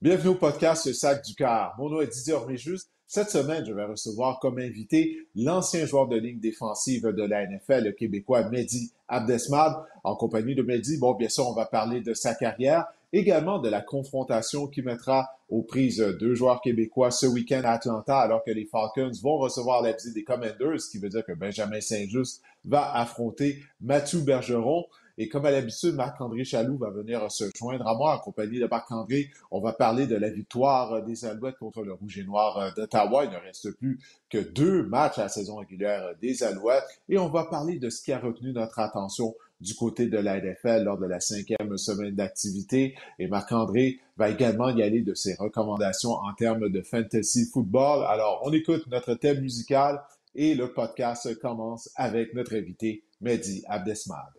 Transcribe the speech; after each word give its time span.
Bienvenue 0.00 0.28
au 0.28 0.34
podcast 0.36 0.86
Le 0.86 0.92
Sac 0.92 1.24
du 1.24 1.34
Cœur. 1.34 1.74
Mon 1.76 1.88
nom 1.88 2.00
est 2.00 2.06
Didier 2.06 2.34
Orméjus. 2.34 2.82
Cette 3.08 3.30
semaine, 3.30 3.66
je 3.66 3.72
vais 3.72 3.84
recevoir 3.84 4.38
comme 4.38 4.60
invité 4.60 5.18
l'ancien 5.34 5.86
joueur 5.86 6.06
de 6.06 6.16
ligne 6.16 6.38
défensive 6.38 7.08
de 7.08 7.24
la 7.24 7.44
NFL, 7.44 7.86
le 7.86 7.90
Québécois 7.90 8.48
Mehdi 8.48 8.92
Abdesmad. 9.08 9.74
En 10.04 10.14
compagnie 10.14 10.54
de 10.54 10.62
Mehdi, 10.62 10.98
bon, 10.98 11.14
bien 11.14 11.28
sûr, 11.28 11.48
on 11.48 11.52
va 11.52 11.66
parler 11.66 12.00
de 12.00 12.14
sa 12.14 12.36
carrière, 12.36 12.84
également 13.12 13.58
de 13.58 13.68
la 13.68 13.80
confrontation 13.80 14.68
qui 14.68 14.82
mettra 14.82 15.32
aux 15.48 15.62
prises 15.62 15.98
deux 16.20 16.36
joueurs 16.36 16.60
québécois 16.60 17.10
ce 17.10 17.26
week-end 17.26 17.62
à 17.64 17.70
Atlanta, 17.70 18.20
alors 18.20 18.44
que 18.44 18.52
les 18.52 18.66
Falcons 18.66 19.10
vont 19.20 19.38
recevoir 19.38 19.82
la 19.82 19.94
des 19.94 20.22
Commanders, 20.22 20.80
ce 20.80 20.90
qui 20.90 20.98
veut 20.98 21.08
dire 21.08 21.24
que 21.24 21.32
Benjamin 21.32 21.80
Saint-Just 21.80 22.40
va 22.64 22.94
affronter 22.94 23.64
Mathieu 23.80 24.20
Bergeron. 24.20 24.84
Et 25.20 25.28
comme 25.28 25.44
à 25.46 25.50
l'habitude, 25.50 25.96
Marc-André 25.96 26.44
Chaloux 26.44 26.78
va 26.78 26.90
venir 26.90 27.30
se 27.30 27.44
joindre 27.56 27.88
à 27.88 27.96
moi 27.96 28.14
en 28.14 28.18
compagnie 28.20 28.60
de 28.60 28.66
Marc-André. 28.66 29.30
On 29.50 29.60
va 29.60 29.72
parler 29.72 30.06
de 30.06 30.14
la 30.14 30.30
victoire 30.30 31.02
des 31.02 31.24
Alouettes 31.24 31.58
contre 31.58 31.82
le 31.82 31.92
Rouge 31.92 32.18
et 32.18 32.24
Noir 32.24 32.72
d'Ottawa. 32.76 33.24
Il 33.24 33.32
ne 33.32 33.36
reste 33.36 33.72
plus 33.72 33.98
que 34.30 34.38
deux 34.38 34.84
matchs 34.84 35.18
à 35.18 35.22
la 35.22 35.28
saison 35.28 35.56
régulière 35.56 36.14
des 36.22 36.44
Alouettes. 36.44 36.84
Et 37.08 37.18
on 37.18 37.28
va 37.28 37.46
parler 37.46 37.80
de 37.80 37.90
ce 37.90 38.00
qui 38.00 38.12
a 38.12 38.20
retenu 38.20 38.52
notre 38.52 38.78
attention 38.78 39.34
du 39.60 39.74
côté 39.74 40.06
de 40.06 40.18
la 40.18 40.40
NFL 40.40 40.84
lors 40.84 40.98
de 40.98 41.06
la 41.06 41.18
cinquième 41.18 41.76
semaine 41.78 42.14
d'activité. 42.14 42.94
Et 43.18 43.26
Marc-André 43.26 43.98
va 44.16 44.30
également 44.30 44.68
y 44.68 44.82
aller 44.82 45.02
de 45.02 45.14
ses 45.14 45.34
recommandations 45.34 46.12
en 46.12 46.32
termes 46.34 46.68
de 46.68 46.80
fantasy 46.80 47.50
football. 47.52 48.04
Alors, 48.06 48.40
on 48.44 48.52
écoute 48.52 48.86
notre 48.86 49.14
thème 49.14 49.40
musical 49.40 50.00
et 50.36 50.54
le 50.54 50.72
podcast 50.72 51.36
commence 51.40 51.90
avec 51.96 52.34
notre 52.34 52.54
invité, 52.54 53.02
Mehdi 53.20 53.64
Abdesmad. 53.66 54.37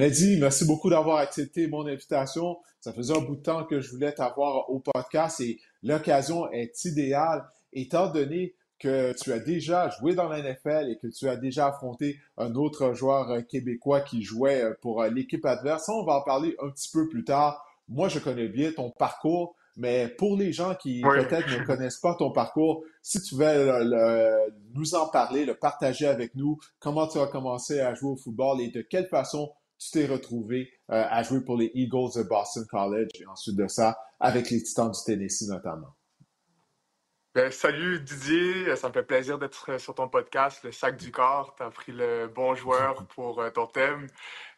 Mehdi, 0.00 0.38
merci 0.40 0.64
beaucoup 0.64 0.88
d'avoir 0.88 1.18
accepté 1.18 1.68
mon 1.68 1.86
invitation. 1.86 2.56
Ça 2.80 2.90
faisait 2.94 3.14
un 3.14 3.20
bout 3.20 3.36
de 3.36 3.42
temps 3.42 3.64
que 3.64 3.82
je 3.82 3.90
voulais 3.90 4.12
t'avoir 4.12 4.70
au 4.70 4.78
podcast 4.78 5.42
et 5.42 5.60
l'occasion 5.82 6.50
est 6.52 6.86
idéale 6.86 7.44
étant 7.74 8.10
donné 8.10 8.54
que 8.78 9.12
tu 9.12 9.30
as 9.30 9.38
déjà 9.38 9.90
joué 9.90 10.14
dans 10.14 10.26
la 10.26 10.40
NFL 10.40 10.88
et 10.88 10.96
que 10.96 11.06
tu 11.08 11.28
as 11.28 11.36
déjà 11.36 11.66
affronté 11.66 12.18
un 12.38 12.54
autre 12.54 12.94
joueur 12.94 13.46
québécois 13.46 14.00
qui 14.00 14.22
jouait 14.22 14.64
pour 14.80 15.04
l'équipe 15.04 15.44
adverse. 15.44 15.86
On 15.90 16.02
va 16.02 16.14
en 16.14 16.22
parler 16.22 16.56
un 16.62 16.70
petit 16.70 16.88
peu 16.90 17.06
plus 17.06 17.24
tard. 17.24 17.62
Moi, 17.86 18.08
je 18.08 18.20
connais 18.20 18.48
bien 18.48 18.72
ton 18.72 18.90
parcours, 18.90 19.54
mais 19.76 20.08
pour 20.08 20.34
les 20.34 20.54
gens 20.54 20.74
qui 20.76 21.02
peut-être 21.02 21.50
ne 21.50 21.62
connaissent 21.62 22.00
pas 22.00 22.14
ton 22.14 22.32
parcours, 22.32 22.84
si 23.02 23.20
tu 23.20 23.34
veux 23.34 23.84
nous 24.72 24.94
en 24.94 25.08
parler, 25.08 25.44
le 25.44 25.56
partager 25.56 26.06
avec 26.06 26.34
nous, 26.36 26.58
comment 26.78 27.06
tu 27.06 27.18
as 27.18 27.26
commencé 27.26 27.80
à 27.80 27.92
jouer 27.92 28.12
au 28.12 28.16
football 28.16 28.62
et 28.62 28.68
de 28.68 28.80
quelle 28.80 29.08
façon 29.08 29.52
tu 29.80 29.90
t'es 29.92 30.06
retrouvé 30.06 30.70
euh, 30.90 31.04
à 31.08 31.22
jouer 31.22 31.40
pour 31.40 31.56
les 31.56 31.70
Eagles 31.74 32.12
de 32.14 32.22
Boston 32.22 32.66
College 32.70 33.08
et 33.18 33.26
ensuite 33.26 33.56
de 33.56 33.66
ça 33.66 33.98
avec 34.20 34.50
les 34.50 34.62
Titans 34.62 34.90
du 34.90 34.98
Tennessee 35.04 35.48
notamment. 35.48 35.96
Ben, 37.34 37.50
salut 37.50 38.00
Didier, 38.00 38.74
ça 38.76 38.88
me 38.88 38.92
fait 38.92 39.04
plaisir 39.04 39.38
d'être 39.38 39.78
sur 39.78 39.94
ton 39.94 40.08
podcast, 40.08 40.64
le 40.64 40.72
sac 40.72 40.96
du 40.96 41.12
corps. 41.12 41.54
Tu 41.56 41.62
as 41.62 41.70
pris 41.70 41.92
le 41.92 42.26
bon 42.26 42.54
joueur 42.54 43.06
pour 43.14 43.40
euh, 43.40 43.50
ton 43.50 43.66
thème. 43.66 44.08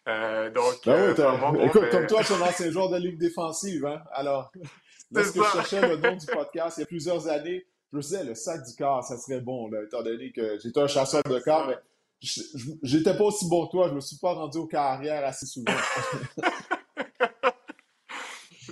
Euh, 0.08 0.50
donc, 0.50 0.80
ben 0.84 1.14
oui, 1.52 1.64
écoute, 1.66 1.82
ben 1.82 1.90
comme 1.90 2.06
toi, 2.06 2.24
tu 2.24 2.32
es 2.32 2.36
un 2.42 2.48
ancien 2.48 2.70
joueur 2.70 2.88
de 2.88 2.96
ligue 2.96 3.18
défensive. 3.18 3.84
Hein? 3.84 4.02
Alors, 4.12 4.50
lorsque 5.12 5.36
je 5.36 5.42
cherchais 5.42 5.86
le 5.86 5.96
nom 5.98 6.16
du 6.16 6.26
podcast 6.26 6.78
il 6.78 6.80
y 6.80 6.84
a 6.84 6.86
plusieurs 6.86 7.28
années, 7.28 7.64
je 7.92 7.96
me 7.98 8.02
disais, 8.02 8.24
le 8.24 8.34
sac 8.34 8.64
du 8.64 8.74
corps, 8.74 9.04
ça 9.04 9.18
serait 9.18 9.40
bon, 9.40 9.68
là, 9.68 9.82
étant 9.84 10.02
donné 10.02 10.32
que 10.32 10.58
j'étais 10.58 10.80
un 10.80 10.86
chasseur 10.86 11.22
de 11.24 11.38
corps, 11.40 11.68
mais 11.68 11.76
j'étais 12.22 13.16
pas 13.16 13.24
aussi 13.24 13.48
bon 13.48 13.66
que 13.66 13.72
toi, 13.72 13.88
je 13.88 13.94
me 13.94 14.00
suis 14.00 14.16
pas 14.16 14.32
rendu 14.32 14.58
aux 14.58 14.66
carrières 14.66 15.24
assez 15.24 15.46
souvent. 15.46 15.72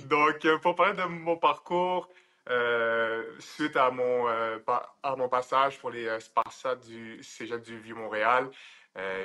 Donc, 0.05 0.45
euh, 0.45 0.57
pour 0.57 0.75
parler 0.75 0.93
de 0.93 1.03
mon 1.03 1.37
parcours, 1.37 2.09
euh, 2.49 3.23
suite 3.39 3.75
à 3.75 3.91
mon, 3.91 4.27
euh, 4.27 4.57
à 5.03 5.15
mon 5.15 5.29
passage 5.29 5.79
pour 5.79 5.91
les 5.91 6.19
Sparta 6.19 6.75
du 6.75 7.21
Cégep 7.21 7.61
du 7.61 7.77
Vieux-Montréal, 7.79 8.49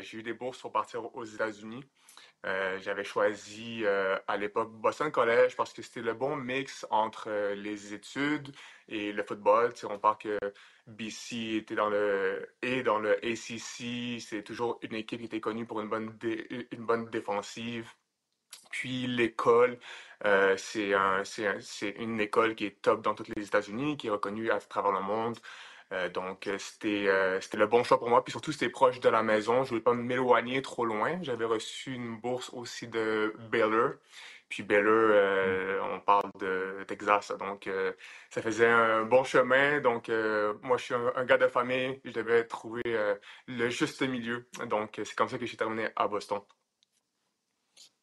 j'ai 0.03 0.19
eu 0.19 0.23
des 0.23 0.33
bourses 0.33 0.59
pour 0.59 0.71
partir 0.71 1.13
aux 1.15 1.25
États-Unis. 1.25 1.83
J'avais 2.45 3.03
choisi 3.03 3.85
à 3.85 4.37
l'époque 4.37 4.71
Boston 4.71 5.11
College 5.11 5.57
parce 5.57 5.73
que 5.73 5.83
c'était 5.83 6.03
le 6.03 6.15
bon 6.15 6.37
mix 6.37 6.87
entre 6.91 7.53
les 7.55 7.93
études 7.93 8.55
et 8.89 9.13
le 9.13 9.23
football. 9.23 9.73
on 9.89 9.99
parle 9.99 10.19
que 10.19 10.39
BC 10.87 11.57
était 11.57 11.75
dans 11.75 11.89
le, 11.89 12.49
et 12.63 12.83
dans 12.83 12.99
le 12.99 13.17
ACC. 13.25 14.21
C'est 14.21 14.43
toujours 14.45 14.79
une 14.83 14.95
équipe 14.95 15.21
qui 15.21 15.27
était 15.27 15.41
connue 15.41 15.67
pour 15.67 15.81
une 15.81 15.89
bonne, 15.89 16.17
une 16.71 16.87
bonne 16.87 17.11
défensive. 17.11 17.89
Puis 18.71 19.07
l'école, 19.07 19.79
euh, 20.25 20.57
c'est 20.57 20.95
un, 20.95 21.23
une 21.99 22.21
école 22.21 22.55
qui 22.55 22.67
est 22.67 22.83
top 22.83 23.03
dans 23.03 23.15
tous 23.15 23.27
les 23.37 23.47
États-Unis, 23.47 23.97
qui 23.97 24.09
est 24.09 24.11
reconnue 24.11 24.51
à 24.51 24.59
travers 24.59 24.93
le 24.93 25.01
monde. 25.01 25.39
Euh, 25.93 26.09
donc, 26.09 26.49
c'était 26.59 27.07
euh, 27.09 27.41
c'était 27.41 27.59
le 27.59 27.67
bon 27.67 27.85
choix 27.85 27.99
pour 27.99 28.09
moi. 28.09 28.25
Puis 28.25 28.33
surtout, 28.33 28.53
c'était 28.53 28.71
proche 28.71 29.01
de 29.01 29.09
la 29.09 29.23
maison. 29.23 29.55
Je 29.57 29.61
ne 29.61 29.67
voulais 29.69 29.81
pas 29.81 29.95
m'éloigner 29.95 30.63
trop 30.63 30.85
loin. 30.85 31.19
J'avais 31.23 31.45
reçu 31.45 31.95
une 31.95 32.17
bourse 32.19 32.51
aussi 32.53 32.89
de 32.89 33.35
Baylor. 33.51 33.93
Puis 34.49 34.62
Baylor, 34.62 35.11
euh, 35.11 35.81
on 35.93 36.01
parle 36.01 36.31
de 36.39 36.84
Texas, 36.87 37.33
donc 37.39 37.67
euh, 37.67 37.93
ça 38.31 38.41
faisait 38.43 38.69
un 38.69 39.05
bon 39.05 39.25
chemin. 39.25 39.81
Donc 39.81 40.09
euh, 40.09 40.55
moi, 40.62 40.77
je 40.77 40.84
suis 40.84 40.95
un, 40.95 41.25
gars 41.25 41.39
de 41.39 41.49
famille, 41.49 42.01
je 42.05 42.12
devais 42.12 42.45
trouver 42.45 42.83
le 43.49 43.69
juste 43.71 44.03
milieu. 44.03 44.49
Donc 44.69 45.01
c'est 45.05 45.15
comme 45.15 45.29
ça 45.29 45.39
que 45.39 45.47
j'ai 45.47 45.57
terminé 45.57 45.89
à 45.97 46.07
Boston. 46.07 46.41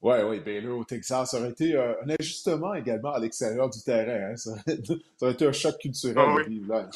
Oui, 0.02 0.18
oui, 0.26 0.42
Baylor 0.42 0.80
au 0.80 0.84
Texas, 0.84 1.32
ça 1.32 1.40
aurait 1.40 1.52
été 1.52 1.78
un 1.78 2.10
ajustement 2.20 2.74
également 2.74 3.14
à 3.14 3.20
l'extérieur 3.20 3.70
du 3.70 3.82
terrain. 3.82 4.32
Hein. 4.32 4.36
Ça, 4.36 4.52
aurait, 5.22 5.32
été 5.32 5.48
un 5.48 5.54
choc 5.54 5.78
culturel 5.80 6.18
ah 6.18 6.36
là. 6.68 6.90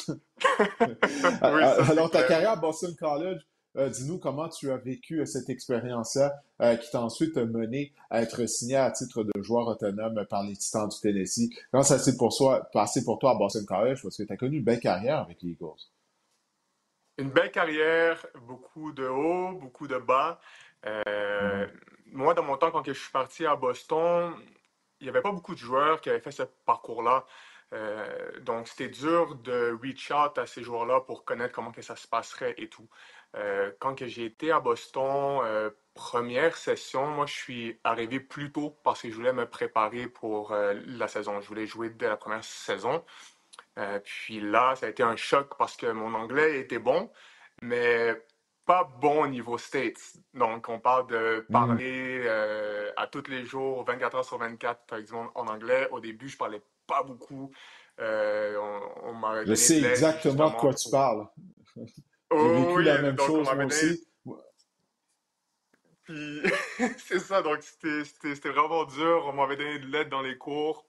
Alors, 1.87 2.11
ta 2.11 2.23
carrière 2.23 2.51
à 2.51 2.55
Boston 2.57 2.93
College, 2.99 3.41
dis-nous 3.85 4.17
comment 4.17 4.49
tu 4.49 4.71
as 4.71 4.77
vécu 4.77 5.19
euh, 5.19 5.25
cette 5.25 5.49
expérience-là 5.49 6.41
euh, 6.61 6.75
qui 6.75 6.89
t'a 6.89 7.01
ensuite 7.01 7.37
mené 7.37 7.93
à 8.09 8.21
être 8.21 8.45
signé 8.47 8.75
à 8.75 8.89
titre 8.91 9.23
de 9.23 9.41
joueur 9.41 9.67
autonome 9.67 10.25
par 10.25 10.43
les 10.43 10.55
Titans 10.55 10.89
du 10.89 10.99
Tennessee. 10.99 11.49
Comment 11.71 11.83
ça 11.83 11.99
s'est 11.99 12.17
pour 12.17 12.35
passé 12.73 13.03
pour 13.03 13.19
toi 13.19 13.31
à 13.31 13.35
Boston 13.35 13.65
College? 13.65 14.01
Parce 14.01 14.17
que 14.17 14.23
tu 14.23 14.33
as 14.33 14.37
connu 14.37 14.57
une 14.57 14.63
belle 14.63 14.79
carrière 14.79 15.19
avec 15.19 15.41
les 15.43 15.51
Eagles. 15.51 15.79
Une 17.19 17.29
belle 17.29 17.51
carrière, 17.51 18.25
beaucoup 18.47 18.91
de 18.91 19.07
hauts, 19.07 19.53
beaucoup 19.53 19.87
de 19.87 19.97
bas. 19.97 20.39
Mm-hmm. 20.83 21.69
Moi, 22.13 22.33
dans 22.33 22.43
mon 22.43 22.57
temps, 22.57 22.71
quand 22.71 22.85
je 22.85 22.93
suis 22.93 23.11
parti 23.11 23.45
à 23.45 23.55
Boston, 23.55 24.33
il 24.99 25.03
n'y 25.03 25.09
avait 25.09 25.21
pas 25.21 25.31
beaucoup 25.31 25.53
de 25.53 25.59
joueurs 25.59 25.99
qui 25.99 26.09
avaient 26.09 26.19
fait 26.19 26.31
ce 26.31 26.43
parcours-là. 26.65 27.25
donc, 28.41 28.67
c'était 28.67 28.89
dur 28.89 29.35
de 29.35 29.77
reach 29.81 30.11
out 30.11 30.37
à 30.37 30.45
ces 30.45 30.61
joueurs-là 30.61 31.01
pour 31.01 31.25
connaître 31.25 31.53
comment 31.53 31.71
que 31.71 31.81
ça 31.81 31.95
se 31.95 32.07
passerait 32.07 32.53
et 32.57 32.69
tout. 32.69 32.87
Euh, 33.35 33.71
quand 33.79 34.05
j'ai 34.05 34.25
été 34.25 34.51
à 34.51 34.59
Boston, 34.59 35.41
euh, 35.43 35.69
première 35.93 36.55
session, 36.55 37.07
moi, 37.07 37.25
je 37.25 37.33
suis 37.33 37.79
arrivé 37.83 38.19
plus 38.19 38.51
tôt 38.51 38.77
parce 38.83 39.01
que 39.01 39.09
je 39.09 39.15
voulais 39.15 39.33
me 39.33 39.47
préparer 39.47 40.07
pour 40.07 40.51
euh, 40.51 40.73
la 40.85 41.07
saison. 41.07 41.41
Je 41.41 41.47
voulais 41.47 41.67
jouer 41.67 41.89
dès 41.89 42.07
la 42.07 42.17
première 42.17 42.43
saison. 42.43 43.03
puis 44.03 44.39
là, 44.39 44.75
ça 44.75 44.87
a 44.87 44.89
été 44.89 45.03
un 45.03 45.15
choc 45.15 45.55
parce 45.57 45.75
que 45.77 45.87
mon 45.87 46.13
anglais 46.15 46.59
était 46.59 46.79
bon, 46.79 47.11
mais 47.61 48.15
pas 48.65 48.83
bon 48.83 49.23
au 49.23 49.27
niveau 49.27 49.57
States. 49.57 50.17
Donc, 50.33 50.67
on 50.69 50.79
parle 50.79 51.07
de 51.07 51.45
mm. 51.47 51.51
parler 51.51 52.27
à 52.97 53.07
tous 53.07 53.27
les 53.29 53.45
jours, 53.45 53.83
24 53.85 54.15
heures 54.15 54.25
sur 54.25 54.37
24, 54.39 54.85
par 54.87 54.99
exemple, 54.99 55.31
en 55.35 55.47
anglais. 55.47 55.87
Au 55.91 55.99
début, 55.99 56.29
je 56.29 56.37
parlais 56.37 56.61
pas 56.87 57.03
beaucoup. 57.03 57.51
on, 57.99 59.43
je 59.45 59.53
sais 59.53 59.83
exactement 59.83 60.49
de 60.49 60.55
quoi 60.55 60.73
tu 60.73 60.89
parles. 60.89 61.27
J'ai 62.31 62.37
vécu 62.37 62.73
oui, 62.73 62.83
la 62.83 63.01
même 63.01 63.17
chose 63.17 63.49
moi 63.53 63.65
aussi. 63.65 64.07
Puis, 66.03 66.41
c'est 66.97 67.19
ça, 67.19 67.41
donc 67.41 67.59
c'était 67.61 68.49
vraiment 68.49 68.85
dur. 68.85 69.25
On 69.27 69.33
m'avait 69.33 69.57
donné 69.57 69.79
de 69.79 69.87
l'aide 69.87 70.09
dans 70.09 70.21
les 70.21 70.37
cours. 70.37 70.85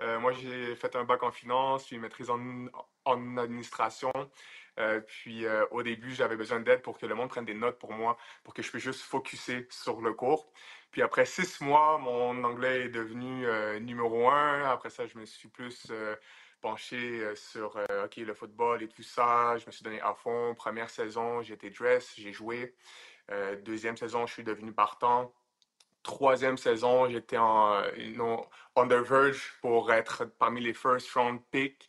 Euh, 0.00 0.18
moi, 0.18 0.32
j'ai 0.32 0.74
fait 0.76 0.96
un 0.96 1.04
bac 1.04 1.22
en 1.22 1.30
finance, 1.30 1.86
puis 1.86 1.96
une 1.96 2.02
maîtrise 2.02 2.30
en, 2.30 2.40
en 3.04 3.36
administration. 3.36 4.12
Euh, 4.78 5.00
puis 5.00 5.44
euh, 5.44 5.66
au 5.72 5.82
début, 5.82 6.14
j'avais 6.14 6.36
besoin 6.36 6.60
d'aide 6.60 6.82
pour 6.82 6.98
que 6.98 7.06
le 7.06 7.14
monde 7.14 7.28
prenne 7.28 7.44
des 7.44 7.54
notes 7.54 7.78
pour 7.78 7.92
moi, 7.92 8.16
pour 8.44 8.54
que 8.54 8.62
je 8.62 8.70
puisse 8.70 8.84
juste 8.84 9.02
focuser 9.02 9.66
sur 9.70 10.00
le 10.00 10.14
cours. 10.14 10.52
Puis 10.90 11.02
après 11.02 11.26
six 11.26 11.60
mois, 11.60 11.98
mon 11.98 12.42
anglais 12.44 12.82
est 12.86 12.88
devenu 12.88 13.46
numéro 13.80 14.28
un. 14.30 14.64
Après 14.70 14.90
ça, 14.90 15.06
je 15.06 15.18
me 15.18 15.24
suis 15.24 15.48
plus 15.48 15.92
penché 16.60 16.96
euh, 16.96 17.34
sur 17.34 17.76
euh, 17.76 18.04
OK, 18.04 18.16
le 18.16 18.34
football 18.34 18.82
et 18.82 18.88
tout 18.88 19.02
ça. 19.02 19.56
Je 19.58 19.66
me 19.66 19.72
suis 19.72 19.82
donné 19.82 20.00
à 20.00 20.14
fond. 20.14 20.54
Première 20.54 20.90
saison, 20.90 21.40
été 21.40 21.70
dress, 21.70 22.12
j'ai 22.16 22.32
joué. 22.32 22.74
Euh, 23.30 23.56
deuxième 23.62 23.96
saison, 23.96 24.26
je 24.26 24.32
suis 24.32 24.44
devenu 24.44 24.72
partant. 24.72 25.32
Troisième 26.02 26.56
saison, 26.56 27.08
j'étais 27.08 27.36
en 27.36 27.82
on 28.76 28.86
the 28.86 28.94
verge 28.94 29.52
pour 29.60 29.92
être 29.92 30.24
parmi 30.38 30.60
les 30.62 30.72
first 30.72 31.12
round 31.12 31.40
picks. 31.50 31.86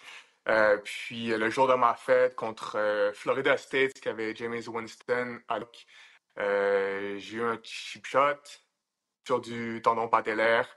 puis 0.84 1.28
le 1.28 1.50
jour 1.50 1.68
de 1.68 1.76
ma 1.76 1.94
fête 1.94 2.36
contre 2.36 3.12
Florida 3.14 3.56
State, 3.56 3.94
qui 4.02 4.10
avait 4.10 4.36
James 4.36 4.62
Winston, 4.68 5.40
j'ai 6.38 7.38
eu 7.38 7.44
un 7.44 7.58
chip 7.64 8.06
shot 8.06 8.42
sur 9.26 9.40
du 9.40 9.82
tendon 9.82 10.10
patellaire. 10.10 10.68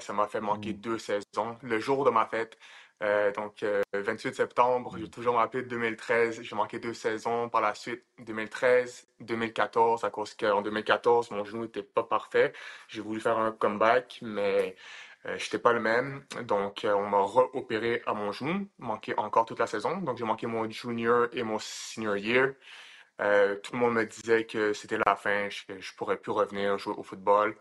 ça 0.00 0.14
m'a 0.14 0.26
fait 0.26 0.40
manquer 0.40 0.72
mm. 0.72 0.80
deux 0.80 0.98
saisons. 0.98 1.58
Le 1.60 1.78
jour 1.78 2.06
de 2.06 2.10
ma 2.10 2.24
fête, 2.24 2.56
euh, 3.02 3.32
donc, 3.32 3.64
28 3.92 4.28
euh, 4.28 4.32
septembre, 4.32 4.96
j'ai 4.98 5.10
toujours 5.10 5.36
rappelé 5.36 5.64
2013. 5.64 6.42
J'ai 6.42 6.56
manqué 6.56 6.78
deux 6.78 6.94
saisons. 6.94 7.48
Par 7.48 7.60
la 7.60 7.74
suite, 7.74 8.04
2013, 8.20 9.08
2014, 9.20 10.04
à 10.04 10.10
cause 10.10 10.34
qu'en 10.34 10.62
2014, 10.62 11.30
mon 11.32 11.44
genou 11.44 11.62
n'était 11.62 11.82
pas 11.82 12.04
parfait. 12.04 12.52
J'ai 12.88 13.00
voulu 13.00 13.20
faire 13.20 13.38
un 13.38 13.50
comeback, 13.52 14.20
mais 14.22 14.76
euh, 15.26 15.36
je 15.36 15.44
n'étais 15.44 15.58
pas 15.58 15.72
le 15.72 15.80
même. 15.80 16.24
Donc, 16.44 16.82
on 16.84 17.08
m'a 17.08 17.22
opéré 17.54 18.02
à 18.06 18.14
mon 18.14 18.30
genou. 18.30 18.68
Manqué 18.78 19.14
encore 19.18 19.46
toute 19.46 19.58
la 19.58 19.66
saison. 19.66 19.98
Donc, 19.98 20.18
j'ai 20.18 20.24
manqué 20.24 20.46
mon 20.46 20.70
junior 20.70 21.26
et 21.32 21.42
mon 21.42 21.58
senior 21.58 22.16
year. 22.16 22.54
tout 23.18 23.72
le 23.72 23.78
monde 23.78 23.94
me 23.94 24.04
disait 24.06 24.46
que 24.46 24.72
c'était 24.72 24.98
la 25.04 25.16
fin, 25.16 25.48
que 25.48 25.80
je 25.80 25.92
ne 25.92 25.96
pourrais 25.96 26.16
plus 26.18 26.32
revenir 26.32 26.78
jouer 26.78 26.94
au 26.96 27.02
football. 27.02 27.56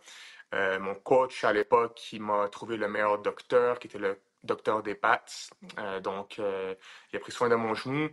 mon 0.54 0.96
coach 0.96 1.44
à 1.44 1.54
l'époque, 1.54 1.96
qui 1.96 2.20
m'a 2.20 2.48
trouvé 2.50 2.78
le 2.78 2.88
meilleur 2.88 3.20
docteur, 3.20 3.80
qui 3.80 3.88
était 3.88 4.00
le 4.00 4.18
docteur 4.44 4.84
des 4.84 4.96
pattes. 4.96 5.50
Euh, 5.78 6.00
donc, 6.00 6.40
euh, 6.40 6.76
il 7.12 7.18
a 7.18 7.20
pris 7.20 7.32
soin 7.32 7.50
de 7.50 7.56
mon 7.56 7.74
genou. 7.74 8.10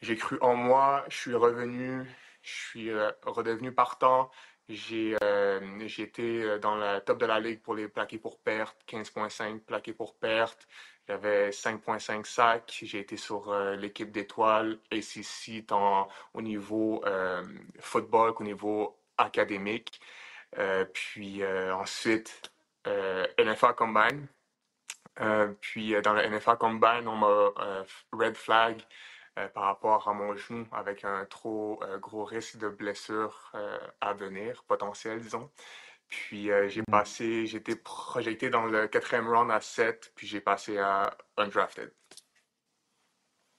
J'ai 0.00 0.16
cru 0.16 0.38
en 0.40 0.54
moi. 0.54 1.04
Je 1.08 1.16
suis 1.16 1.34
revenu. 1.34 2.04
Je 2.42 2.50
suis 2.50 2.90
euh, 2.90 3.10
redevenu 3.24 3.72
partant. 3.72 4.30
J'ai 4.68 5.16
été 5.98 6.58
dans 6.60 6.76
la 6.76 7.00
top 7.00 7.18
de 7.18 7.26
la 7.26 7.40
ligue 7.40 7.60
pour 7.60 7.74
les 7.74 7.88
plaqués 7.88 8.18
pour 8.18 8.38
perte, 8.38 8.76
15.5 8.88 9.60
plaqués 9.60 9.92
pour 9.92 10.14
perte. 10.16 10.66
J'avais 11.08 11.50
5.5 11.50 12.24
sacs. 12.24 12.78
J'ai 12.82 13.00
été 13.00 13.16
sur 13.16 13.52
l'équipe 13.76 14.10
d'étoiles 14.10 14.78
ACC 14.90 15.66
tant 15.66 16.08
au 16.32 16.40
niveau 16.40 17.04
football 17.80 18.32
qu'au 18.34 18.44
niveau 18.44 18.96
académique. 19.18 20.00
puis 20.94 21.44
ensuite, 21.44 22.50
NFA 22.86 23.74
Combine, 23.74 24.26
euh, 24.26 24.41
puis 25.60 25.94
euh, 25.94 26.02
dans 26.02 26.14
le 26.14 26.26
NFA 26.28 26.56
Combine, 26.56 27.06
on 27.06 27.16
m'a 27.16 27.26
euh, 27.26 27.84
red 28.12 28.36
flag 28.36 28.82
par 29.54 29.64
rapport 29.64 30.08
à 30.08 30.12
mon 30.12 30.36
genou 30.36 30.66
avec 30.72 31.04
un 31.04 31.24
trop 31.24 31.80
gros 32.02 32.22
risque 32.22 32.58
de 32.58 32.68
blessure 32.68 33.50
à 34.02 34.12
venir, 34.12 34.62
potentiel, 34.68 35.22
disons. 35.22 35.50
Puis 36.06 36.50
j'ai 36.68 36.82
mm. 36.82 36.90
passé, 36.90 37.46
j'ai 37.46 37.56
été 37.56 37.74
projeté 37.76 38.50
dans 38.50 38.66
le 38.66 38.88
quatrième 38.88 39.26
round 39.26 39.50
à 39.50 39.62
7, 39.62 40.12
puis 40.14 40.26
j'ai 40.26 40.42
passé 40.42 40.76
à 40.76 41.16
undrafted. 41.38 41.90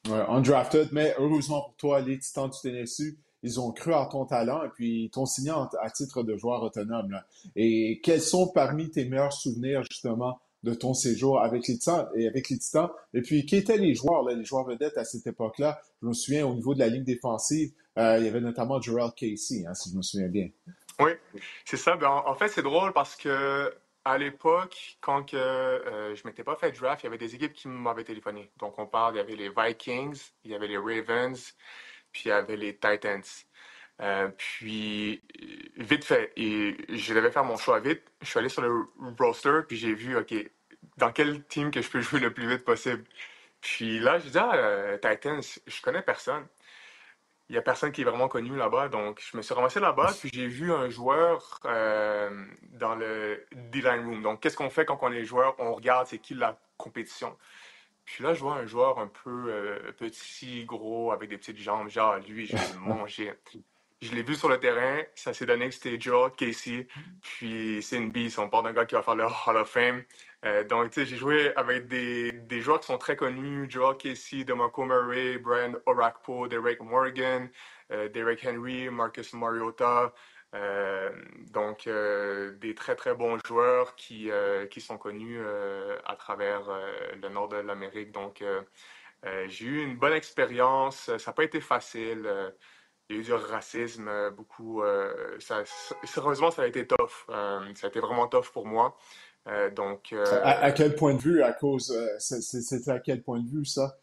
Ouais, 0.08 0.24
undrafted, 0.28 0.90
mais 0.92 1.16
heureusement 1.18 1.64
pour 1.64 1.76
toi, 1.78 2.02
les 2.02 2.20
Titans 2.20 2.52
du 2.52 2.60
Tennessee, 2.62 3.18
ils 3.44 3.60
ont 3.60 3.72
cru 3.72 3.94
à 3.94 4.06
ton 4.06 4.26
talent 4.26 4.64
et 4.64 4.70
puis 4.70 5.10
t'ont 5.12 5.26
signé 5.26 5.52
à 5.52 5.90
titre 5.90 6.24
de 6.24 6.38
joueur 6.38 6.64
autonome. 6.64 7.20
Et 7.56 8.00
quels 8.02 8.22
sont 8.22 8.48
parmi 8.48 8.90
tes 8.90 9.06
meilleurs 9.06 9.34
souvenirs 9.34 9.84
justement 9.90 10.40
de 10.64 10.74
ton 10.74 10.94
séjour 10.94 11.42
avec 11.42 11.68
les 11.68 11.78
Titans 11.78 12.08
et 12.16 12.28
avec 12.28 12.50
les 12.50 12.58
Titans. 12.58 12.90
Et 13.14 13.22
puis, 13.22 13.46
qui 13.46 13.58
étaient 13.58 13.78
les 13.78 13.94
joueurs, 13.94 14.28
les 14.28 14.44
joueurs 14.46 14.66
vedettes 14.66 14.98
à 14.98 15.04
cette 15.04 15.28
époque-là? 15.28 15.82
Je 16.02 16.08
me 16.08 16.14
souviens, 16.14 16.46
au 16.46 16.54
niveau 16.54 16.74
de 16.74 16.80
la 16.80 16.88
ligne 16.88 17.04
défensive, 17.04 17.72
euh, 17.98 18.18
il 18.20 18.26
y 18.26 18.28
avait 18.28 18.42
notamment 18.42 18.82
Gerald 18.82 19.14
Casey, 19.14 19.66
hein, 19.68 19.74
si 19.74 19.92
je 19.92 19.96
me 19.98 20.02
souviens 20.02 20.28
bien. 20.28 20.50
Oui, 21.00 21.12
c'est 21.66 21.78
ça. 21.78 21.96
Ben, 21.96 22.10
en, 22.10 22.36
fait, 22.36 22.48
c'est 22.48 22.62
drôle 22.62 22.94
parce 22.94 23.16
que 23.16 23.74
à 24.06 24.18
l'époque, 24.18 24.98
quand 25.02 25.34
euh, 25.34 26.16
je 26.16 26.28
m'étais 26.28 26.44
pas 26.44 26.56
fait 26.56 26.72
draft, 26.72 27.04
il 27.04 27.06
y 27.06 27.08
avait 27.08 27.18
des 27.18 27.36
équipes 27.36 27.54
qui 27.54 27.68
m'avaient 27.68 28.04
téléphoné. 28.04 28.52
Donc, 28.60 28.78
on 28.78 28.86
parle, 28.86 29.16
il 29.16 29.18
y 29.18 29.22
avait 29.22 29.36
les 29.36 29.50
Vikings, 29.50 30.20
il 30.44 30.52
y 30.52 30.56
avait 30.56 30.68
les 30.68 30.78
Ravens, 30.78 31.54
puis 32.12 32.24
il 32.26 32.30
y 32.30 32.32
avait 32.32 32.58
les 32.58 32.74
Titans. 32.74 33.24
Euh, 34.02 34.28
puis, 34.38 35.22
vite 35.78 36.04
fait, 36.04 36.32
et 36.36 36.76
je 36.90 37.14
devais 37.14 37.32
faire 37.32 37.44
mon 37.44 37.58
choix 37.58 37.80
vite. 37.80 38.04
Je 38.22 38.28
suis 38.28 38.40
allé 38.40 38.50
sur 38.50 38.62
le 38.62 38.86
roster, 39.20 39.62
puis 39.68 39.78
j'ai 39.78 39.94
vu, 39.94 40.18
OK, 40.18 40.34
dans 40.98 41.12
quel 41.12 41.44
team 41.46 41.72
que 41.72 41.82
je 41.82 41.90
peux 41.90 42.02
jouer 42.02 42.20
le 42.20 42.34
plus 42.34 42.48
vite 42.48 42.66
possible? 42.66 43.04
Puis 43.62 44.00
là, 44.00 44.20
je 44.20 44.30
dis, 44.30 44.38
ah, 44.38 44.56
euh, 44.56 44.98
Titans, 44.98 45.42
je 45.42 45.82
connais 45.82 46.02
personne. 46.02 46.46
Il 47.50 47.54
n'y 47.54 47.58
a 47.60 47.62
personne 47.62 47.92
qui 47.92 48.02
est 48.02 48.06
vraiment 48.06 48.28
connu 48.28 48.56
là-bas. 48.56 48.90
Donc, 48.90 49.22
je 49.22 49.38
me 49.38 49.42
suis 49.42 49.54
ramassé 49.54 49.80
là-bas, 49.80 50.12
puis 50.20 50.30
j'ai 50.34 50.48
vu 50.48 50.74
un 50.74 50.90
joueur 50.90 51.60
euh, 51.66 52.46
dans 52.72 52.96
le 52.96 53.46
D-line 53.52 54.06
room. 54.06 54.22
Donc, 54.22 54.40
qu'est-ce 54.42 54.58
qu'on 54.58 54.70
fait 54.70 54.86
quand 54.86 54.98
on 55.02 55.12
est 55.12 55.24
joueur? 55.24 55.56
On 55.60 55.74
regarde 55.74 56.08
c'est 56.08 56.20
qui 56.20 56.34
la 56.34 56.60
compétition. 56.78 57.38
Puis 58.06 58.24
là, 58.24 58.34
je 58.34 58.40
vois 58.42 58.56
un 58.56 58.66
joueur 58.66 59.00
un 59.00 59.08
peu 59.08 59.78
petit, 59.98 60.66
gros, 60.66 61.12
avec 61.12 61.30
des 61.30 61.38
petites 61.38 61.58
jambes. 61.58 61.90
Genre, 61.90 62.18
lui, 62.28 62.48
je 62.48 62.56
vais 62.56 62.74
le 62.74 62.80
manger. 62.80 63.34
Je 64.04 64.14
l'ai 64.14 64.22
vu 64.22 64.36
sur 64.36 64.50
le 64.50 64.60
terrain. 64.60 65.02
Ça 65.16 65.34
s'est 65.34 65.46
donné 65.46 65.70
que 65.70 65.76
c'était 65.76 65.98
Joe 65.98 66.30
Casey. 66.36 66.88
Puis 67.22 67.82
c'est 67.82 67.96
une 67.96 68.12
bise. 68.12 68.38
On 68.38 68.50
parle 68.50 68.66
d'un 68.66 68.74
gars 68.74 68.86
qui 68.86 68.96
va 68.96 69.02
faire 69.02 69.16
le 69.16 69.24
Hall 69.24 69.56
of 69.56 69.70
Fame. 69.70 70.04
Euh, 70.44 70.66
donc, 70.66 70.92
tu 70.92 71.00
sais, 71.00 71.06
j'ai 71.06 71.16
joué 71.16 71.56
avec 71.56 71.88
des, 71.88 72.34
des, 72.34 72.60
joueurs 72.60 72.82
qui 72.82 72.88
sont 72.88 72.98
très 72.98 73.16
connus. 73.16 73.66
Joel 73.70 73.96
Casey, 73.96 74.44
DeMarco 74.44 74.84
Murray, 74.84 75.38
Brian 75.38 75.76
Orakpo, 75.86 76.50
Derek 76.50 76.82
Morgan, 76.82 77.50
euh, 77.92 78.10
Derek 78.10 78.46
Henry, 78.46 78.90
Marcus 78.90 79.32
Mariota. 79.34 80.14
Euh, 80.54 81.10
donc, 81.52 81.88
des 81.88 82.76
très, 82.76 82.96
très 82.96 83.14
bons 83.16 83.40
joueurs 83.46 83.96
qui, 83.96 84.30
qui 84.70 84.82
sont 84.82 84.98
connus 84.98 85.40
à 86.06 86.16
travers 86.18 86.64
le 87.22 87.30
nord 87.30 87.48
de 87.48 87.58
l'Amérique. 87.58 88.12
Donc, 88.12 88.44
j'ai 89.48 89.66
eu 89.66 89.82
une 89.82 89.96
bonne 89.96 90.14
expérience. 90.14 91.10
Ça 91.18 91.32
n'a 91.32 91.34
pas 91.34 91.46
été 91.46 91.62
facile 91.62 92.28
il 93.10 93.16
y 93.16 93.20
a 93.20 93.22
eu 93.22 93.26
du 93.26 93.34
racisme, 93.34 94.08
euh, 94.08 94.32
beaucoup. 94.32 94.82
Euh, 94.82 95.38
ça, 95.40 95.64
sérieusement, 96.04 96.52
ça 96.52 96.64
a 96.64 96.68
été 96.68 96.88
tough. 96.88 97.26
Euh, 97.30 97.60
ça 97.76 97.88
a 97.88 97.90
été 97.90 98.00
vraiment 98.00 98.28
tough 98.28 98.50
pour 98.54 98.66
moi. 98.66 98.98
donc. 99.76 100.14
À, 100.44 100.72
quel 100.72 100.96
point 100.96 101.14
de 101.14 101.22
vue, 101.22 101.44
à 101.44 101.54
cause. 101.54 101.96
C'était 102.20 102.92
à 102.92 103.00
quel 103.00 103.22
point 103.22 103.40
de 103.40 103.50
vue, 103.50 103.66
ça? 103.66 103.98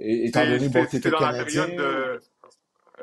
étant 0.00 0.44
donné 0.44 0.70
que 0.70 0.90
tu 0.90 0.96
étais 0.96 1.10
canadien. 1.10 1.68
De, 1.68 2.20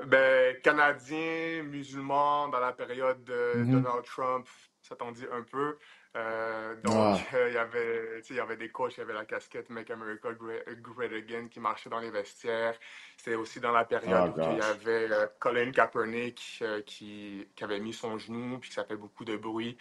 ben, 0.07 0.55
canadien, 0.61 1.63
musulman, 1.63 2.49
dans 2.49 2.59
la 2.59 2.73
période 2.73 3.23
de 3.23 3.53
mm-hmm. 3.55 3.71
Donald 3.71 4.03
Trump, 4.03 4.47
ça 4.81 4.95
t'en 4.95 5.11
dit 5.11 5.25
un 5.31 5.43
peu. 5.43 5.77
Euh, 6.15 6.75
donc, 6.81 6.93
ah. 6.95 7.17
il, 7.47 7.53
y 7.53 7.57
avait, 7.57 8.21
il 8.29 8.35
y 8.35 8.39
avait 8.39 8.55
des 8.55 8.69
coachs, 8.69 8.95
il 8.95 8.99
y 8.99 9.03
avait 9.03 9.13
la 9.13 9.25
casquette 9.25 9.69
Make 9.69 9.91
America 9.91 10.29
Great, 10.33 11.13
Again 11.13 11.47
qui 11.49 11.59
marchait 11.59 11.89
dans 11.89 11.99
les 11.99 12.11
vestiaires. 12.11 12.75
C'était 13.17 13.35
aussi 13.35 13.59
dans 13.59 13.71
la 13.71 13.83
période 13.83 14.33
oh, 14.37 14.39
où 14.39 14.51
il 14.51 14.57
y 14.57 14.61
avait 14.61 15.11
euh, 15.11 15.27
Colin 15.39 15.71
Kaepernick 15.71 16.59
euh, 16.61 16.81
qui, 16.83 17.47
qui, 17.55 17.63
avait 17.63 17.79
mis 17.79 17.93
son 17.93 18.17
genou 18.17 18.59
puis 18.59 18.71
ça 18.71 18.85
fait 18.85 18.95
beaucoup 18.95 19.25
de 19.25 19.35
bruit. 19.35 19.77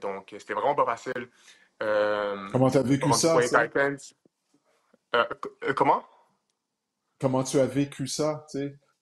donc, 0.00 0.34
c'était 0.38 0.54
vraiment 0.54 0.74
pas 0.74 0.86
facile. 0.86 1.28
comment 1.78 2.70
tu 2.70 2.78
as 2.78 2.82
vécu 2.82 3.12
ça? 3.12 3.36
comment? 5.74 6.04
Comment 7.20 7.42
tu 7.42 7.58
as 7.58 7.66
vécu 7.66 8.06
ça? 8.06 8.46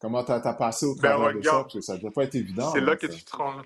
Comment 0.00 0.24
tu 0.24 0.32
as, 0.32 0.54
passé 0.54 0.86
au 0.86 0.94
ben, 0.96 1.10
travers 1.10 1.34
de 1.34 1.42
ça? 1.42 1.50
Parce 1.52 1.74
que 1.74 1.80
ça 1.80 1.94
ne 1.94 1.98
doit 1.98 2.10
pas 2.10 2.24
être 2.24 2.34
évident. 2.34 2.70
C'est 2.72 2.80
là 2.80 2.96
que 2.96 3.06
tu 3.06 3.24
te 3.24 3.36
rends 3.36 3.62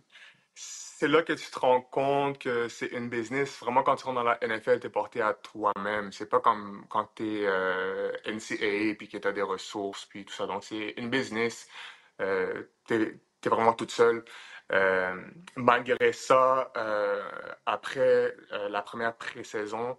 c'est 0.99 1.07
là 1.07 1.23
que 1.23 1.33
tu 1.33 1.49
te 1.49 1.59
rends 1.61 1.81
compte 1.81 2.41
que 2.41 2.67
c'est 2.67 2.89
une 2.89 3.09
business. 3.09 3.61
Vraiment, 3.61 3.85
quand 3.85 3.95
tu 3.95 4.05
rentres 4.05 4.17
dans 4.17 4.25
la 4.25 4.37
NFL, 4.43 4.81
tu 4.81 4.89
es 4.89 4.91
porté 4.91 5.23
à 5.23 5.33
toi-même. 5.33 6.11
C'est 6.11 6.29
pas 6.29 6.41
comme 6.41 6.87
quand 6.89 7.09
tu 7.15 7.43
es 7.43 7.47
euh, 7.47 8.11
NCAA 8.27 8.97
puis 8.99 9.09
que 9.09 9.17
tu 9.17 9.29
as 9.29 9.31
des 9.31 9.43
ressources 9.43 10.07
puis 10.07 10.25
tout 10.25 10.35
ça. 10.35 10.47
Donc, 10.49 10.65
c'est 10.65 10.95
une 10.97 11.09
business. 11.09 11.69
Euh, 12.21 12.65
tu 12.89 12.95
es, 13.45 13.49
vraiment 13.49 13.75
toute 13.75 13.93
seule. 13.93 14.25
Euh, 14.73 15.23
malgré 15.55 16.13
ça, 16.13 16.73
après 17.65 18.35
la 18.69 18.83
première 18.83 19.17
pré-saison, 19.17 19.97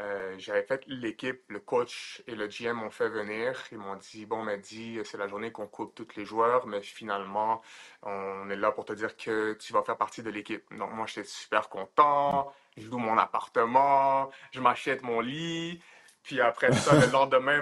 euh, 0.00 0.34
j'avais 0.38 0.64
fait 0.64 0.84
l'équipe, 0.88 1.42
le 1.48 1.60
coach 1.60 2.22
et 2.26 2.34
le 2.34 2.48
GM 2.48 2.72
m'ont 2.74 2.90
fait 2.90 3.08
venir. 3.08 3.62
Ils 3.70 3.78
m'ont 3.78 3.96
dit 3.96 4.26
Bon, 4.26 4.40
on 4.40 4.42
m'a 4.42 4.56
dit, 4.56 4.98
c'est 5.04 5.18
la 5.18 5.28
journée 5.28 5.52
qu'on 5.52 5.68
coupe 5.68 5.94
tous 5.94 6.16
les 6.16 6.24
joueurs, 6.24 6.66
mais 6.66 6.82
finalement, 6.82 7.62
on 8.02 8.50
est 8.50 8.56
là 8.56 8.72
pour 8.72 8.84
te 8.84 8.92
dire 8.92 9.16
que 9.16 9.54
tu 9.54 9.72
vas 9.72 9.82
faire 9.82 9.96
partie 9.96 10.22
de 10.22 10.30
l'équipe. 10.30 10.64
Donc, 10.76 10.92
moi, 10.92 11.06
j'étais 11.06 11.28
super 11.28 11.68
content. 11.68 12.52
Je 12.76 12.88
loue 12.88 12.98
mon 12.98 13.16
appartement, 13.18 14.30
je 14.52 14.60
m'achète 14.60 15.02
mon 15.02 15.20
lit. 15.20 15.80
Puis 16.24 16.40
après 16.40 16.72
ça, 16.72 16.98
le 16.98 17.06
lendemain, 17.12 17.60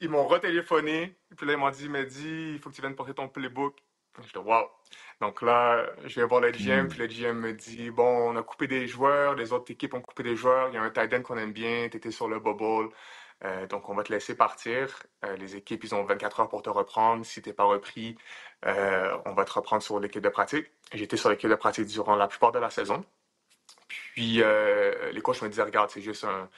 ils 0.00 0.08
m'ont 0.10 0.26
retéléphoné. 0.26 1.16
Puis 1.36 1.46
là, 1.46 1.54
ils 1.54 1.58
m'ont 1.58 1.70
dit 1.70 1.88
dit, 1.88 2.52
il 2.54 2.58
faut 2.58 2.70
que 2.70 2.74
tu 2.74 2.82
viennes 2.82 2.96
porter 2.96 3.14
ton 3.14 3.28
playbook. 3.28 3.76
J'étais 4.24 4.38
Wow 4.38 4.70
donc 5.20 5.40
là, 5.40 5.86
je 6.04 6.20
vais 6.20 6.26
voir 6.26 6.40
le 6.42 6.50
GM, 6.50 6.84
hmm. 6.84 6.88
puis 6.88 6.98
le 6.98 7.06
GM 7.06 7.38
me 7.38 7.52
dit 7.54 7.90
Bon, 7.90 8.30
on 8.30 8.36
a 8.36 8.42
coupé 8.42 8.66
des 8.66 8.86
joueurs, 8.86 9.34
les 9.34 9.52
autres 9.52 9.70
équipes 9.72 9.94
ont 9.94 10.02
coupé 10.02 10.22
des 10.22 10.36
joueurs, 10.36 10.68
il 10.68 10.74
y 10.74 10.76
a 10.78 10.82
un 10.82 10.90
tight 10.90 11.12
end 11.14 11.22
qu'on 11.22 11.38
aime 11.38 11.52
bien, 11.52 11.88
tu 11.90 11.96
étais 11.96 12.10
sur 12.10 12.28
le 12.28 12.38
bubble, 12.38 12.90
euh, 13.44 13.66
donc 13.66 13.88
on 13.88 13.94
va 13.94 14.02
te 14.02 14.12
laisser 14.12 14.36
partir. 14.36 15.02
Euh, 15.24 15.36
les 15.36 15.56
équipes, 15.56 15.84
ils 15.84 15.94
ont 15.94 16.04
24 16.04 16.40
heures 16.40 16.48
pour 16.48 16.62
te 16.62 16.70
reprendre. 16.70 17.24
Si 17.24 17.42
tu 17.42 17.48
n'es 17.48 17.54
pas 17.54 17.64
repris, 17.64 18.16
euh, 18.66 19.16
on 19.26 19.32
va 19.34 19.44
te 19.44 19.52
reprendre 19.52 19.82
sur 19.82 20.00
l'équipe 20.00 20.22
de 20.22 20.28
pratique. 20.28 20.66
J'étais 20.92 21.16
sur 21.16 21.30
l'équipe 21.30 21.50
de 21.50 21.54
pratique 21.54 21.86
durant 21.86 22.16
la 22.16 22.28
plupart 22.28 22.52
de 22.52 22.58
la 22.58 22.70
saison. 22.70 23.04
Puis 23.88 24.42
les 25.12 25.20
coachs 25.22 25.42
me 25.42 25.48
disaient 25.48 25.62
Regarde, 25.62 25.90
c'est 25.90 26.00
juste 26.02 26.24
un 26.24 26.48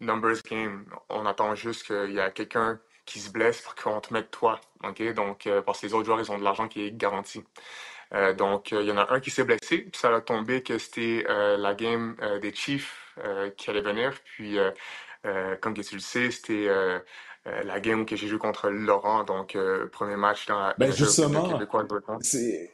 numbers 0.00 0.42
game. 0.48 0.86
On 1.08 1.26
attend 1.26 1.54
juste 1.54 1.86
qu'il 1.86 2.12
y 2.12 2.20
a 2.20 2.30
quelqu'un 2.30 2.80
qui 3.04 3.20
se 3.20 3.30
blesse 3.30 3.60
pour 3.60 3.74
qu'on 3.74 4.00
te 4.00 4.12
mette 4.12 4.30
toi. 4.30 4.60
OK? 4.82 5.02
Donc, 5.14 5.48
parce 5.66 5.80
que 5.80 5.86
les 5.86 5.94
autres 5.94 6.06
joueurs, 6.06 6.20
ils 6.20 6.30
ont 6.30 6.38
de 6.38 6.44
l'argent 6.44 6.68
qui 6.68 6.86
est 6.86 6.96
garanti. 6.96 7.42
donc, 8.36 8.70
il 8.72 8.86
y 8.86 8.92
en 8.92 8.96
a 8.96 9.12
un 9.12 9.20
qui 9.20 9.30
s'est 9.30 9.44
blessé, 9.44 9.78
puis 9.78 10.00
ça 10.00 10.14
a 10.14 10.20
tombé 10.20 10.62
que 10.62 10.78
c'était 10.78 11.24
la 11.28 11.74
game 11.74 12.16
des 12.40 12.54
Chiefs 12.54 13.14
qui 13.56 13.70
allait 13.70 13.82
venir. 13.82 14.12
Puis, 14.24 14.56
comme 15.60 15.74
tu 15.74 15.94
le 15.94 16.00
sais, 16.00 16.30
c'était 16.30 16.68
euh, 17.46 17.62
la 17.62 17.78
game 17.78 18.06
que 18.06 18.16
j'ai 18.16 18.26
joué 18.26 18.38
contre 18.38 18.70
Laurent, 18.70 19.22
donc 19.22 19.54
euh, 19.54 19.86
premier 19.90 20.16
match 20.16 20.46
dans 20.46 20.58
la 20.58 20.74
ben 20.78 20.90
justement, 20.90 21.60
c'est, 22.20 22.72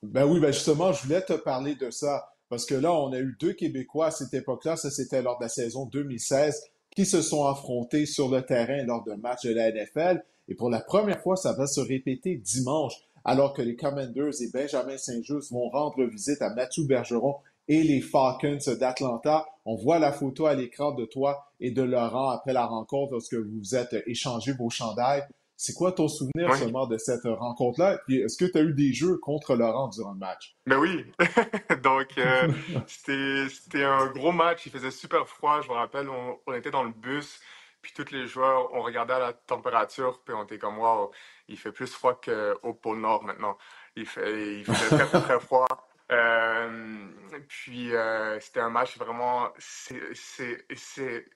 Ben 0.00 0.24
oui, 0.24 0.38
ben 0.38 0.52
justement, 0.52 0.92
je 0.92 1.02
voulais 1.02 1.22
te 1.22 1.32
parler 1.32 1.74
de 1.74 1.90
ça. 1.90 2.28
Parce 2.48 2.64
que 2.64 2.76
là, 2.76 2.92
on 2.92 3.12
a 3.12 3.18
eu 3.18 3.36
deux 3.40 3.54
Québécois 3.54 4.06
à 4.06 4.10
cette 4.12 4.32
époque-là, 4.32 4.76
ça 4.76 4.92
c'était 4.92 5.22
lors 5.22 5.38
de 5.38 5.44
la 5.44 5.48
saison 5.48 5.86
2016, 5.86 6.62
qui 6.96 7.04
se 7.04 7.20
sont 7.20 7.44
affrontés 7.44 8.06
sur 8.06 8.30
le 8.30 8.42
terrain 8.42 8.82
lors 8.84 9.04
d'un 9.04 9.18
match 9.18 9.44
de 9.44 9.52
la 9.52 9.70
NFL. 9.70 10.24
Et 10.48 10.54
pour 10.54 10.70
la 10.70 10.80
première 10.80 11.20
fois, 11.20 11.36
ça 11.36 11.52
va 11.52 11.66
se 11.66 11.80
répéter 11.80 12.36
dimanche, 12.36 12.94
alors 13.24 13.52
que 13.52 13.60
les 13.60 13.76
Commanders 13.76 14.40
et 14.40 14.50
Benjamin 14.50 14.96
Saint-Just 14.96 15.52
vont 15.52 15.68
rendre 15.68 16.02
visite 16.04 16.40
à 16.40 16.54
Mathieu 16.54 16.84
Bergeron 16.84 17.36
et 17.68 17.82
les 17.82 18.00
Falcons 18.00 18.58
d'Atlanta. 18.80 19.44
On 19.66 19.74
voit 19.76 19.98
la 19.98 20.10
photo 20.10 20.46
à 20.46 20.54
l'écran 20.54 20.92
de 20.92 21.04
toi 21.04 21.44
et 21.60 21.70
de 21.70 21.82
Laurent 21.82 22.30
après 22.30 22.54
la 22.54 22.64
rencontre 22.64 23.12
lorsque 23.12 23.34
vous 23.34 23.58
vous 23.58 23.74
êtes 23.74 23.94
échangé 24.06 24.52
vos 24.52 24.70
chandails. 24.70 25.24
C'est 25.56 25.72
quoi 25.72 25.92
ton 25.92 26.06
souvenir 26.06 26.54
seulement 26.54 26.86
de 26.86 26.98
cette 26.98 27.24
rencontre-là? 27.24 27.98
Puis 28.06 28.20
est-ce 28.20 28.36
que 28.36 28.44
tu 28.44 28.58
as 28.58 28.60
eu 28.60 28.74
des 28.74 28.92
jeux 28.92 29.16
contre 29.16 29.56
Laurent 29.56 29.88
durant 29.88 30.12
le 30.12 30.18
match? 30.18 30.54
Ben 30.66 30.76
oui. 30.78 31.06
Donc, 31.82 32.18
euh, 32.18 32.52
c'était 32.86 33.84
un 33.84 34.06
gros 34.08 34.32
match. 34.32 34.66
Il 34.66 34.72
faisait 34.72 34.90
super 34.90 35.26
froid. 35.26 35.62
Je 35.62 35.68
me 35.68 35.74
rappelle, 35.74 36.08
on, 36.10 36.52
était 36.52 36.70
dans 36.70 36.84
le 36.84 36.92
bus. 36.92 37.40
Puis 37.80 37.92
tous 37.96 38.12
les 38.12 38.26
joueurs, 38.26 38.68
on 38.74 38.82
regardait 38.82 39.18
la 39.18 39.32
température. 39.32 40.20
Puis 40.24 40.34
on 40.34 40.44
était 40.44 40.58
comme, 40.58 40.78
wow, 40.78 41.10
il 41.48 41.56
fait 41.56 41.72
plus 41.72 41.90
froid 41.90 42.20
qu'au 42.20 42.74
pôle 42.74 43.00
Nord 43.00 43.24
maintenant. 43.24 43.56
Il, 43.96 44.04
fait, 44.04 44.58
il 44.58 44.64
faisait 44.64 44.96
très, 44.96 45.06
très, 45.06 45.20
très 45.22 45.40
froid. 45.40 45.66
Euh, 46.12 47.08
puis 47.48 47.94
euh, 47.94 48.38
c'était 48.40 48.60
un 48.60 48.70
match 48.70 48.96
vraiment 48.98 49.52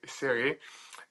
serré. 0.05 0.59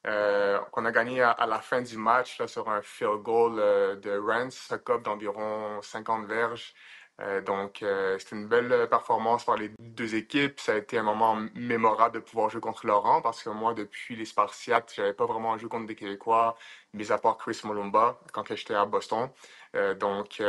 Euh, 0.07 0.59
qu'on 0.73 0.87
a 0.87 0.93
gagné 0.93 1.21
à, 1.21 1.47
la 1.47 1.59
fin 1.61 1.83
du 1.83 1.99
match 1.99 2.38
là, 2.38 2.49
sur 2.49 2.71
un 2.71 2.81
field 2.81 3.23
goal 3.23 3.57
de 4.00 4.19
Rance, 4.19 4.73
cop 4.85 5.02
d'environ 5.02 5.83
50 5.83 6.26
verges. 6.26 6.75
Euh, 7.21 7.43
donc, 7.43 7.83
euh, 7.83 8.19
c'était 8.19 8.37
une 8.37 8.47
belle 8.49 8.88
performance 8.88 9.45
par 9.45 9.57
les 9.57 9.71
deux 9.79 10.14
équipes. 10.14 10.59
Ça 10.59 10.73
a 10.73 10.76
été 10.76 10.97
un 10.97 11.02
moment 11.02 11.37
mémorable 11.55 12.14
de 12.14 12.21
pouvoir 12.21 12.49
jouer 12.49 12.61
contre 12.61 12.87
Laurent 12.87 13.21
parce 13.21 13.43
que 13.43 13.50
moi, 13.50 13.75
depuis 13.75 14.17
les 14.17 14.25
Spartiates, 14.25 14.95
j'avais 14.97 15.12
pas 15.12 15.26
vraiment 15.26 15.59
joué 15.59 15.69
contre 15.69 15.87
des 15.87 15.95
Québécois, 15.95 16.57
mis 16.95 17.12
à 17.12 17.19
part 17.19 17.37
Chris 17.37 17.61
Molumba 17.64 18.19
quand 18.33 18.47
j'étais 18.55 18.75
à 18.75 18.87
Boston. 18.87 19.29
Euh, 19.77 19.95
donc, 19.95 20.43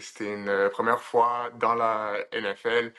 c'était 0.00 0.32
une 0.32 0.70
première 0.70 1.02
fois 1.02 1.50
dans 1.58 1.74
la 1.74 2.14
NFL. 2.32 2.92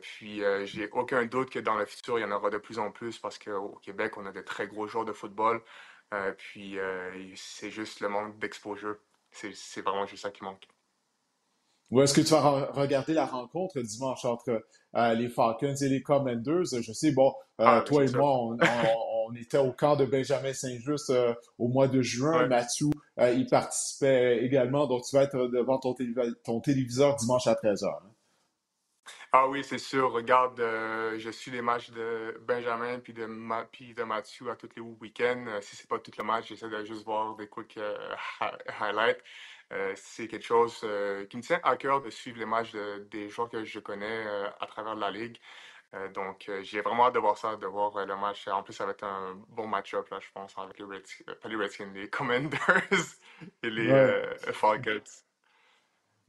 puis, 0.00 0.42
j'ai 0.64 0.88
aucun 0.90 1.26
doute 1.26 1.50
que 1.50 1.58
dans 1.58 1.76
le 1.76 1.86
futur, 1.86 2.18
il 2.18 2.22
y 2.22 2.24
en 2.24 2.32
aura 2.32 2.50
de 2.50 2.58
plus 2.58 2.78
en 2.78 2.90
plus 2.90 3.18
parce 3.18 3.38
qu'au 3.38 3.78
Québec, 3.82 4.16
on 4.16 4.26
a 4.26 4.32
de 4.32 4.40
très 4.40 4.66
gros 4.66 4.86
joueurs 4.86 5.04
de 5.04 5.12
football. 5.12 5.62
puis, 6.38 6.78
c'est 7.36 7.70
juste 7.70 8.00
le 8.00 8.08
manque 8.08 8.38
d'exposure. 8.38 8.96
C'est 9.32 9.82
vraiment 9.82 10.06
juste 10.06 10.22
ça 10.22 10.30
qui 10.30 10.44
manque. 10.44 10.66
Ou 11.90 12.02
est-ce 12.02 12.14
que 12.14 12.20
tu 12.20 12.30
vas 12.30 12.70
regarder 12.72 13.12
la 13.14 13.26
rencontre 13.26 13.80
dimanche 13.80 14.24
entre 14.24 14.64
euh, 14.96 15.14
les 15.14 15.28
Falcons 15.28 15.74
et 15.74 15.88
les 15.88 16.02
Commanders? 16.02 16.64
Je 16.80 16.92
sais, 16.92 17.12
bon, 17.12 17.32
euh, 17.60 17.64
ah, 17.64 17.82
toi 17.86 18.04
et 18.04 18.10
moi, 18.10 18.36
on, 18.36 18.56
était 19.34 19.58
au 19.58 19.72
camp 19.72 19.96
de 19.96 20.04
Benjamin 20.04 20.52
Saint-Just 20.52 21.10
euh, 21.10 21.34
au 21.58 21.68
mois 21.68 21.88
de 21.88 22.02
juin. 22.02 22.46
Mathieu, 22.46 22.88
il 23.18 23.46
participait 23.50 24.44
également, 24.44 24.86
donc 24.86 25.04
tu 25.04 25.16
vas 25.16 25.22
être 25.22 25.48
devant 25.48 25.78
ton, 25.78 26.60
téléviseur 26.60 27.16
dimanche 27.16 27.46
à 27.46 27.54
13h. 27.54 27.86
Hein. 27.86 28.10
Ah 29.32 29.48
oui, 29.48 29.62
c'est 29.64 29.78
sûr. 29.78 30.12
Regarde, 30.12 30.58
je 30.58 31.30
suis 31.30 31.50
les 31.50 31.62
matchs 31.62 31.90
de 31.90 32.40
Benjamin 32.46 32.98
puis 32.98 33.12
de, 33.12 33.28
puis 33.70 33.94
de 33.94 34.02
Mathieu 34.02 34.50
à 34.50 34.56
tous 34.56 34.68
les 34.76 34.82
week-ends. 34.82 35.46
si 35.60 35.76
c'est 35.76 35.88
pas 35.88 35.98
tout 35.98 36.10
le 36.16 36.24
match, 36.24 36.48
j'essaie 36.48 36.68
de 36.68 36.84
juste 36.84 37.04
voir 37.04 37.36
des 37.36 37.48
quick 37.48 37.78
highlights. 38.80 39.22
Euh, 39.72 39.92
c'est 39.96 40.28
quelque 40.28 40.44
chose 40.44 40.80
euh, 40.84 41.26
qui 41.26 41.36
me 41.36 41.42
tient 41.42 41.58
à 41.64 41.76
cœur 41.76 42.00
de 42.00 42.10
suivre 42.10 42.38
les 42.38 42.46
matchs 42.46 42.72
des 43.10 43.28
joueurs 43.28 43.48
que 43.48 43.64
je 43.64 43.80
connais 43.80 44.26
euh, 44.26 44.48
à 44.60 44.66
travers 44.66 44.94
la 44.94 45.10
ligue. 45.10 45.38
Donc, 46.14 46.50
j'ai 46.62 46.80
vraiment 46.82 47.06
hâte 47.06 47.14
de 47.14 47.18
voir 47.18 47.38
ça, 47.38 47.56
de 47.56 47.66
voir 47.66 48.04
le 48.04 48.16
match. 48.16 48.46
En 48.48 48.62
plus, 48.62 48.74
ça 48.74 48.84
va 48.84 48.90
être 48.90 49.04
un 49.04 49.34
bon 49.48 49.66
match-up, 49.66 50.08
là, 50.10 50.18
je 50.20 50.28
pense, 50.34 50.52
avec 50.58 50.78
les 50.78 50.84
Redskins, 50.84 51.24
pas 51.40 51.48
les 51.48 51.56
Redskins, 51.56 51.92
les 51.94 52.08
Commanders 52.08 52.58
et 53.62 53.70
les 53.70 54.22
Falcons. 54.52 55.00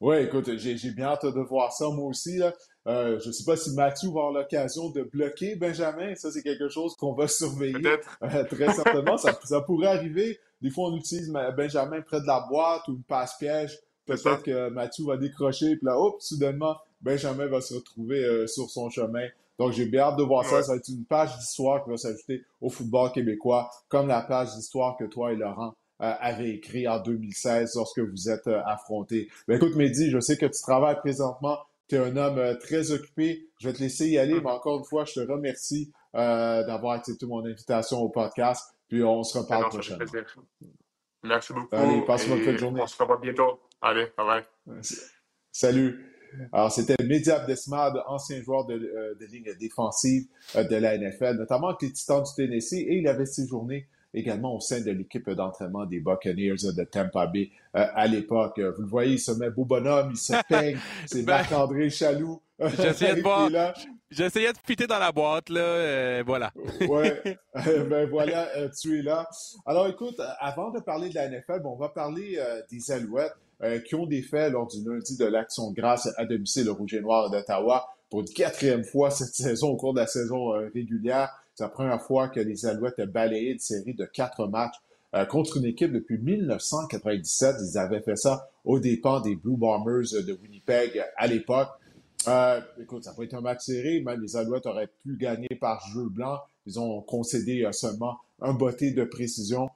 Oui, 0.00 0.16
écoute, 0.18 0.48
j'ai 0.56 0.90
bien 0.92 1.06
hâte 1.06 1.26
de 1.26 1.40
voir 1.40 1.72
ça, 1.72 1.88
moi 1.90 2.06
aussi. 2.06 2.40
je 2.86 3.26
ne 3.26 3.32
sais 3.32 3.44
pas 3.44 3.56
si 3.56 3.74
Mathieu 3.74 4.08
va 4.08 4.20
avoir 4.20 4.32
l'occasion 4.32 4.90
de 4.90 5.02
bloquer 5.02 5.56
Benjamin. 5.56 6.14
Ça, 6.14 6.30
c'est 6.30 6.42
quelque 6.42 6.68
chose 6.68 6.94
qu'on 6.96 7.14
va 7.14 7.26
surveiller. 7.26 7.98
très 8.20 8.72
certainement. 8.72 9.18
ça, 9.18 9.38
ça, 9.44 9.60
pourrait 9.60 9.88
arriver. 9.88 10.38
Des 10.62 10.70
fois, 10.70 10.88
on 10.88 10.96
utilise 10.96 11.30
Benjamin 11.56 12.00
près 12.02 12.20
de 12.20 12.26
la 12.26 12.46
boîte 12.48 12.86
ou 12.88 12.92
une 12.92 13.02
passe-piège. 13.02 13.78
Peut-être 14.06 14.42
que 14.42 14.70
Mathieu 14.70 15.04
va 15.04 15.16
décrocher, 15.16 15.76
puis 15.76 15.84
là, 15.84 15.98
hop, 15.98 16.22
soudainement, 16.22 16.76
Benjamin 17.00 17.46
va 17.46 17.60
se 17.60 17.74
retrouver 17.74 18.24
euh, 18.24 18.46
sur 18.46 18.70
son 18.70 18.88
chemin. 18.88 19.28
Donc, 19.58 19.72
j'ai 19.72 19.86
bien 19.86 20.02
hâte 20.02 20.16
de 20.16 20.22
voir 20.22 20.44
ça. 20.44 20.62
Ça 20.62 20.72
va 20.72 20.78
être 20.78 20.88
une 20.88 21.04
page 21.04 21.36
d'histoire 21.36 21.82
qui 21.82 21.90
va 21.90 21.96
s'ajouter 21.96 22.44
au 22.60 22.70
football 22.70 23.12
québécois, 23.12 23.70
comme 23.88 24.08
la 24.08 24.22
page 24.22 24.54
d'histoire 24.54 24.96
que 24.96 25.04
toi 25.04 25.32
et 25.32 25.36
Laurent 25.36 25.74
euh, 26.00 26.14
avez 26.20 26.50
écrit 26.50 26.86
en 26.86 27.00
2016 27.00 27.72
lorsque 27.74 27.98
vous 27.98 28.30
êtes 28.30 28.46
euh, 28.46 28.62
affrontés. 28.64 29.28
Ben, 29.48 29.56
écoute, 29.56 29.74
Mehdi, 29.74 30.10
je 30.10 30.20
sais 30.20 30.36
que 30.36 30.46
tu 30.46 30.60
travailles 30.62 30.98
présentement. 30.98 31.58
Tu 31.88 31.96
es 31.96 31.98
un 31.98 32.16
homme 32.16 32.58
très 32.58 32.92
occupé. 32.92 33.48
Je 33.58 33.68
vais 33.68 33.74
te 33.74 33.80
laisser 33.80 34.08
y 34.08 34.18
aller, 34.18 34.40
mais 34.40 34.50
encore 34.50 34.78
une 34.78 34.84
fois, 34.84 35.04
je 35.04 35.14
te 35.14 35.20
remercie 35.20 35.90
d'avoir 36.12 36.92
accepté 36.92 37.26
mon 37.26 37.44
invitation 37.44 37.98
au 38.00 38.10
podcast. 38.10 38.74
Puis 38.88 39.02
on 39.02 39.22
se 39.22 39.38
reparle 39.38 39.68
prochainement. 39.68 40.04
Merci 41.22 41.52
beaucoup. 41.52 41.74
Allez, 41.74 42.02
passe 42.02 42.26
une 42.26 42.44
bonne 42.44 42.58
journée. 42.58 42.80
On 42.82 42.86
se 42.86 43.00
revoit 43.00 43.18
bientôt. 43.18 43.60
Allez, 43.80 44.06
bye 44.16 44.44
bye. 44.66 44.82
Salut. 45.52 46.07
Alors, 46.52 46.72
c'était 46.72 46.96
Mehdi 47.04 47.30
Abdesmad, 47.30 48.02
ancien 48.06 48.42
joueur 48.42 48.66
de, 48.66 48.74
euh, 48.74 49.14
de 49.18 49.26
ligne 49.26 49.54
défensive 49.58 50.26
euh, 50.56 50.64
de 50.64 50.76
la 50.76 50.96
NFL, 50.96 51.36
notamment 51.36 51.68
avec 51.68 51.82
les 51.82 51.92
Titans 51.92 52.22
du 52.22 52.30
Tennessee, 52.34 52.84
et 52.86 52.96
il 52.98 53.08
avait 53.08 53.26
séjourné 53.26 53.88
également 54.14 54.56
au 54.56 54.60
sein 54.60 54.80
de 54.80 54.90
l'équipe 54.90 55.28
d'entraînement 55.30 55.84
des 55.84 56.00
Buccaneers 56.00 56.72
de 56.74 56.84
Tampa 56.84 57.26
Bay 57.26 57.50
euh, 57.76 57.86
à 57.94 58.06
l'époque. 58.06 58.58
Vous 58.58 58.82
le 58.82 58.88
voyez, 58.88 59.14
il 59.14 59.18
se 59.18 59.32
met 59.32 59.50
beau 59.50 59.64
bonhomme, 59.64 60.10
il 60.12 60.16
se 60.16 60.32
peigne, 60.48 60.78
c'est 61.06 61.22
ben, 61.22 61.34
Marc-André 61.34 61.90
Chaloux. 61.90 62.40
J'essayais 62.58 63.16
de 63.16 63.20
voir. 63.22 63.50
J'essayais 64.10 64.52
de 64.52 64.58
fitter 64.66 64.86
dans 64.86 64.98
la 64.98 65.12
boîte, 65.12 65.50
là, 65.50 66.22
voilà. 66.22 66.50
ouais, 66.88 67.22
ben 67.54 68.08
voilà, 68.08 68.48
tu 68.70 68.98
es 68.98 69.02
là. 69.02 69.28
Alors 69.66 69.86
écoute, 69.86 70.18
avant 70.40 70.70
de 70.70 70.80
parler 70.80 71.10
de 71.10 71.14
la 71.14 71.28
NFL, 71.28 71.60
on 71.64 71.76
va 71.76 71.90
parler 71.90 72.38
des 72.70 72.90
Alouettes 72.90 73.36
qui 73.86 73.94
ont 73.94 74.06
des 74.06 74.22
faits 74.22 74.52
lors 74.52 74.66
du 74.68 74.88
lundi 74.88 75.16
de 75.16 75.24
l'Action 75.24 75.72
grâce 75.72 76.08
à 76.16 76.24
domicile 76.24 76.68
au 76.68 76.74
Rouge 76.74 76.94
et 76.94 77.00
Noir 77.00 77.30
d'Ottawa 77.30 77.88
pour 78.08 78.20
une 78.20 78.28
quatrième 78.28 78.84
fois 78.84 79.10
cette 79.10 79.34
saison 79.34 79.70
au 79.70 79.76
cours 79.76 79.94
de 79.94 80.00
la 80.00 80.06
saison 80.06 80.50
régulière. 80.72 81.30
C'est 81.54 81.64
la 81.64 81.70
première 81.70 82.00
fois 82.00 82.28
que 82.28 82.38
les 82.38 82.66
Alouettes 82.66 83.00
balayé 83.00 83.52
une 83.52 83.58
série 83.58 83.94
de 83.94 84.04
quatre 84.04 84.46
matchs 84.46 84.76
euh, 85.14 85.24
contre 85.24 85.56
une 85.56 85.64
équipe 85.64 85.90
depuis 85.90 86.18
1997. 86.18 87.56
Ils 87.60 87.78
avaient 87.78 88.02
fait 88.02 88.16
ça 88.16 88.50
au 88.64 88.78
dépens 88.78 89.20
des 89.20 89.36
Blue 89.36 89.56
Bombers 89.56 90.12
de 90.12 90.38
Winnipeg 90.42 91.02
à 91.16 91.26
l'époque. 91.26 91.70
Euh, 92.26 92.60
écoute, 92.78 93.04
ça 93.04 93.14
pas 93.14 93.22
été 93.22 93.34
un 93.34 93.40
match 93.40 93.62
serré. 93.64 94.02
Même 94.02 94.20
les 94.20 94.36
Alouettes 94.36 94.66
auraient 94.66 94.90
pu 95.02 95.16
gagner 95.16 95.48
par 95.58 95.80
jeu 95.94 96.04
blanc. 96.10 96.38
Ils 96.66 96.78
ont 96.78 97.00
concédé 97.00 97.64
euh, 97.64 97.72
seulement 97.72 98.18
un 98.42 98.52
botté 98.52 98.90
de 98.90 99.04
précision. 99.04 99.70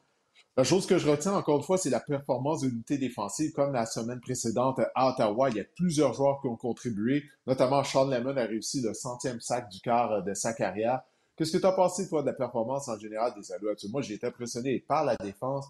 La 0.59 0.65
chose 0.65 0.85
que 0.85 0.99
je 0.99 1.09
retiens 1.09 1.33
encore 1.33 1.57
une 1.57 1.63
fois, 1.63 1.79
c'est 1.79 1.89
la 1.89 2.01
performance 2.01 2.61
de 2.61 2.69
l'unité 2.69 2.99
défensive. 2.99 3.53
Comme 3.53 3.73
la 3.73 3.87
semaine 3.87 4.21
précédente 4.21 4.81
à 4.95 5.09
Ottawa, 5.09 5.49
il 5.49 5.57
y 5.57 5.61
a 5.61 5.65
plusieurs 5.77 6.13
joueurs 6.13 6.43
qui 6.43 6.49
ont 6.49 6.57
contribué. 6.57 7.25
Notamment, 7.47 7.83
Sean 7.85 8.07
Lemon 8.07 8.37
a 8.37 8.45
réussi 8.45 8.83
le 8.83 8.93
centième 8.93 9.41
sac 9.41 9.71
du 9.71 9.81
quart 9.81 10.23
de 10.23 10.35
sa 10.35 10.53
carrière. 10.53 11.01
Qu'est-ce 11.37 11.53
que 11.53 11.59
tu 11.59 11.67
as 11.67 11.73
pensé, 11.73 12.07
toi, 12.07 12.21
de 12.21 12.27
la 12.27 12.35
performance 12.35 12.87
en 12.89 12.99
général 12.99 13.33
des 13.35 13.51
Alouettes? 13.51 13.83
Moi, 13.91 14.03
j'ai 14.03 14.15
été 14.15 14.27
impressionné 14.27 14.81
par 14.81 15.07
la 15.07 15.17
défense. 15.17 15.67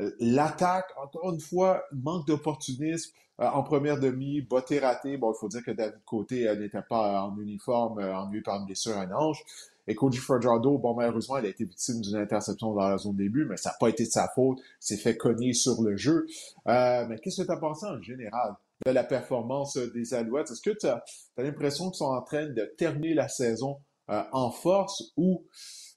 Euh, 0.00 0.10
l'attaque, 0.18 0.90
encore 1.00 1.32
une 1.32 1.40
fois, 1.40 1.84
manque 1.92 2.26
d'opportunisme. 2.26 3.12
Euh, 3.40 3.46
en 3.46 3.62
première 3.62 4.00
demi, 4.00 4.40
botté 4.40 4.80
raté. 4.80 5.18
Bon, 5.18 5.32
il 5.32 5.38
faut 5.38 5.48
dire 5.48 5.62
que 5.62 5.70
David 5.70 6.02
Côté 6.04 6.48
euh, 6.48 6.56
n'était 6.56 6.82
pas 6.82 7.22
en 7.22 7.38
uniforme, 7.38 8.00
ennuyé 8.00 8.42
par 8.42 8.64
blessure 8.66 8.96
à 8.96 9.02
un 9.02 9.12
ange. 9.12 9.44
Et 9.88 9.94
Cody 9.94 10.18
Fajardo, 10.18 10.78
bon, 10.78 10.94
malheureusement, 10.94 11.38
il 11.38 11.46
a 11.46 11.48
été 11.48 11.64
victime 11.64 12.00
d'une 12.00 12.16
interception 12.16 12.74
dans 12.74 12.88
la 12.88 12.98
zone 12.98 13.16
début, 13.16 13.44
mais 13.44 13.56
ça 13.56 13.70
n'a 13.70 13.76
pas 13.78 13.88
été 13.88 14.04
de 14.04 14.10
sa 14.10 14.28
faute. 14.34 14.58
S'est 14.80 14.96
fait 14.96 15.16
cogner 15.16 15.52
sur 15.52 15.82
le 15.82 15.96
jeu. 15.96 16.26
mais 16.66 17.18
qu'est-ce 17.22 17.42
que 17.42 17.46
tu 17.46 17.52
as 17.52 17.56
pensé 17.56 17.86
en 17.86 18.00
général 18.02 18.54
de 18.84 18.90
la 18.90 19.04
performance 19.04 19.76
des 19.76 20.14
Alouettes? 20.14 20.50
Est-ce 20.50 20.62
que 20.62 20.76
tu 20.76 20.86
as, 20.86 21.04
as 21.36 21.42
l'impression 21.42 21.90
qu'ils 21.90 21.98
sont 21.98 22.06
en 22.06 22.22
train 22.22 22.46
de 22.46 22.74
terminer 22.76 23.14
la 23.14 23.28
saison 23.28 23.78
euh, 24.10 24.22
en 24.32 24.52
force 24.52 25.12
ou 25.16 25.44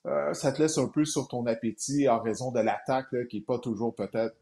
euh, 0.07 0.33
ça 0.33 0.51
te 0.51 0.61
laisse 0.61 0.79
un 0.79 0.87
peu 0.87 1.05
sur 1.05 1.27
ton 1.27 1.45
appétit 1.45 2.09
en 2.09 2.19
raison 2.19 2.51
de 2.51 2.59
l'attaque 2.59 3.13
qui 3.29 3.37
n'est 3.37 3.43
pas 3.43 3.59
toujours 3.59 3.93
peut-être 3.93 4.35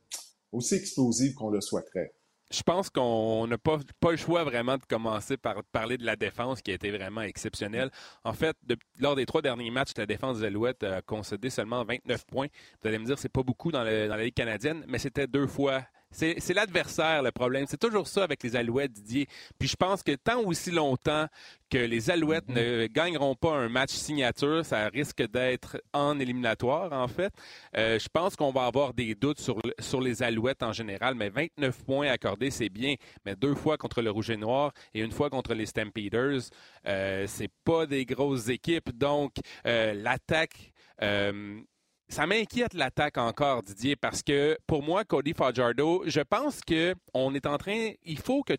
aussi 0.53 0.75
explosive 0.75 1.33
qu'on 1.33 1.49
le 1.49 1.59
souhaiterait? 1.59 2.13
Je 2.49 2.63
pense 2.63 2.89
qu'on 2.89 3.45
n'a 3.47 3.57
pas, 3.57 3.77
pas, 3.99 4.11
le 4.11 4.17
choix 4.17 4.45
vraiment 4.45 4.77
de 4.77 4.85
commencer 4.85 5.35
par 5.35 5.63
parler 5.65 5.97
de 5.97 6.05
la 6.05 6.15
défense 6.15 6.61
qui 6.61 6.71
a 6.71 6.75
été 6.75 6.91
vraiment 6.91 7.21
exceptionnelle. 7.21 7.89
En 8.23 8.33
fait, 8.33 8.55
lors 8.99 9.15
des 9.15 9.25
trois 9.25 9.41
derniers 9.41 9.69
matchs, 9.69 9.91
la 9.97 10.05
défense 10.05 10.39
des 10.39 10.45
Alouettes 10.45 10.83
a 10.83 11.01
concédé 11.01 11.49
seulement 11.49 11.83
29 11.83 12.25
points. 12.25 12.47
Vous 12.81 12.87
allez 12.87 12.99
me 12.99 13.05
dire, 13.05 13.19
c'est 13.19 13.27
pas 13.27 13.43
beaucoup 13.43 13.71
dans, 13.71 13.83
dans 13.83 14.15
la 14.15 14.23
Ligue 14.23 14.33
canadienne, 14.33 14.85
mais 14.87 14.97
c'était 14.97 15.27
deux 15.27 15.47
fois 15.47 15.83
c'est 16.11 16.53
l'adversaire 16.53 17.21
le 17.21 17.31
problème. 17.31 17.65
C'est 17.67 17.79
toujours 17.79 18.07
ça 18.07 18.23
avec 18.23 18.43
les 18.43 18.55
Alouettes, 18.55 18.91
Didier. 18.91 19.27
Puis 19.59 19.67
je 19.67 19.75
pense 19.75 20.03
que 20.03 20.13
tant 20.15 20.41
aussi 20.41 20.71
longtemps 20.71 21.27
que 21.69 21.77
les 21.77 22.09
Alouettes 22.09 22.47
ne 22.47 22.83
mhm. 22.83 22.87
gagneront 22.87 23.35
pas 23.35 23.51
un 23.51 23.69
match 23.69 23.91
signature, 23.91 24.65
ça 24.65 24.87
risque 24.87 25.21
d'être 25.29 25.81
en 25.93 26.19
éliminatoire, 26.19 26.93
en 26.93 27.07
fait. 27.07 27.33
Euh, 27.75 27.99
je 27.99 28.07
pense 28.07 28.35
qu'on 28.35 28.51
va 28.51 28.65
avoir 28.65 28.93
des 28.93 29.15
doutes 29.15 29.39
sur, 29.39 29.59
sur 29.79 30.01
les 30.01 30.23
Alouettes 30.23 30.63
en 30.63 30.71
général, 30.71 31.15
mais 31.15 31.29
29 31.29 31.83
points 31.83 32.07
accordés, 32.07 32.51
c'est 32.51 32.69
bien. 32.69 32.95
Mais 33.25 33.35
deux 33.35 33.55
fois 33.55 33.77
contre 33.77 34.01
le 34.01 34.11
Rouge 34.11 34.29
et 34.29 34.37
Noir 34.37 34.71
et 34.93 35.01
une 35.01 35.11
fois 35.11 35.29
contre 35.29 35.53
les 35.53 35.65
Stampeders, 35.65 36.49
euh, 36.87 37.25
c'est 37.27 37.51
pas 37.65 37.85
des 37.85 38.05
grosses 38.05 38.49
équipes. 38.49 38.91
Donc, 38.97 39.35
euh, 39.65 39.93
l'attaque... 39.93 40.71
Euh, 41.03 41.61
ça 42.09 42.25
m'inquiète 42.25 42.73
l'attaque 42.73 43.17
encore, 43.17 43.63
Didier, 43.63 43.95
parce 43.95 44.23
que 44.23 44.57
pour 44.65 44.81
moi, 44.81 45.03
Cody 45.03 45.33
Fajardo, 45.33 46.03
je 46.05 46.21
pense 46.21 46.61
que 46.61 46.95
on 47.13 47.33
est 47.35 47.45
en 47.45 47.57
train. 47.57 47.91
Il 48.05 48.17
faut 48.17 48.43
que 48.43 48.53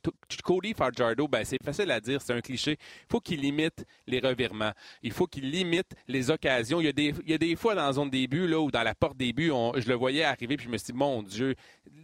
Cody 0.45 0.75
Fajardo, 0.75 1.27
ben 1.29 1.45
c'est 1.45 1.63
facile 1.63 1.91
à 1.91 2.01
dire, 2.01 2.21
c'est 2.21 2.35
un 2.35 2.43
cliché. 2.43 2.73
Il 2.73 3.11
faut 3.11 3.21
qu'il 3.21 3.41
limite 3.41 3.87
les 4.07 4.21
revirements. 4.21 4.73
Il 5.03 5.13
faut 5.13 5.27
qu'il 5.27 5.51
limite 5.51 5.95
les 6.07 6.31
occasions. 6.31 6.81
Il 6.81 6.85
y 6.85 6.89
a 6.89 6.93
des, 6.93 7.15
il 7.25 7.31
y 7.31 7.35
a 7.35 7.39
des 7.39 7.57
fois 7.57 7.75
dans 7.75 7.87
la 7.87 7.93
zone 7.93 8.11
début, 8.11 8.47
là, 8.47 8.61
ou 8.61 8.71
dans 8.71 8.83
la 8.83 8.95
porte 8.95 9.17
début, 9.17 9.51
on, 9.51 9.73
je 9.77 9.89
le 9.89 9.95
voyais 9.95 10.25
arriver, 10.25 10.57
puis 10.57 10.67
je 10.67 10.71
me 10.71 10.77
suis 10.77 10.93
dit, 10.93 10.99
mon 10.99 11.23
Dieu, 11.23 11.55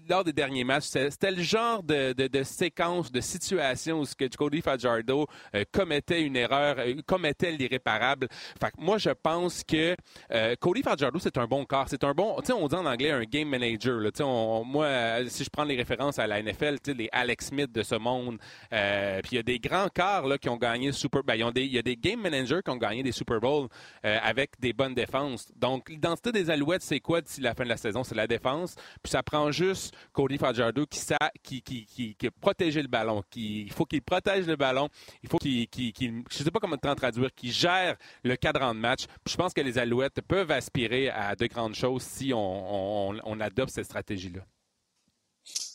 lors 0.09 0.25
des 0.25 0.33
derniers 0.33 0.65
matchs, 0.65 0.85
c'était 0.85 1.31
le 1.31 1.43
genre 1.43 1.83
de, 1.83 2.13
de, 2.13 2.43
séquence, 2.43 3.13
de 3.13 3.21
situation 3.21 4.01
où 4.01 4.05
que 4.17 4.25
Cody 4.37 4.61
Fajardo 4.61 5.27
euh, 5.55 5.65
commettait 5.73 6.23
une 6.23 6.37
erreur, 6.37 6.77
euh, 6.79 6.95
commettait 7.07 7.53
l'irréparable. 7.53 8.29
Fait 8.31 8.71
que 8.71 8.81
moi, 8.81 8.99
je 8.99 9.11
pense 9.11 9.65
que 9.65 9.97
euh, 10.31 10.55
Cody 10.61 10.83
Fajardo, 10.83 11.19
c'est 11.19 11.34
un 11.39 11.47
bon 11.47 11.65
corps. 11.65 11.87
C'est 11.89 12.05
un 12.05 12.13
bon, 12.13 12.37
tu 12.41 12.47
sais, 12.47 12.53
on 12.53 12.67
dit 12.69 12.75
en 12.75 12.87
anglais 12.87 13.11
un 13.11 13.25
game 13.25 13.49
manager. 13.49 14.01
Moi, 14.65 15.29
si 15.29 15.45
je 15.45 15.51
prends 15.51 15.65
les 15.65 15.77
références 15.77 16.19
à 16.19 16.27
la 16.27 16.43
NFL, 16.43 16.77
les 16.97 17.09
Alex 17.13 17.47
Smith 17.47 17.73
de 17.73 17.83
ce 17.83 17.95
monde, 17.95 18.39
euh, 18.73 19.21
puis 19.23 19.33
il 19.33 19.37
y 19.37 19.39
a 19.39 19.43
des 19.43 19.59
grands 19.59 19.89
corps 19.95 20.27
là, 20.27 20.39
qui 20.39 20.49
ont 20.49 20.57
gagné 20.57 20.93
Super 20.93 21.23
ben, 21.23 21.35
Il 21.35 21.73
y 21.73 21.79
a 21.79 21.83
des 21.83 21.97
game 21.97 22.21
managers 22.21 22.61
qui 22.65 22.71
ont 22.71 22.77
gagné 22.77 23.03
des 23.03 23.13
Super 23.13 23.41
Bowls 23.41 23.69
euh, 24.05 24.19
avec 24.23 24.53
des 24.61 24.73
bonnes 24.73 24.95
défenses. 24.95 25.49
Donc, 25.57 25.89
l'identité 25.89 26.33
des 26.33 26.51
Alouettes, 26.51 26.83
c'est 26.83 27.01
quoi 27.01 27.21
d'ici 27.21 27.41
la 27.41 27.55
fin 27.55 27.65
de 27.65 27.69
la 27.69 27.77
saison? 27.77 28.05
C'est 28.05 28.15
la 28.15 28.27
défense. 28.27 28.75
Puis 29.03 29.11
ça 29.11 29.23
prend 29.23 29.51
juste 29.51 29.95
Cody 30.13 30.39
Fajardo 30.39 30.87
qui, 30.87 30.99
sa, 30.99 31.19
qui, 31.43 31.63
qui, 31.63 31.87
qui, 31.87 32.15
qui 32.15 32.27
le 32.27 32.89
ballon. 32.89 33.23
Qui, 33.31 33.63
il 33.63 33.73
faut 33.73 33.85
qu'il 33.85 34.03
protège 34.03 34.47
le 34.47 34.57
ballon. 34.57 34.89
Il 35.23 35.29
faut 35.29 35.39
qu'il, 35.39 35.69
je 36.31 36.43
sais 36.43 36.51
pas 36.51 36.61
comment 36.61 36.77
traduire, 36.77 37.35
qu'il 37.35 37.53
gère 37.53 37.97
le 38.23 38.37
cadran 38.37 38.75
de 38.75 38.81
match. 38.81 39.05
Je 39.27 39.37
pense 39.37 39.53
que 39.55 39.61
les 39.61 39.79
Alouettes 39.79 40.21
peuvent 40.23 40.51
aspirer 40.51 41.09
à 41.09 41.24
de 41.39 41.47
grandes 41.47 41.75
choses 41.75 42.03
si 42.03 42.33
on, 42.35 43.41
adopte 43.41 43.71
cette 43.71 43.87
stratégie-là. 43.87 44.43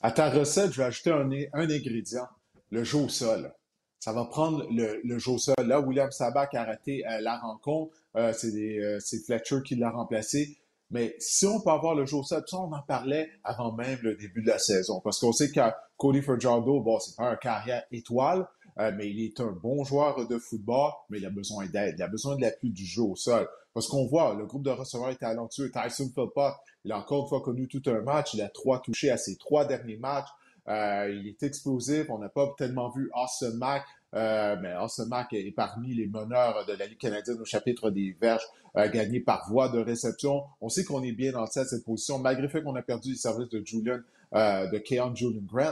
À 0.02 0.12
ta 0.12 0.30
recette, 0.30 0.72
je 0.72 0.78
vais 0.78 0.86
ajouter 0.86 1.12
un, 1.12 1.30
ingrédient, 1.54 2.28
le 2.72 2.84
jeu 2.84 3.00
au 3.00 3.10
sol. 3.10 3.54
Ça 4.00 4.14
va 4.14 4.26
prendre 4.26 4.66
le, 4.72 5.20
jeu 5.20 5.32
au 5.32 5.38
sol. 5.38 5.56
Là, 5.66 5.82
William 5.82 6.10
Sabac 6.12 6.54
a 6.56 6.64
raté 6.64 7.06
euh, 7.06 7.20
la 7.20 7.38
rencontre. 7.38 7.94
Euh, 8.16 8.34
euh, 8.44 9.00
c'est 9.00 9.26
Fletcher 9.26 9.58
qui 9.66 9.76
l'a 9.76 9.92
remplacé. 9.92 10.58
Mais 10.90 11.16
si 11.20 11.46
on 11.46 11.60
peut 11.62 11.70
avoir 11.70 11.96
le 11.96 12.06
jeu 12.06 12.18
au 12.18 12.24
sol, 12.24 12.44
ça, 12.48 12.58
on 12.58 12.72
en 12.72 12.82
parlait 12.82 13.30
avant 13.44 13.74
même 13.74 14.00
le 14.02 14.16
début 14.16 14.42
de 14.42 14.48
la 14.48 14.58
saison. 14.58 15.02
Parce 15.02 15.20
qu'on 15.20 15.34
sait 15.34 15.52
que 15.52 15.60
Cody 15.98 16.22
Fajardo, 16.22 16.80
bon, 16.80 16.98
c'est 17.00 17.16
pas 17.16 17.30
un 17.30 17.36
carrière 17.36 17.84
étoile, 17.92 18.48
mais 18.78 19.10
il 19.10 19.24
est 19.24 19.40
un 19.42 19.52
bon 19.52 19.84
joueur 19.84 20.26
de 20.26 20.38
football, 20.40 20.94
mais 21.10 21.20
il 21.20 21.26
a 21.26 21.30
besoin 21.30 21.68
d'aide. 21.68 21.96
Il 21.98 22.02
a 22.02 22.08
besoin 22.08 22.38
de 22.38 22.42
l'appui 22.42 22.72
du 22.72 22.86
jeu 22.86 23.04
au 23.04 23.16
sol. 23.16 23.48
Parce 23.74 23.88
qu'on 23.88 24.06
voit, 24.06 24.36
le 24.36 24.46
groupe 24.46 24.64
de 24.64 24.72
receveurs 24.72 25.10
est 25.10 25.18
talentueux. 25.18 25.72
Tyson 25.72 26.12
Philpott, 26.14 26.54
il 26.86 26.92
a 26.92 27.00
encore 27.00 27.24
une 27.24 27.30
fois 27.30 27.42
connu 27.42 27.68
tout 27.68 27.82
un 27.88 28.02
match. 28.02 28.34
Il 28.34 28.42
a 28.42 28.50
trois 28.50 28.82
touchés 28.82 29.12
à 29.12 29.18
ses 29.18 29.36
trois 29.38 29.66
derniers 29.66 29.98
matchs. 29.98 30.30
Euh, 30.68 31.10
il 31.14 31.28
est 31.28 31.44
explosif. 31.44 32.10
On 32.10 32.20
n'a 32.20 32.30
pas 32.30 32.54
tellement 32.58 32.90
vu 32.90 33.10
Austin 33.14 33.56
Mack. 33.56 33.84
Euh, 34.16 34.56
mais 34.62 34.76
Austin 34.76 35.06
Mack 35.06 35.34
est 35.34 35.52
parmi 35.52 35.94
les 35.94 36.08
meneurs 36.08 36.66
de 36.66 36.74
la 36.74 36.88
Ligue 36.88 36.98
canadienne 36.98 37.40
au 37.40 37.46
chapitre 37.46 37.92
des 37.92 38.18
verges 38.20 38.46
euh, 38.76 39.20
par 39.26 39.48
voie 39.50 39.70
de 39.70 39.80
réception. 39.80 40.44
On 40.62 40.70
sait 40.70 40.84
qu'on 40.84 41.04
est 41.04 41.12
bien 41.12 41.32
dans 41.32 41.46
cette 41.46 41.84
position, 41.86 42.18
malgré 42.18 42.44
le 42.44 42.50
fait 42.50 42.64
qu'on 42.64 42.76
a 42.76 42.82
perdu 42.82 43.12
les 43.12 43.18
services 43.18 43.50
de 43.50 43.64
Julian, 43.64 44.00
de 44.34 44.78
Keon 44.80 45.14
Julian 45.14 45.42
Grant. 45.46 45.72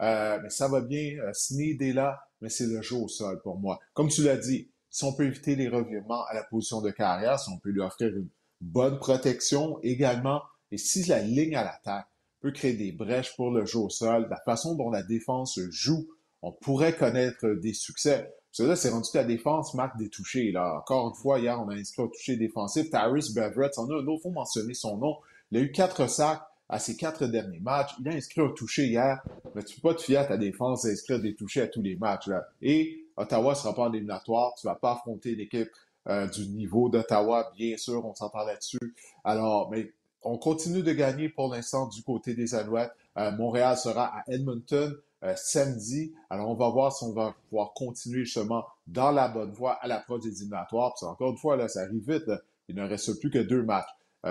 mais 0.00 0.50
ça 0.50 0.68
va 0.68 0.82
bien. 0.82 1.16
Sneed 1.32 1.80
est 1.80 1.92
là, 1.94 2.26
mais 2.42 2.50
c'est 2.50 2.66
le 2.66 2.82
jeu 2.82 2.96
au 2.96 3.08
sol 3.08 3.40
pour 3.42 3.58
moi. 3.58 3.80
Comme 3.94 4.08
tu 4.08 4.22
l'as 4.22 4.36
dit, 4.36 4.68
si 4.90 5.04
on 5.04 5.12
peut 5.12 5.24
éviter 5.24 5.56
les 5.56 5.68
revirements 5.68 6.24
à 6.26 6.34
la 6.34 6.44
position 6.44 6.80
de 6.80 6.90
carrière, 6.90 7.38
si 7.38 7.50
on 7.50 7.58
peut 7.58 7.70
lui 7.70 7.80
offrir 7.80 8.08
une 8.08 8.28
bonne 8.60 8.98
protection 8.98 9.78
également, 9.82 10.42
et 10.70 10.78
si 10.78 11.04
la 11.04 11.20
ligne 11.20 11.56
à 11.56 11.64
l'attaque 11.64 12.06
peut 12.40 12.52
créer 12.52 12.74
des 12.74 12.92
brèches 12.92 13.34
pour 13.36 13.50
le 13.50 13.66
jeu 13.66 13.78
au 13.78 13.90
sol, 13.90 14.28
la 14.30 14.40
façon 14.44 14.74
dont 14.74 14.90
la 14.90 15.02
défense 15.02 15.58
joue, 15.70 16.06
on 16.42 16.52
pourrait 16.52 16.96
connaître 16.96 17.48
des 17.48 17.72
succès. 17.72 18.32
Là, 18.58 18.76
c'est 18.76 18.90
rendu 18.90 19.08
que 19.12 19.18
la 19.18 19.24
défense 19.24 19.74
marque 19.74 19.96
des 19.98 20.08
touchés. 20.08 20.50
Là. 20.50 20.78
Encore 20.78 21.08
une 21.08 21.14
fois, 21.14 21.38
hier, 21.38 21.60
on 21.60 21.68
a 21.68 21.74
inscrit 21.74 22.02
un 22.02 22.08
touché 22.08 22.36
défensif. 22.36 22.90
Tyrese 22.90 23.32
Beverett, 23.32 23.78
on 23.78 23.88
a 23.90 23.94
un 23.94 24.06
autre, 24.06 24.22
faut 24.22 24.30
mentionner 24.30 24.74
son 24.74 24.96
nom. 24.96 25.16
Il 25.50 25.58
a 25.58 25.60
eu 25.60 25.70
quatre 25.70 26.08
sacs 26.08 26.42
à 26.68 26.78
ses 26.78 26.96
quatre 26.96 27.26
derniers 27.26 27.60
matchs. 27.60 27.94
Il 28.00 28.08
a 28.08 28.12
inscrit 28.12 28.40
un 28.40 28.50
touché 28.50 28.86
hier, 28.86 29.22
mais 29.54 29.62
tu 29.62 29.80
peux 29.80 29.88
pas 29.90 29.94
te 29.94 30.02
fier 30.02 30.18
à 30.18 30.24
ta 30.24 30.36
défense 30.36 30.84
d'inscrire 30.84 31.20
des 31.20 31.34
touchés 31.34 31.62
à 31.62 31.68
tous 31.68 31.82
les 31.82 31.96
matchs. 31.96 32.26
Là. 32.26 32.48
Et 32.60 33.07
Ottawa 33.18 33.54
sera 33.54 33.74
pas 33.74 33.82
en 33.82 33.92
éliminatoire. 33.92 34.54
Tu 34.54 34.66
vas 34.66 34.76
pas 34.76 34.92
affronter 34.92 35.34
l'équipe 35.34 35.68
euh, 36.08 36.26
du 36.26 36.48
niveau 36.48 36.88
d'Ottawa, 36.88 37.50
bien 37.56 37.76
sûr, 37.76 38.04
on 38.06 38.14
s'entend 38.14 38.44
là-dessus. 38.44 38.94
Alors, 39.24 39.70
mais 39.70 39.92
on 40.22 40.38
continue 40.38 40.82
de 40.82 40.92
gagner 40.92 41.28
pour 41.28 41.52
l'instant 41.52 41.86
du 41.88 42.02
côté 42.02 42.34
des 42.34 42.54
Alouettes. 42.54 42.92
Euh, 43.18 43.30
Montréal 43.32 43.76
sera 43.76 44.16
à 44.16 44.22
Edmonton 44.28 44.96
euh, 45.24 45.34
samedi. 45.36 46.14
Alors, 46.30 46.48
on 46.48 46.54
va 46.54 46.68
voir 46.70 46.92
si 46.92 47.04
on 47.04 47.12
va 47.12 47.34
pouvoir 47.48 47.72
continuer 47.74 48.24
justement 48.24 48.64
dans 48.86 49.10
la 49.10 49.28
bonne 49.28 49.52
voie 49.52 49.72
à 49.82 49.88
l'approche 49.88 50.22
des 50.22 50.40
éliminatoires. 50.40 50.94
Puis 50.96 51.06
encore 51.06 51.32
une 51.32 51.36
fois, 51.38 51.56
là, 51.56 51.68
ça 51.68 51.80
arrive 51.80 52.08
vite. 52.08 52.30
Il 52.68 52.76
ne 52.76 52.88
reste 52.88 53.18
plus 53.20 53.30
que 53.30 53.38
deux 53.38 53.62
matchs. 53.62 53.88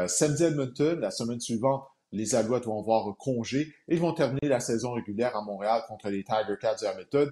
samedi 0.08 0.43
Edmonton, 0.43 1.00
la 1.00 1.12
semaine 1.12 1.39
suivante, 1.39 1.84
les 2.12 2.36
Alouettes 2.36 2.65
vont 2.65 2.80
avoir 2.80 3.15
congé 3.17 3.73
et 3.88 3.95
ils 3.95 4.00
vont 4.00 4.13
terminer 4.13 4.47
la 4.47 4.60
saison 4.60 4.93
régulière 4.93 5.36
à 5.36 5.41
Montréal 5.41 5.84
contre 5.88 6.10
les 6.10 6.23
Tiger 6.23 6.56
Cats 6.60 6.76
de 6.82 6.86
Hamilton. 6.86 7.30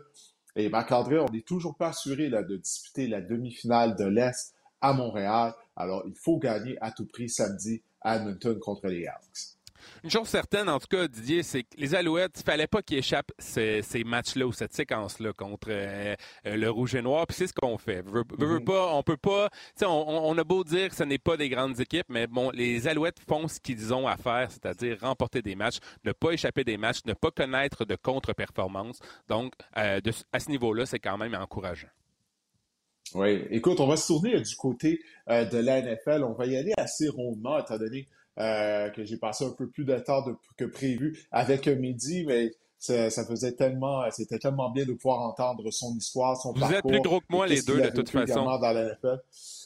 Et 0.55 0.69
Marc-André, 0.69 1.19
on 1.19 1.29
n'est 1.31 1.41
toujours 1.41 1.75
pas 1.75 1.89
assuré 1.89 2.29
de 2.29 2.55
disputer 2.55 3.07
la 3.07 3.21
demi-finale 3.21 3.95
de 3.95 4.05
l'Est 4.05 4.53
à 4.79 4.93
Montréal. 4.93 5.53
Alors, 5.75 6.03
il 6.07 6.15
faut 6.15 6.37
gagner 6.37 6.77
à 6.81 6.91
tout 6.91 7.05
prix 7.05 7.29
samedi 7.29 7.81
à 8.01 8.17
Edmonton 8.17 8.57
contre 8.59 8.87
les 8.87 9.07
Hawks. 9.07 9.54
Une 10.03 10.09
chose 10.09 10.27
certaine, 10.27 10.69
en 10.69 10.79
tout 10.79 10.87
cas, 10.87 11.07
Didier, 11.07 11.43
c'est 11.43 11.63
que 11.63 11.75
les 11.77 11.95
Alouettes, 11.95 12.33
il 12.37 12.43
fallait 12.43 12.67
pas 12.67 12.81
qu'ils 12.81 12.97
échappent 12.97 13.31
ces, 13.39 13.81
matchs-là 14.05 14.45
ou 14.45 14.53
cette 14.53 14.73
séquence-là 14.73 15.33
contre 15.33 15.67
euh, 15.69 16.15
euh, 16.45 16.55
le 16.57 16.69
Rouge 16.69 16.95
et 16.95 17.01
Noir. 17.01 17.25
Puis 17.27 17.37
c'est 17.37 17.47
ce 17.47 17.53
qu'on 17.53 17.77
fait. 17.77 18.03
Mhm. 18.03 18.63
pas, 18.63 18.93
on 18.93 19.03
peut 19.03 19.17
pas. 19.17 19.49
On, 19.81 19.87
on, 19.87 20.37
a 20.37 20.43
beau 20.43 20.63
dire 20.63 20.89
que 20.89 20.95
ce 20.95 21.03
n'est 21.03 21.17
pas 21.17 21.37
des 21.37 21.49
grandes 21.49 21.79
équipes, 21.79 22.07
mais 22.09 22.27
bon, 22.27 22.51
les 22.51 22.87
Alouettes 22.87 23.19
font 23.27 23.47
ce 23.47 23.59
qu'ils 23.59 23.93
ont 23.93 24.07
à 24.07 24.17
faire, 24.17 24.49
c'est-à-dire 24.51 24.97
remporter 25.01 25.41
des 25.41 25.55
matchs, 25.55 25.77
ne 26.03 26.11
pas 26.11 26.31
échapper 26.31 26.63
des 26.63 26.77
matchs, 26.77 26.99
ne 27.05 27.13
pas 27.13 27.31
connaître 27.31 27.85
de 27.85 27.95
contre-performance. 27.95 28.99
Donc, 29.27 29.53
euh, 29.77 29.99
à 30.31 30.39
ce 30.39 30.49
niveau-là, 30.49 30.85
c'est 30.85 30.99
quand 30.99 31.17
même 31.17 31.35
encourageant. 31.35 31.87
Oui, 33.13 33.43
écoute, 33.51 33.79
on 33.79 33.87
va 33.87 33.97
se 33.97 34.07
tourner 34.07 34.39
du 34.41 34.55
côté 34.55 34.99
de 35.27 35.57
la 35.57 35.81
NFL. 35.81 36.23
On 36.23 36.33
va 36.33 36.47
y 36.47 36.57
aller 36.57 36.73
assez 36.75 37.07
rondement, 37.07 37.59
étant 37.59 37.77
donné 37.77 38.07
euh, 38.37 38.89
que 38.89 39.03
j'ai 39.05 39.17
passé 39.17 39.45
un 39.45 39.51
peu 39.51 39.69
plus 39.69 39.85
de 39.85 39.97
temps 39.99 40.23
que 40.57 40.65
prévu 40.65 41.25
avec 41.31 41.67
Midi, 41.67 42.25
mais 42.27 42.51
ça, 42.77 43.25
faisait 43.25 43.53
tellement, 43.53 44.03
c'était 44.11 44.39
tellement 44.39 44.69
bien 44.69 44.85
de 44.85 44.93
pouvoir 44.93 45.21
entendre 45.21 45.71
son 45.71 45.95
histoire, 45.95 46.37
son 46.37 46.53
parcours. 46.53 46.69
Vous 46.69 46.75
êtes 46.75 46.85
plus 46.85 47.01
gros 47.01 47.19
que 47.19 47.25
moi 47.29 47.47
les 47.47 47.61
deux 47.61 47.81
de 47.81 47.89
toute 47.89 48.09
façon. 48.09 48.45
Dans 48.45 48.59
la 48.59 48.83
NFL. 48.83 49.21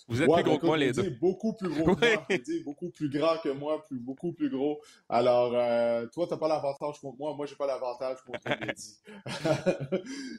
Vous 0.10 0.22
êtes 0.24 0.34
plus 0.34 0.44
gros 0.44 0.58
que 0.58 0.66
moi, 0.66 0.78
les 0.78 0.92
deux. 0.92 1.12
Beaucoup 1.22 1.54
plus 1.54 1.70
gros 1.70 1.96
que 1.96 2.16
moi. 2.16 2.26
beaucoup 2.66 2.90
plus 2.90 3.10
grand 3.10 3.38
que 3.38 3.50
moi, 3.50 3.86
plus, 3.86 4.00
beaucoup 4.00 4.32
plus 4.34 4.50
gros. 4.50 4.82
Alors, 5.08 5.52
euh, 5.54 6.08
toi, 6.08 6.26
tu 6.26 6.34
n'as 6.34 6.40
pas 6.40 6.48
l'avantage 6.48 7.00
contre 7.00 7.18
moi. 7.20 7.36
Moi, 7.36 7.46
j'ai 7.46 7.56
pas 7.56 7.68
l'avantage 7.68 8.18
contre 8.26 8.50
Mehdi. 8.60 8.98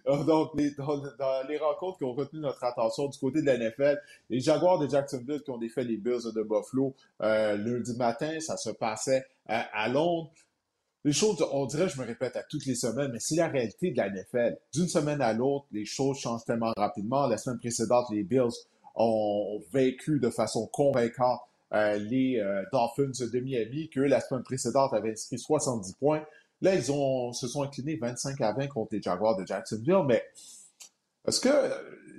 Donc, 0.26 0.50
les, 0.56 0.72
dans, 0.72 1.48
les 1.48 1.58
rencontres 1.58 1.98
qui 1.98 2.04
ont 2.04 2.14
retenu 2.14 2.40
notre 2.40 2.62
attention 2.64 3.06
du 3.06 3.18
côté 3.18 3.42
de 3.42 3.46
la 3.46 3.58
NFL, 3.58 4.00
les 4.28 4.40
Jaguars 4.40 4.80
de 4.80 4.88
Jacksonville 4.88 5.42
qui 5.42 5.50
ont 5.50 5.58
défait 5.58 5.84
les 5.84 5.96
Bills 5.96 6.32
de 6.34 6.42
Buffalo 6.42 6.94
euh, 7.22 7.56
lundi 7.56 7.96
matin, 7.96 8.40
ça 8.40 8.56
se 8.56 8.70
passait 8.70 9.24
à, 9.46 9.60
à 9.84 9.88
Londres. 9.88 10.32
Les 11.04 11.12
choses, 11.12 11.42
on 11.52 11.64
dirait, 11.64 11.88
je 11.88 11.98
me 11.98 12.04
répète 12.04 12.36
à 12.36 12.42
toutes 12.42 12.66
les 12.66 12.74
semaines, 12.74 13.10
mais 13.12 13.20
c'est 13.20 13.36
la 13.36 13.48
réalité 13.48 13.90
de 13.92 13.96
la 13.96 14.10
NFL. 14.10 14.58
D'une 14.74 14.88
semaine 14.88 15.22
à 15.22 15.32
l'autre, 15.32 15.66
les 15.72 15.86
choses 15.86 16.18
changent 16.18 16.44
tellement 16.44 16.72
rapidement. 16.76 17.26
La 17.26 17.38
semaine 17.38 17.58
précédente, 17.58 18.06
les 18.10 18.22
Bills 18.22 18.50
ont 18.94 19.60
vaincu 19.72 20.18
de 20.20 20.30
façon 20.30 20.66
convaincante 20.66 21.40
euh, 21.72 21.96
les 21.98 22.38
euh, 22.40 22.64
Dolphins 22.72 23.26
de 23.26 23.40
Miami, 23.40 23.88
qu'eux, 23.90 24.06
la 24.06 24.20
semaine 24.20 24.42
précédente, 24.42 24.92
avaient 24.92 25.12
inscrit 25.12 25.38
70 25.38 25.94
points. 25.94 26.24
Là, 26.62 26.74
ils 26.74 26.82
se 26.82 27.48
sont 27.48 27.62
inclinés 27.62 27.96
25 27.96 28.40
à 28.40 28.52
20 28.52 28.68
contre 28.68 28.94
les 28.94 29.02
Jaguars 29.02 29.36
de 29.36 29.46
Jacksonville, 29.46 30.04
mais 30.06 30.22
est-ce 31.26 31.40
que, 31.40 31.48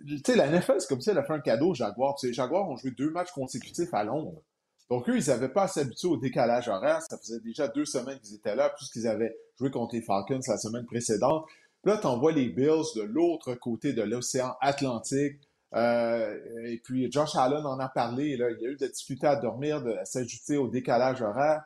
tu 0.08 0.22
sais, 0.26 0.36
la 0.36 0.48
NFL, 0.48 0.76
c'est 0.80 0.88
comme 0.88 1.02
si 1.02 1.10
elle 1.10 1.18
a 1.18 1.24
fait 1.24 1.34
un 1.34 1.42
cadeau 1.42 1.72
aux 1.72 1.76
Jaguars. 1.76 2.16
les 2.24 2.34
Jaguars 2.34 2.70
ont 2.70 2.78
joué 2.78 2.92
deux 2.92 3.12
matchs 3.12 3.32
consécutifs 3.32 3.94
à 3.94 4.04
Londres. 4.04 4.42
Donc, 4.90 5.08
eux, 5.10 5.18
ils 5.18 5.28
n'avaient 5.28 5.50
pas 5.50 5.64
à 5.64 5.68
s'habituer 5.68 6.08
au 6.08 6.18
décalage 6.18 6.68
horaire. 6.68 7.02
Ça 7.10 7.18
faisait 7.18 7.40
déjà 7.40 7.68
deux 7.68 7.86
semaines 7.86 8.20
qu'ils 8.20 8.36
étaient 8.36 8.56
là, 8.56 8.70
puisqu'ils 8.76 9.08
avaient 9.08 9.36
joué 9.58 9.70
contre 9.72 9.96
les 9.96 10.02
Falcons 10.02 10.40
la 10.48 10.58
semaine 10.58 10.86
précédente. 10.86 11.46
Puis 11.82 11.92
là, 11.92 11.98
tu 11.98 12.08
envoies 12.08 12.32
les 12.32 12.50
Bills 12.50 12.96
de 12.96 13.02
l'autre 13.02 13.54
côté 13.56 13.94
de 13.94 14.02
l'océan 14.02 14.56
Atlantique. 14.60 15.40
Euh, 15.74 16.38
et 16.66 16.78
puis, 16.84 17.12
Josh 17.12 17.36
Allen 17.36 17.66
en 17.66 17.80
a 17.80 17.90
parlé. 17.90 18.30
Il 18.30 18.40
y 18.40 18.44
a 18.44 18.50
eu 18.50 18.76
des 18.76 18.90
difficultés 18.90 19.28
à 19.28 19.36
dormir, 19.36 19.84
à 20.00 20.06
s'ajouter 20.06 20.58
au 20.58 20.68
décalage 20.68 21.22
horaire. 21.22 21.64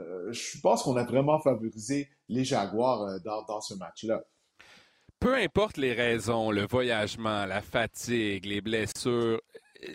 Euh, 0.00 0.32
je 0.32 0.60
pense 0.60 0.82
qu'on 0.82 0.96
a 0.96 1.04
vraiment 1.04 1.38
favorisé 1.40 2.08
les 2.28 2.44
Jaguars 2.44 3.02
euh, 3.02 3.18
dans, 3.24 3.60
ce 3.60 3.74
match-là. 3.74 4.22
Peu 5.20 5.34
importe 5.34 5.76
les 5.76 5.92
raisons, 5.92 6.50
le 6.50 6.66
voyagement, 6.66 7.46
la 7.46 7.62
fatigue, 7.62 8.44
les 8.44 8.60
blessures, 8.60 9.40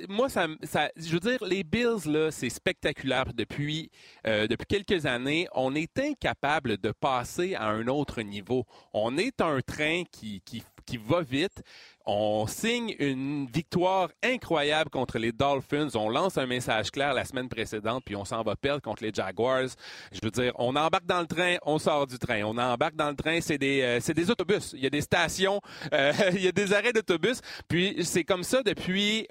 moi, 0.07 0.29
ça, 0.29 0.47
je 0.95 1.11
veux 1.13 1.19
dire, 1.19 1.43
les 1.43 1.63
Bills, 1.63 2.05
là, 2.05 2.29
c'est 2.29 2.49
spectaculaire 2.49 3.33
depuis, 3.33 3.89
depuis 4.23 4.67
quelques 4.67 5.07
années. 5.07 5.47
On 5.55 5.73
est 5.73 5.97
incapable 5.97 6.77
de 6.77 6.91
passer 6.91 7.55
à 7.55 7.69
un 7.69 7.87
autre 7.87 8.21
niveau. 8.21 8.65
On 8.93 9.17
est 9.17 9.41
un 9.41 9.61
train 9.61 10.03
qui, 10.11 10.41
qui, 10.45 10.61
qui 10.89 10.97
va 10.97 11.21
vite. 11.21 11.63
On 12.11 12.47
signe 12.47 12.95
une 12.97 13.45
victoire 13.45 14.09
incroyable 14.23 14.89
contre 14.89 15.19
les 15.19 15.31
Dolphins. 15.31 15.89
On 15.93 16.09
lance 16.09 16.39
un 16.39 16.47
message 16.47 16.89
clair 16.89 17.13
la 17.13 17.23
semaine 17.23 17.47
précédente, 17.47 18.01
puis 18.03 18.15
on 18.15 18.25
s'en 18.25 18.41
va 18.41 18.55
perdre 18.55 18.81
contre 18.81 19.03
les 19.03 19.13
Jaguars. 19.13 19.67
Je 20.11 20.19
veux 20.23 20.31
dire, 20.31 20.51
on 20.55 20.75
embarque 20.75 21.05
dans 21.05 21.21
le 21.21 21.27
train, 21.27 21.57
on 21.67 21.77
sort 21.77 22.07
du 22.07 22.17
train. 22.17 22.41
On 22.45 22.57
embarque 22.57 22.95
dans 22.95 23.11
le 23.11 23.15
train, 23.15 23.41
c'est 23.41 23.59
des, 23.59 23.81
euh, 23.83 24.13
des 24.13 24.31
autobus. 24.31 24.71
Il 24.73 24.79
y 24.79 24.87
a 24.87 24.89
des 24.89 25.01
stations, 25.01 25.61
euh, 25.93 26.11
il 26.33 26.41
y 26.41 26.47
a 26.47 26.51
des 26.51 26.73
arrêts 26.73 26.93
d'autobus. 26.93 27.41
Puis 27.67 28.03
c'est 28.03 28.23
comme 28.23 28.41
ça 28.41 28.63
depuis. 28.63 29.27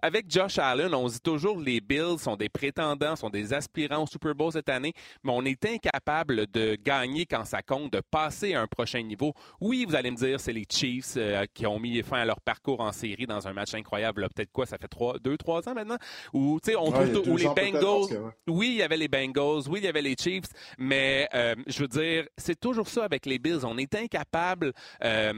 Avec 0.00 0.30
Josh 0.30 0.58
Allen, 0.58 0.94
on 0.94 1.08
dit 1.08 1.20
toujours 1.20 1.58
les 1.58 1.80
Bills 1.80 2.20
sont 2.20 2.36
des 2.36 2.48
prétendants, 2.48 3.16
sont 3.16 3.30
des 3.30 3.52
aspirants 3.52 4.04
au 4.04 4.06
Super 4.06 4.36
Bowl 4.36 4.52
cette 4.52 4.68
année, 4.68 4.92
mais 5.24 5.32
on 5.34 5.44
est 5.44 5.64
incapable 5.64 6.46
de 6.52 6.76
gagner 6.76 7.26
quand 7.26 7.44
ça 7.44 7.62
compte, 7.62 7.92
de 7.92 8.00
passer 8.12 8.54
à 8.54 8.60
un 8.60 8.68
prochain 8.68 9.02
niveau. 9.02 9.34
Oui, 9.60 9.84
vous 9.88 9.96
allez 9.96 10.12
me 10.12 10.16
dire, 10.16 10.38
c'est 10.38 10.52
les 10.52 10.66
Chiefs 10.70 11.14
euh, 11.16 11.46
qui 11.52 11.66
ont 11.66 11.80
mis 11.80 12.00
à 12.18 12.24
leur 12.24 12.40
parcours 12.40 12.80
en 12.80 12.92
série 12.92 13.26
dans 13.26 13.46
un 13.48 13.52
match 13.52 13.74
incroyable. 13.74 14.28
Peut-être 14.34 14.52
quoi, 14.52 14.66
ça 14.66 14.78
fait 14.78 14.88
trois, 14.88 15.18
deux, 15.18 15.36
trois 15.36 15.68
ans 15.68 15.74
maintenant? 15.74 15.98
Ou, 16.32 16.58
tu 16.62 16.70
sais, 16.70 16.76
on 16.76 16.90
trouve 16.90 17.38
les 17.38 17.44
Bengals. 17.44 18.32
Oui, 18.48 18.68
il 18.68 18.76
y 18.76 18.82
avait 18.82 18.96
les 18.96 19.08
Bengals. 19.08 19.68
Oui, 19.68 19.80
il 19.80 19.84
y 19.84 19.88
avait 19.88 20.02
les 20.02 20.16
Chiefs. 20.18 20.48
Mais, 20.78 21.28
euh, 21.34 21.54
je 21.66 21.80
veux 21.80 21.88
dire, 21.88 22.26
c'est 22.36 22.58
toujours 22.58 22.88
ça 22.88 23.04
avec 23.04 23.26
les 23.26 23.38
Bills. 23.38 23.64
On 23.64 23.78
est 23.78 23.94
incapable 23.94 24.72
euh, 25.04 25.32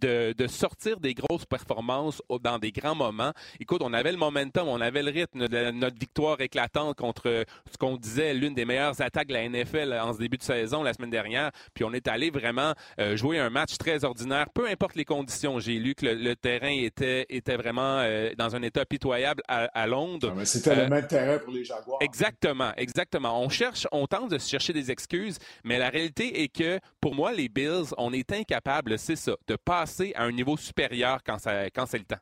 de, 0.00 0.34
de, 0.36 0.46
sortir 0.46 1.00
des 1.00 1.14
grosses 1.14 1.46
performances 1.46 2.22
dans 2.42 2.58
des 2.58 2.72
grands 2.72 2.94
moments. 2.94 3.32
Écoute, 3.60 3.82
on 3.84 3.92
avait 3.92 4.12
le 4.12 4.18
momentum, 4.18 4.68
on 4.68 4.80
avait 4.80 5.02
le 5.02 5.10
rythme 5.10 5.48
de 5.48 5.70
notre 5.70 5.98
victoire 5.98 6.40
éclatante 6.40 6.96
contre 6.96 7.44
ce 7.70 7.76
qu'on 7.78 7.96
disait 7.96 8.34
l'une 8.34 8.54
des 8.54 8.64
meilleures 8.64 9.00
attaques 9.00 9.28
de 9.28 9.34
la 9.34 9.48
NFL 9.48 9.92
en 10.00 10.12
ce 10.12 10.18
début 10.18 10.36
de 10.36 10.42
saison 10.42 10.82
la 10.82 10.92
semaine 10.92 11.10
dernière. 11.10 11.50
Puis 11.74 11.84
on 11.84 11.92
est 11.92 12.08
allé 12.08 12.30
vraiment 12.30 12.72
euh, 13.00 13.16
jouer 13.16 13.38
un 13.38 13.50
match 13.50 13.76
très 13.78 14.04
ordinaire, 14.04 14.50
peu 14.50 14.68
importe 14.68 14.96
les 14.96 15.04
conditions. 15.04 15.58
J'ai 15.58 15.78
lu 15.78 15.94
que 15.94 16.05
le, 16.06 16.14
le 16.14 16.36
terrain 16.36 16.70
était, 16.70 17.26
était 17.28 17.56
vraiment 17.56 17.98
euh, 18.00 18.30
dans 18.36 18.54
un 18.54 18.62
état 18.62 18.84
pitoyable 18.84 19.42
à, 19.48 19.86
Londres. 19.86 20.34
Ah, 20.38 20.44
c'était 20.44 20.74
le 20.74 20.82
euh, 20.82 20.88
même 20.88 21.06
terrain 21.06 21.38
pour 21.38 21.52
les 21.52 21.64
Jaguars. 21.64 21.98
Exactement, 22.00 22.72
exactement. 22.76 23.40
On 23.40 23.48
cherche, 23.48 23.86
on 23.92 24.06
tente 24.06 24.30
de 24.30 24.38
se 24.38 24.48
chercher 24.48 24.72
des 24.72 24.90
excuses, 24.90 25.38
mais 25.64 25.78
la 25.78 25.88
réalité 25.88 26.42
est 26.42 26.48
que 26.48 26.78
pour 27.00 27.14
moi, 27.14 27.32
les 27.32 27.48
Bills, 27.48 27.94
on 27.98 28.12
est 28.12 28.32
incapable, 28.32 28.98
c'est 28.98 29.16
ça, 29.16 29.34
de 29.46 29.56
passer 29.56 30.12
à 30.14 30.24
un 30.24 30.32
niveau 30.32 30.56
supérieur 30.56 31.20
quand, 31.24 31.38
quand 31.74 31.86
c'est 31.86 31.98
le 31.98 32.04
temps. 32.04 32.16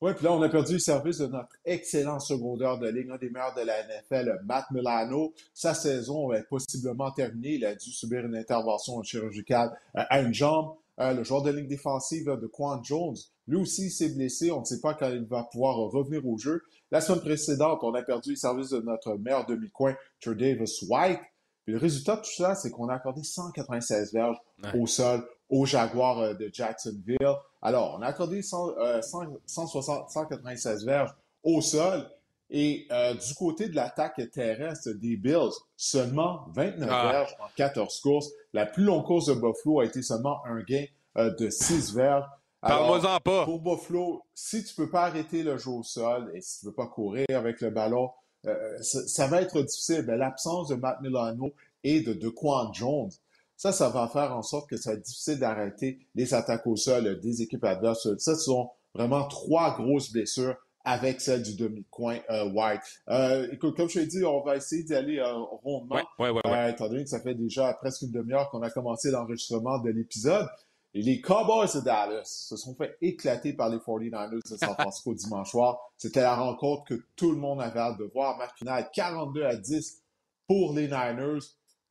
Oui, 0.00 0.12
puis 0.14 0.24
là, 0.24 0.32
on 0.32 0.42
a 0.42 0.48
perdu 0.50 0.74
le 0.74 0.78
service 0.80 1.18
de 1.18 1.26
notre 1.28 1.56
excellent 1.64 2.18
secondaire 2.18 2.78
de 2.78 2.88
ligne, 2.88 3.10
un 3.10 3.16
des 3.16 3.30
meilleurs 3.30 3.54
de 3.54 3.62
la 3.62 3.82
NFL, 3.84 4.40
Matt 4.44 4.66
Milano. 4.70 5.32
Sa 5.54 5.72
saison 5.72 6.32
est 6.32 6.42
possiblement 6.42 7.10
terminée. 7.12 7.54
Il 7.54 7.64
a 7.64 7.74
dû 7.74 7.90
subir 7.90 8.26
une 8.26 8.36
intervention 8.36 9.02
chirurgicale 9.02 9.70
à 9.94 10.20
une 10.20 10.34
jambe. 10.34 10.74
Euh, 11.00 11.12
le 11.12 11.24
joueur 11.24 11.42
de 11.42 11.50
ligne 11.50 11.66
défensive 11.66 12.26
de 12.26 12.46
Quan 12.46 12.82
Jones, 12.82 13.16
lui 13.46 13.56
aussi 13.56 13.90
s'est 13.90 14.10
blessé. 14.10 14.52
On 14.52 14.60
ne 14.60 14.64
sait 14.64 14.80
pas 14.80 14.94
quand 14.94 15.10
il 15.10 15.24
va 15.24 15.44
pouvoir 15.44 15.76
revenir 15.76 16.26
au 16.26 16.38
jeu. 16.38 16.62
La 16.90 17.00
semaine 17.00 17.20
précédente, 17.20 17.80
on 17.82 17.94
a 17.94 18.02
perdu 18.02 18.30
le 18.30 18.36
service 18.36 18.70
de 18.70 18.80
notre 18.80 19.16
meilleur 19.16 19.46
demi-coin, 19.46 19.96
Davis 20.24 20.84
White. 20.88 21.20
le 21.66 21.78
résultat 21.78 22.16
de 22.16 22.22
tout 22.22 22.34
ça, 22.36 22.54
c'est 22.54 22.70
qu'on 22.70 22.88
a 22.88 22.94
accordé 22.94 23.22
196 23.22 24.12
verges 24.12 24.38
au 24.74 24.86
sol 24.86 25.26
aux 25.48 25.64
Jaguars 25.66 26.20
euh, 26.20 26.34
de 26.34 26.48
Jacksonville. 26.52 27.18
Alors, 27.62 27.96
on 27.98 28.02
a 28.02 28.06
accordé 28.06 28.42
196 28.42 30.82
euh, 30.82 30.86
verges 30.86 31.14
au 31.42 31.60
sol. 31.60 32.08
Et 32.50 32.86
euh, 32.92 33.14
du 33.14 33.34
côté 33.34 33.68
de 33.68 33.74
l'attaque 33.74 34.20
terrestre 34.32 34.90
des 34.90 35.16
Bills, 35.16 35.52
seulement 35.76 36.46
29 36.52 36.88
ah. 36.92 37.12
verges 37.12 37.36
en 37.40 37.46
14 37.56 38.00
courses. 38.00 38.30
La 38.52 38.66
plus 38.66 38.84
longue 38.84 39.04
course 39.04 39.26
de 39.26 39.34
Buffalo 39.34 39.80
a 39.80 39.84
été 39.84 40.02
seulement 40.02 40.44
un 40.44 40.60
gain 40.62 40.84
euh, 41.16 41.34
de 41.34 41.50
6 41.50 41.94
verges. 41.94 42.26
Parle-moi-en 42.60 43.18
pas. 43.20 43.44
Pour 43.44 43.60
Buffalo, 43.60 44.22
si 44.34 44.64
tu 44.64 44.74
peux 44.74 44.88
pas 44.88 45.04
arrêter 45.04 45.42
le 45.42 45.58
jeu 45.58 45.70
au 45.70 45.82
sol 45.82 46.30
et 46.34 46.40
si 46.40 46.60
tu 46.60 46.66
veux 46.66 46.72
pas 46.72 46.86
courir 46.86 47.26
avec 47.30 47.60
le 47.60 47.70
ballon, 47.70 48.10
euh, 48.46 48.78
ça, 48.82 49.26
va 49.26 49.42
être 49.42 49.60
difficile. 49.62 50.04
Mais 50.06 50.16
l'absence 50.16 50.68
de 50.68 50.74
Matt 50.74 51.00
Milano 51.00 51.52
et 51.82 52.00
de 52.00 52.12
DeQuan 52.12 52.72
Jones, 52.72 53.10
ça, 53.56 53.72
ça 53.72 53.88
va 53.88 54.08
faire 54.08 54.36
en 54.36 54.42
sorte 54.42 54.68
que 54.68 54.76
ça 54.76 54.90
va 54.90 54.96
être 54.96 55.04
difficile 55.04 55.38
d'arrêter 55.38 55.98
les 56.14 56.34
attaques 56.34 56.66
au 56.66 56.76
sol 56.76 57.20
des 57.20 57.42
équipes 57.42 57.64
adverses. 57.64 58.16
Ça, 58.18 58.34
ce 58.34 58.42
sont 58.42 58.70
vraiment 58.94 59.26
trois 59.28 59.76
grosses 59.76 60.12
blessures 60.12 60.56
avec 60.84 61.20
celle 61.20 61.42
du 61.42 61.56
demi-coin 61.56 62.18
euh, 62.30 62.50
White. 62.50 62.82
Euh, 63.08 63.48
écoute, 63.50 63.76
comme 63.76 63.88
je 63.88 64.00
t'ai 64.00 64.06
dit, 64.06 64.24
on 64.24 64.42
va 64.42 64.56
essayer 64.56 64.82
d'y 64.84 64.94
aller 64.94 65.18
euh, 65.18 65.32
rondement, 65.62 65.96
ouais, 66.18 66.30
ouais, 66.30 66.40
ouais, 66.44 66.70
étant 66.70 66.88
donné 66.88 67.04
que 67.04 67.10
ça 67.10 67.20
fait 67.20 67.34
déjà 67.34 67.72
presque 67.74 68.02
une 68.02 68.10
demi-heure 68.10 68.50
qu'on 68.50 68.62
a 68.62 68.70
commencé 68.70 69.10
l'enregistrement 69.10 69.78
de 69.78 69.90
l'épisode. 69.90 70.46
Et 70.92 71.02
les 71.02 71.20
Cowboys 71.20 71.68
de 71.74 71.80
Dallas 71.80 72.22
se 72.24 72.56
sont 72.56 72.74
fait 72.76 72.96
éclater 73.00 73.52
par 73.52 73.68
les 73.68 73.78
49ers 73.78 74.30
de 74.30 74.56
San 74.56 74.74
Francisco 74.78 75.14
dimanche 75.14 75.50
soir. 75.50 75.78
C'était 75.96 76.20
la 76.20 76.36
rencontre 76.36 76.84
que 76.84 77.06
tout 77.16 77.32
le 77.32 77.38
monde 77.38 77.60
avait 77.60 77.80
hâte 77.80 77.98
de 77.98 78.04
voir. 78.04 78.38
Match 78.38 78.50
final 78.56 78.88
42 78.92 79.42
à 79.42 79.56
10 79.56 80.02
pour 80.46 80.74
les 80.74 80.86
Niners. 80.86 81.40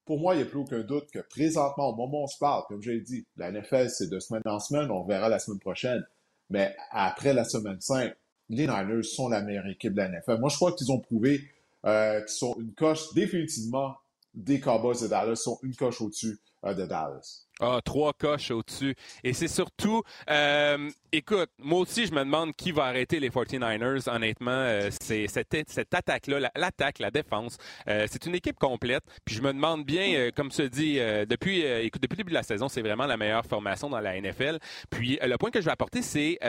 Pour 0.06 0.20
moi, 0.20 0.36
il 0.36 0.38
n'y 0.38 0.44
a 0.44 0.46
plus 0.46 0.60
aucun 0.60 0.82
doute 0.82 1.10
que 1.12 1.20
présentement, 1.20 1.90
au 1.90 1.96
moment 1.96 2.22
où 2.22 2.24
on 2.24 2.28
se 2.28 2.38
parle, 2.38 2.64
comme 2.68 2.82
j'ai 2.82 3.00
dit, 3.02 3.26
la 3.36 3.52
NFL, 3.52 3.90
c'est 3.90 4.10
de 4.10 4.20
semaine 4.20 4.44
en 4.46 4.60
semaine. 4.60 4.92
On 4.92 5.04
verra 5.04 5.28
la 5.30 5.40
semaine 5.40 5.60
prochaine. 5.60 6.04
Mais 6.50 6.76
après 6.92 7.34
la 7.34 7.44
semaine 7.44 7.82
5, 7.82 8.14
les 8.50 8.68
Niners 8.68 9.04
sont 9.04 9.30
la 9.30 9.42
meilleure 9.42 9.68
équipe 9.68 9.94
de 9.94 9.98
la 9.98 10.10
NFL. 10.10 10.40
Moi, 10.40 10.50
je 10.50 10.56
crois 10.56 10.74
qu'ils 10.74 10.92
ont 10.92 11.00
prouvé 11.00 11.42
euh, 11.86 12.20
qu'ils 12.22 12.30
sont 12.30 12.56
une 12.60 12.74
coche 12.74 13.14
définitivement 13.14 13.96
des 14.34 14.60
Cowboys 14.60 15.02
de 15.02 15.08
Dallas, 15.08 15.36
sont 15.36 15.60
une 15.64 15.76
coche 15.76 16.02
au-dessus 16.02 16.40
euh, 16.66 16.74
de 16.74 16.86
Dallas. 16.86 17.46
Ah, 17.65 17.80
trois 17.82 18.12
coches 18.12 18.52
au-dessus. 18.52 18.93
Et 19.23 19.32
c'est 19.32 19.47
surtout, 19.47 20.04
euh, 20.30 20.89
écoute, 21.13 21.49
moi 21.60 21.80
aussi, 21.80 22.06
je 22.06 22.12
me 22.12 22.19
demande 22.19 22.54
qui 22.58 22.73
va 22.73 22.84
arrêter 22.84 23.21
les 23.21 23.30
49ers. 23.30 24.10
Honnêtement, 24.10 24.52
euh, 24.52 24.89
c'est 24.99 25.28
cette, 25.28 25.56
cette 25.69 25.93
attaque-là, 25.93 26.52
l'attaque, 26.58 26.99
la, 26.99 27.10
défense, 27.10 27.56
euh, 27.88 28.06
c'est 28.12 28.26
une 28.26 28.36
équipe 28.36 28.60
complète. 28.60 29.04
Puis 29.23 29.36
je 29.36 29.41
me 29.41 29.54
demande 29.54 29.86
bien, 29.86 30.30
comme 30.36 30.52
se 30.52 30.63
dit, 30.63 30.95
depuis, 31.26 31.62
écoute, 31.62 32.02
depuis 32.02 32.15
le 32.15 32.23
début 32.23 32.32
de 32.32 32.38
la 32.38 32.43
saison, 32.43 32.67
c'est 32.67 32.82
vraiment 32.82 33.06
la 33.06 33.15
meilleure 33.15 33.45
formation 33.45 33.89
dans 33.89 34.02
la 34.02 34.19
NFL. 34.19 34.60
Puis 34.89 35.17
le 35.21 35.38
point 35.38 35.49
que 35.49 35.62
je 35.62 35.65
vais 35.65 35.71
apporter, 35.71 36.02
c'est 36.02 36.39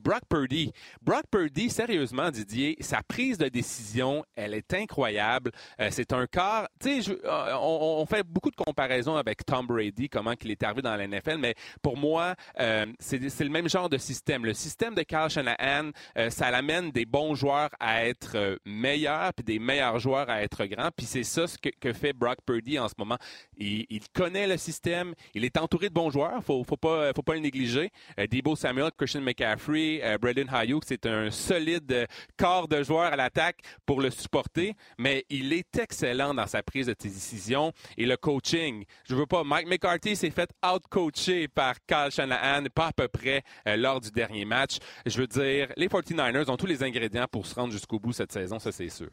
Brock 0.00 0.22
Purdy. 0.28 0.72
Brock 1.02 1.24
Purdy, 1.32 1.68
sérieusement, 1.68 2.30
Didier, 2.30 2.76
sa 2.78 3.02
prise 3.02 3.38
de 3.38 3.48
décision, 3.48 4.24
elle 4.36 4.54
est 4.54 4.72
incroyable. 4.72 5.50
c'est 5.90 6.12
un 6.12 6.26
quart, 6.28 6.68
tu 6.80 7.02
sais, 7.02 7.18
on, 7.24 7.98
on, 8.00 8.06
fait 8.06 8.22
beaucoup 8.22 8.50
de 8.50 8.56
comparaisons 8.56 9.16
avec 9.16 9.44
Tom 9.44 9.66
Brady, 9.66 10.08
comment 10.08 10.36
qu'il 10.44 10.50
est 10.50 10.62
arrivé 10.62 10.82
dans 10.82 10.94
la 10.94 11.06
NFL, 11.06 11.38
mais 11.38 11.54
pour 11.82 11.96
moi, 11.96 12.34
euh, 12.60 12.86
c'est 12.98 13.18
le 13.40 13.48
même 13.48 13.68
genre 13.68 13.88
de 13.88 13.96
système. 13.96 14.44
Le 14.44 14.52
système 14.52 14.94
de 14.94 15.02
Kyle 15.02 15.28
Shanahan, 15.28 15.90
euh, 16.18 16.28
ça 16.28 16.50
l'amène 16.50 16.90
des 16.90 17.06
bons 17.06 17.34
joueurs 17.34 17.70
à 17.80 18.04
être 18.06 18.36
euh, 18.36 18.56
meilleurs, 18.66 19.32
puis 19.32 19.44
des 19.44 19.58
meilleurs 19.58 19.98
joueurs 19.98 20.28
à 20.28 20.42
être 20.42 20.66
grands, 20.66 20.90
puis 20.94 21.06
c'est 21.06 21.22
ça 21.22 21.46
ce 21.46 21.56
que, 21.56 21.92
fait 21.92 22.12
Brock 22.12 22.38
Purdy 22.44 22.78
en 22.78 22.88
ce 22.88 22.94
moment. 22.98 23.16
Il, 23.56 24.00
connaît 24.12 24.46
le 24.46 24.58
système, 24.58 25.14
il 25.34 25.44
est 25.44 25.56
entouré 25.56 25.88
de 25.88 25.94
bons 25.94 26.10
joueurs, 26.10 26.44
faut, 26.44 26.62
faut 26.62 26.76
pas, 26.76 27.12
faut 27.14 27.22
pas 27.22 27.34
le 27.34 27.40
négliger. 27.40 27.90
Debo 28.18 28.54
Samuel, 28.54 28.90
Christian 28.96 29.22
McCaffrey, 29.22 30.02
Braden 30.20 30.48
Hayuk, 30.52 30.84
c'est 30.86 31.06
un 31.06 31.30
solide 31.30 32.06
corps 32.36 32.68
de 32.68 32.82
joueurs 32.82 33.12
à 33.12 33.16
l'attaque 33.16 33.60
pour 33.86 34.00
le 34.00 34.10
supporter, 34.10 34.74
mais 34.98 35.24
il 35.30 35.52
est 35.52 35.76
excellent 35.78 36.34
dans 36.34 36.46
sa 36.46 36.62
prise 36.62 36.86
de 36.86 36.94
décision 36.94 37.72
et 37.96 38.06
le 38.06 38.16
coaching. 38.16 38.84
Je 39.08 39.14
veux 39.14 39.26
pas, 39.26 39.42
Mike 39.44 39.68
McCarthy, 39.68 40.16
s'est 40.24 40.30
fait 40.30 40.50
out-coacher 40.64 41.48
par 41.48 41.74
Kyle 41.86 42.10
Shanahan, 42.10 42.64
pas 42.74 42.86
à 42.86 42.92
peu 42.92 43.08
près 43.08 43.42
euh, 43.68 43.76
lors 43.76 44.00
du 44.00 44.10
dernier 44.10 44.44
match. 44.44 44.78
Je 45.04 45.20
veux 45.20 45.26
dire, 45.26 45.70
les 45.76 45.88
49ers 45.88 46.50
ont 46.50 46.56
tous 46.56 46.66
les 46.66 46.82
ingrédients 46.82 47.26
pour 47.30 47.46
se 47.46 47.54
rendre 47.54 47.72
jusqu'au 47.72 47.98
bout 47.98 48.12
cette 48.12 48.32
saison, 48.32 48.58
ça 48.58 48.72
c'est 48.72 48.88
sûr. 48.88 49.10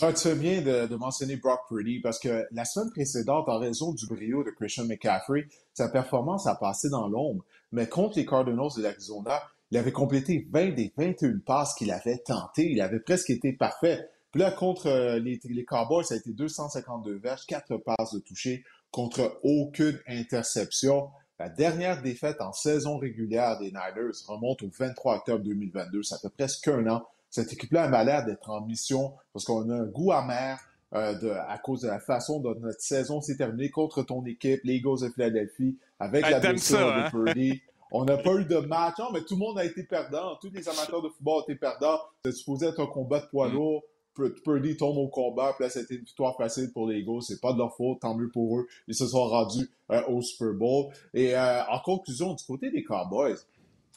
Ah, 0.00 0.12
tu 0.12 0.28
fais 0.28 0.36
bien 0.36 0.62
de, 0.62 0.94
mentionner 0.94 1.36
Brock 1.36 1.60
Purdy? 1.68 2.00
Parce 2.00 2.20
que 2.20 2.46
la 2.52 2.64
semaine 2.64 2.90
précédente, 2.90 3.48
en 3.48 3.58
raison 3.58 3.92
du 3.92 4.06
brio 4.06 4.44
de 4.44 4.50
Christian 4.50 4.84
McCaffrey, 4.84 5.48
sa 5.74 5.88
performance 5.88 6.46
a 6.46 6.54
passé 6.54 6.88
dans 6.88 7.08
l'ombre. 7.08 7.44
Mais 7.72 7.88
contre 7.88 8.16
les 8.16 8.24
Cardinals 8.24 8.70
de 8.76 8.82
l'Arizona, 8.82 9.42
il 9.72 9.78
avait 9.78 9.92
complété 9.92 10.46
20 10.52 10.70
des 10.70 10.92
21 10.96 11.40
passes 11.44 11.74
qu'il 11.74 11.90
avait 11.90 12.18
tentées. 12.18 12.70
Il 12.70 12.80
avait 12.80 13.00
presque 13.00 13.30
été 13.30 13.52
parfait. 13.52 14.08
Puis 14.30 14.40
là, 14.40 14.52
contre 14.52 14.86
euh, 14.86 15.18
les, 15.18 15.40
les 15.44 15.64
Cowboys, 15.64 16.04
ça 16.04 16.14
a 16.14 16.16
été 16.18 16.32
252 16.32 17.18
verges, 17.18 17.44
4 17.46 17.76
passes 17.78 18.14
de 18.14 18.20
toucher 18.20 18.64
contre 18.90 19.40
aucune 19.42 19.98
interception. 20.06 21.08
La 21.38 21.48
dernière 21.48 22.02
défaite 22.02 22.40
en 22.40 22.52
saison 22.52 22.98
régulière 22.98 23.58
des 23.58 23.68
Niners 23.68 24.18
remonte 24.26 24.62
au 24.62 24.70
23 24.78 25.16
octobre 25.16 25.44
2022. 25.44 26.02
Ça 26.02 26.18
fait 26.18 26.28
presque 26.30 26.68
un 26.68 26.86
an 26.88 27.02
cette 27.30 27.52
équipe-là 27.52 27.84
a 27.84 28.04
l'air 28.04 28.24
d'être 28.24 28.50
en 28.50 28.60
mission 28.60 29.14
parce 29.32 29.44
qu'on 29.44 29.70
a 29.70 29.74
un 29.74 29.86
goût 29.86 30.12
amer 30.12 30.58
euh, 30.94 31.14
de, 31.14 31.30
à 31.30 31.58
cause 31.58 31.82
de 31.82 31.88
la 31.88 32.00
façon 32.00 32.40
dont 32.40 32.56
notre 32.58 32.80
saison 32.80 33.20
s'est 33.20 33.36
terminée 33.36 33.70
contre 33.70 34.02
ton 34.02 34.24
équipe, 34.26 34.60
les 34.64 34.74
Eagles 34.74 35.02
de 35.02 35.08
Philadelphie, 35.10 35.78
avec 36.00 36.28
la 36.28 36.40
blessure 36.40 36.78
de 36.78 37.00
hein? 37.00 37.10
Purdy. 37.10 37.62
On 37.92 38.04
n'a 38.04 38.18
pas 38.18 38.34
eu 38.34 38.44
de 38.44 38.58
match, 38.58 38.98
non, 39.00 39.10
mais 39.12 39.22
tout 39.22 39.34
le 39.34 39.40
monde 39.40 39.58
a 39.58 39.64
été 39.64 39.82
perdant. 39.82 40.36
Tous 40.40 40.50
les 40.50 40.68
amateurs 40.68 41.02
de 41.02 41.08
football 41.08 41.38
ont 41.38 41.42
été 41.42 41.56
perdants. 41.56 41.98
C'était 42.22 42.36
supposé 42.36 42.66
être 42.66 42.80
un 42.80 42.86
combat 42.86 43.18
de 43.18 43.26
poids 43.26 43.48
mm. 43.48 43.52
lourd. 43.52 43.82
Purdy 44.14 44.76
tombe 44.76 44.98
au 44.98 45.08
combat, 45.08 45.52
puis 45.54 45.64
là, 45.64 45.70
c'était 45.70 45.94
une 45.94 46.04
victoire 46.04 46.36
facile 46.36 46.70
pour 46.72 46.88
les 46.88 46.98
Eagles. 46.98 47.22
C'est 47.22 47.40
pas 47.40 47.52
de 47.52 47.58
leur 47.58 47.74
faute, 47.76 48.00
tant 48.00 48.14
mieux 48.14 48.30
pour 48.30 48.58
eux. 48.58 48.66
Ils 48.88 48.94
se 48.94 49.06
sont 49.06 49.24
rendus 49.24 49.70
euh, 49.90 50.02
au 50.08 50.20
Super 50.20 50.54
Bowl. 50.54 50.92
Et 51.14 51.36
euh, 51.36 51.64
en 51.66 51.80
conclusion, 51.80 52.34
du 52.34 52.44
côté 52.44 52.70
des 52.70 52.82
Cowboys, 52.82 53.36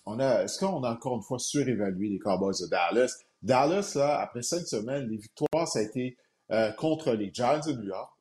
on 0.06 0.19
a, 0.19 0.43
est-ce 0.43 0.60
qu'on 0.60 0.84
a 0.84 0.91
encore 0.91 1.15
une 1.15 1.23
fois 1.23 1.39
surévalué 1.39 2.10
les 2.10 2.19
Cowboys 2.19 2.54
de 2.62 2.67
Dallas? 2.67 3.15
Dallas, 3.41 3.93
là, 3.95 4.19
après 4.19 4.41
cinq 4.41 4.65
semaines, 4.65 5.08
les 5.10 5.17
victoires, 5.17 5.67
ça 5.67 5.80
a 5.80 5.82
été 5.82 6.17
euh, 6.52 6.71
contre 6.73 7.13
les 7.13 7.32
Giants 7.34 7.60
de 7.65 7.73
New 7.73 7.88
York, 7.88 8.12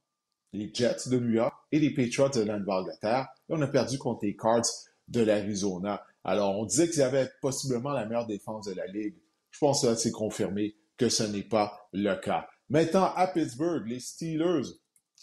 les 0.53 0.71
Jets 0.73 1.09
de 1.09 1.19
New 1.19 1.33
York 1.33 1.55
et 1.71 1.79
les 1.79 1.91
Patriots 1.91 2.29
de 2.29 2.43
l'Angleterre. 2.43 3.29
Et 3.49 3.53
on 3.53 3.61
a 3.61 3.67
perdu 3.67 3.99
contre 3.99 4.25
les 4.25 4.37
Cards 4.37 4.63
de 5.09 5.21
l'Arizona. 5.21 6.03
Alors, 6.25 6.59
on 6.59 6.65
disait 6.65 6.89
qu'ils 6.89 7.03
avaient 7.03 7.29
possiblement 7.41 7.91
la 7.91 8.07
meilleure 8.07 8.27
défense 8.27 8.67
de 8.67 8.75
la 8.75 8.87
Ligue. 8.87 9.17
Je 9.51 9.59
pense 9.59 9.83
que 9.83 9.95
c'est 9.95 10.13
confirmé 10.13 10.77
que 11.03 11.09
ce 11.09 11.25
n'est 11.25 11.43
pas 11.43 11.89
le 11.93 12.15
cas. 12.15 12.47
Maintenant, 12.69 13.13
à 13.17 13.27
Pittsburgh, 13.27 13.83
les 13.89 13.99
Steelers 13.99 14.69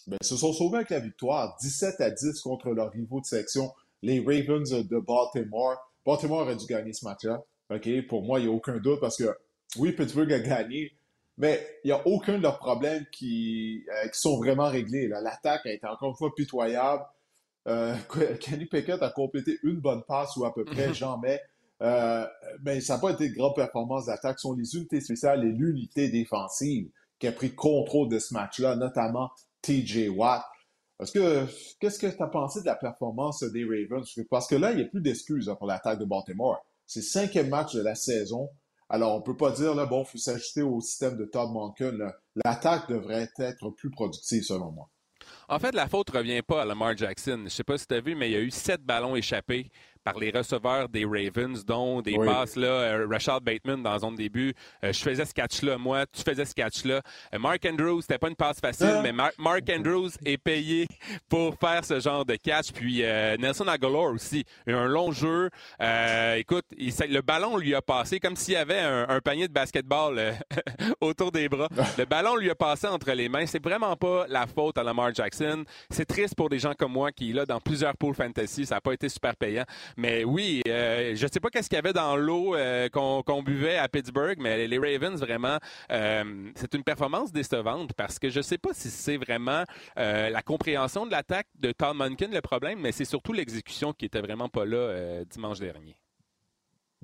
ben, 0.07 0.17
se 0.21 0.35
sont 0.35 0.51
sauvés 0.51 0.77
avec 0.77 0.89
la 0.89 0.99
victoire, 0.99 1.55
17 1.61 2.01
à 2.01 2.11
10 2.11 2.41
contre 2.41 2.71
leur 2.71 2.91
rivaux 2.91 3.21
de 3.21 3.25
section, 3.25 3.71
les 4.01 4.19
Ravens 4.19 4.69
de 4.69 4.99
Baltimore. 4.99 5.77
Baltimore 6.05 6.39
aurait 6.39 6.57
dû 6.57 6.65
gagner 6.65 6.91
ce 6.91 7.05
match-là. 7.05 7.41
Pour 8.09 8.23
moi, 8.23 8.39
il 8.39 8.47
n'y 8.47 8.51
a 8.51 8.53
aucun 8.53 8.77
doute 8.77 8.99
parce 8.99 9.15
que 9.15 9.33
oui, 9.77 9.93
Pittsburgh 9.93 10.33
a 10.33 10.39
gagné, 10.39 10.91
mais 11.37 11.65
il 11.85 11.87
n'y 11.87 11.93
a 11.93 12.05
aucun 12.05 12.37
de 12.37 12.43
leurs 12.43 12.59
problèmes 12.59 13.05
qui, 13.09 13.85
euh, 13.89 14.09
qui 14.09 14.19
sont 14.19 14.37
vraiment 14.37 14.67
réglés. 14.67 15.07
L'attaque 15.07 15.65
a 15.65 15.71
été 15.71 15.87
encore 15.87 16.09
une 16.09 16.17
fois 16.17 16.35
pitoyable. 16.35 17.03
Euh, 17.69 17.95
Kenny 18.41 18.65
Pickett 18.65 19.01
a 19.01 19.11
complété 19.11 19.59
une 19.63 19.79
bonne 19.79 20.03
passe 20.05 20.35
ou 20.35 20.43
à 20.43 20.53
peu 20.53 20.65
près, 20.65 20.93
j'en 20.93 21.17
mets. 21.19 21.41
Euh, 21.81 22.25
mais 22.63 22.81
ça 22.81 22.95
n'a 22.95 22.99
pas 22.99 23.11
été 23.11 23.29
de 23.29 23.35
grande 23.35 23.55
performance 23.55 24.05
d'attaque. 24.05 24.39
Ce 24.39 24.43
sont 24.43 24.53
les 24.53 24.75
unités 24.75 25.01
spéciales 25.01 25.45
et 25.45 25.51
l'unité 25.51 26.09
défensive 26.09 26.89
qui 27.19 27.27
a 27.27 27.31
pris 27.31 27.53
contrôle 27.53 28.09
de 28.09 28.19
ce 28.19 28.33
match-là, 28.33 28.75
notamment 28.75 29.31
TJ 29.61 30.09
Watt. 30.09 30.43
Est-ce 31.01 31.11
que 31.13 31.45
qu'est-ce 31.79 31.99
que 31.99 32.07
tu 32.07 32.21
as 32.21 32.27
pensé 32.27 32.61
de 32.61 32.65
la 32.65 32.75
performance 32.75 33.43
des 33.43 33.63
Ravens? 33.63 34.05
Parce 34.29 34.47
que 34.47 34.55
là, 34.55 34.71
il 34.71 34.77
n'y 34.77 34.83
a 34.83 34.87
plus 34.87 35.01
d'excuses 35.01 35.49
hein, 35.49 35.55
pour 35.55 35.67
l'attaque 35.67 35.99
de 35.99 36.05
Baltimore. 36.05 36.61
C'est 36.85 36.99
le 36.99 37.05
cinquième 37.05 37.49
match 37.49 37.73
de 37.73 37.81
la 37.81 37.95
saison. 37.95 38.49
Alors, 38.89 39.15
on 39.15 39.21
peut 39.21 39.37
pas 39.37 39.51
dire, 39.51 39.75
là, 39.75 39.85
bon, 39.85 40.01
il 40.01 40.07
faut 40.07 40.17
s'ajuster 40.17 40.63
au 40.63 40.81
système 40.81 41.15
de 41.15 41.25
Todd 41.25 41.51
Monken. 41.51 42.11
L'attaque 42.43 42.89
devrait 42.89 43.29
être 43.37 43.69
plus 43.69 43.91
productive, 43.91 44.43
selon 44.43 44.71
moi. 44.71 44.89
En 45.47 45.59
fait, 45.59 45.73
la 45.73 45.87
faute 45.87 46.09
revient 46.09 46.41
pas 46.41 46.63
à 46.63 46.65
Lamar 46.65 46.97
Jackson. 46.97 47.41
Je 47.43 47.49
sais 47.49 47.63
pas 47.63 47.77
si 47.77 47.85
tu 47.85 47.93
as 47.93 48.01
vu, 48.01 48.15
mais 48.15 48.29
il 48.29 48.33
y 48.33 48.35
a 48.35 48.41
eu 48.41 48.51
sept 48.51 48.81
ballons 48.81 49.15
échappés 49.15 49.69
par 50.03 50.17
les 50.17 50.31
receveurs 50.31 50.89
des 50.89 51.05
Ravens, 51.05 51.65
dont 51.65 52.01
des 52.01 52.17
passes 52.17 52.55
là, 52.55 52.67
euh, 52.67 53.07
Rashad 53.09 53.43
Bateman 53.43 53.83
dans 53.83 53.99
zone 53.99 54.15
début. 54.15 54.53
Euh, 54.83 54.93
je 54.93 54.99
faisais 54.99 55.25
ce 55.25 55.33
catch-là, 55.33 55.77
moi, 55.77 56.05
tu 56.07 56.23
faisais 56.23 56.45
ce 56.45 56.53
catch-là. 56.53 57.01
Euh, 57.33 57.39
Mark 57.39 57.65
Andrews, 57.65 58.01
c'était 58.01 58.17
pas 58.17 58.29
une 58.29 58.35
passe 58.35 58.59
facile, 58.59 58.88
hein? 58.88 59.01
mais 59.03 59.12
Mark 59.12 59.69
Andrews 59.69 60.09
est 60.25 60.38
payé 60.38 60.88
pour 61.27 61.55
faire 61.55 61.83
ce 61.83 61.99
genre 61.99 62.25
de 62.25 62.35
catch. 62.35 62.71
Puis 62.71 63.01
Nelson 63.39 63.67
Aguilar 63.67 64.13
aussi, 64.13 64.45
un 64.67 64.88
long 64.88 65.12
jeu. 65.12 65.49
écoute, 66.35 66.65
le 66.71 67.21
ballon 67.21 67.57
lui 67.57 67.75
a 67.75 67.81
passé 67.81 68.19
comme 68.19 68.35
s'il 68.35 68.53
y 68.53 68.57
avait 68.57 68.79
un, 68.79 69.19
panier 69.19 69.47
de 69.47 69.53
basketball 69.53 70.33
autour 71.01 71.31
des 71.31 71.49
bras. 71.49 71.67
Le 71.97 72.05
ballon 72.05 72.35
lui 72.35 72.49
a 72.49 72.55
passé 72.55 72.88
entre 72.88 73.12
les 73.12 73.29
mains. 73.29 73.45
C'est 73.45 73.63
vraiment 73.63 73.95
pas 73.95 74.25
la 74.27 74.47
faute 74.47 74.77
à 74.77 74.83
Lamar 74.83 75.13
Jackson. 75.13 75.63
C'est 75.89 76.05
triste 76.05 76.35
pour 76.35 76.49
des 76.49 76.59
gens 76.59 76.73
comme 76.73 76.93
moi 76.93 77.12
qui, 77.12 77.33
là, 77.33 77.45
dans 77.45 77.59
plusieurs 77.59 77.95
pools 77.97 78.15
fantasy, 78.15 78.65
ça 78.65 78.75
n'a 78.75 78.81
pas 78.81 78.93
été 78.93 79.09
super 79.09 79.35
payant. 79.35 79.65
Mais 79.97 80.23
oui, 80.23 80.62
euh, 80.67 81.15
je 81.15 81.25
ne 81.25 81.32
sais 81.32 81.39
pas 81.39 81.49
qu'est-ce 81.49 81.69
qu'il 81.69 81.75
y 81.75 81.80
avait 81.80 81.93
dans 81.93 82.15
l'eau 82.15 82.56
euh, 82.56 82.89
qu'on 82.89 83.43
buvait 83.43 83.78
à 83.78 83.88
Pittsburgh, 83.88 84.38
mais 84.39 84.67
les 84.67 84.78
Ravens, 84.78 85.19
vraiment, 85.19 85.58
euh, 85.91 86.52
c'est 86.56 86.73
une 86.73 86.84
performance 86.84 87.32
décevante 87.32 87.93
parce 87.93 88.19
que 88.19 88.30
je 88.30 88.39
ne 88.39 88.43
sais 88.43 88.58
pas 88.58 88.73
si 88.73 88.89
c'est 88.89 89.17
vraiment 89.17 89.63
la 89.95 90.41
compréhension 90.41 91.06
de 91.06 91.12
l'attaque 91.12 91.47
de 91.60 91.71
Tom 91.71 91.97
Munkin 91.97 92.30
le 92.32 92.41
problème, 92.41 92.80
mais 92.80 92.91
c'est 92.91 93.06
surtout 93.06 93.34
l'exécution 93.34 93.93
qui 93.93 94.06
était 94.06 94.21
vraiment 94.21 94.49
pas 94.49 94.65
là 94.65 95.23
dimanche 95.25 95.60
dernier. 95.60 95.95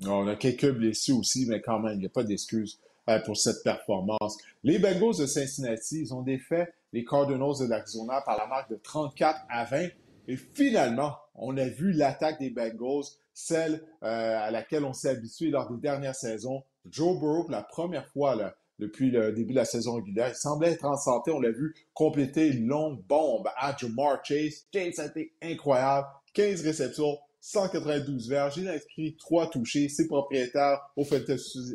On 0.04 0.26
a 0.28 0.36
quelques 0.36 0.70
blessés 0.70 1.12
aussi, 1.12 1.46
mais 1.48 1.60
quand 1.60 1.78
même, 1.78 1.94
il 1.94 2.00
n'y 2.00 2.06
a 2.06 2.10
pas 2.10 2.22
d'excuse 2.22 2.78
pour 3.24 3.36
cette 3.36 3.62
performance. 3.62 4.38
Les 4.64 4.78
Bengals 4.78 5.18
de 5.18 5.26
Cincinnati, 5.26 6.00
ils 6.00 6.14
ont 6.14 6.22
défait 6.22 6.72
les 6.92 7.04
Cardinals 7.04 7.58
de 7.60 7.66
l'Arizona 7.66 8.20
par 8.22 8.36
la 8.38 8.46
marque 8.46 8.70
de 8.70 8.76
34 8.76 9.40
à 9.48 9.64
20. 9.64 9.88
Et 10.28 10.36
finalement, 10.36 11.16
on 11.34 11.56
a 11.56 11.66
vu 11.66 11.92
l'attaque 11.92 12.40
des 12.40 12.50
Bengals, 12.50 13.04
celle 13.32 13.82
euh, 14.02 14.38
à 14.38 14.50
laquelle 14.50 14.84
on 14.84 14.92
s'est 14.92 15.10
habitué 15.10 15.50
lors 15.50 15.70
des 15.70 15.80
dernières 15.80 16.14
saisons. 16.14 16.62
Joe 16.88 17.18
Burrow, 17.18 17.42
pour 17.42 17.50
la 17.50 17.62
première 17.62 18.08
fois 18.08 18.34
là, 18.34 18.56
depuis 18.78 19.10
le 19.10 19.32
début 19.32 19.52
de 19.52 19.58
la 19.58 19.64
saison 19.64 19.94
régulière, 19.94 20.28
il 20.28 20.34
semblait 20.34 20.72
être 20.72 20.84
en 20.84 20.96
santé. 20.96 21.30
On 21.30 21.40
l'a 21.40 21.50
vu 21.50 21.74
compléter 21.94 22.48
une 22.48 22.66
longue 22.66 23.02
bombe 23.06 23.48
à 23.56 23.74
Jamar 23.76 24.24
Chase. 24.24 24.66
Chase 24.72 24.98
a 24.98 25.06
été 25.06 25.32
incroyable. 25.42 26.06
15 26.34 26.62
réceptions, 26.62 27.18
192 27.40 28.28
verges. 28.28 28.58
Il 28.58 28.68
a 28.68 28.72
inscrit 28.72 29.16
3 29.16 29.50
touchés. 29.50 29.88
Ses 29.88 30.06
propriétaires 30.06 30.80
au 30.96 31.04
fantasy, 31.04 31.74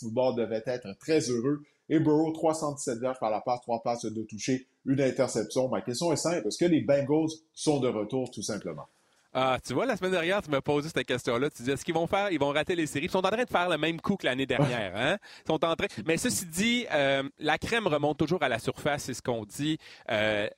football 0.00 0.36
devaient 0.36 0.62
être 0.64 0.88
très 0.98 1.20
heureux. 1.28 1.62
Et 1.90 2.00
Burrow, 2.00 2.32
317 2.32 2.98
verges 2.98 3.18
par 3.18 3.30
la 3.30 3.40
passe, 3.40 3.60
3 3.62 3.82
passes 3.82 4.04
de 4.04 4.22
toucher, 4.22 4.66
une 4.88 5.00
interception. 5.00 5.68
Ma 5.68 5.82
question 5.82 6.12
est 6.12 6.16
simple. 6.16 6.48
Est-ce 6.48 6.58
que 6.58 6.64
les 6.64 6.80
Bengals 6.80 7.30
sont 7.54 7.78
de 7.78 7.88
retour, 7.88 8.30
tout 8.30 8.42
simplement? 8.42 8.88
Ah, 9.34 9.58
tu 9.64 9.74
vois, 9.74 9.84
la 9.84 9.96
semaine 9.96 10.12
dernière, 10.12 10.42
tu 10.42 10.50
m'as 10.50 10.62
posé 10.62 10.88
cette 10.88 11.06
question-là. 11.06 11.50
Tu 11.50 11.58
disais, 11.58 11.72
est-ce 11.72 11.84
qu'ils 11.84 11.94
vont 11.94 12.06
faire, 12.06 12.32
ils 12.32 12.40
vont 12.40 12.48
rater 12.48 12.74
les 12.74 12.86
séries? 12.86 13.06
Ils 13.06 13.10
sont 13.10 13.18
en 13.18 13.30
train 13.30 13.44
de 13.44 13.48
faire 13.48 13.68
le 13.68 13.76
même 13.76 14.00
coup 14.00 14.16
que 14.16 14.24
l'année 14.24 14.46
dernière, 14.46 14.96
hein? 14.96 15.18
Ils 15.44 15.48
sont 15.48 15.64
en 15.64 15.76
train. 15.76 15.86
Mais 16.06 16.16
ceci 16.16 16.46
dit, 16.46 16.86
euh, 16.90 17.22
la 17.38 17.58
crème 17.58 17.86
remonte 17.86 18.18
toujours 18.18 18.42
à 18.42 18.48
la 18.48 18.58
surface, 18.58 19.04
c'est 19.04 19.14
ce 19.14 19.22
qu'on 19.22 19.44
dit. 19.44 19.78
Euh, 20.10 20.48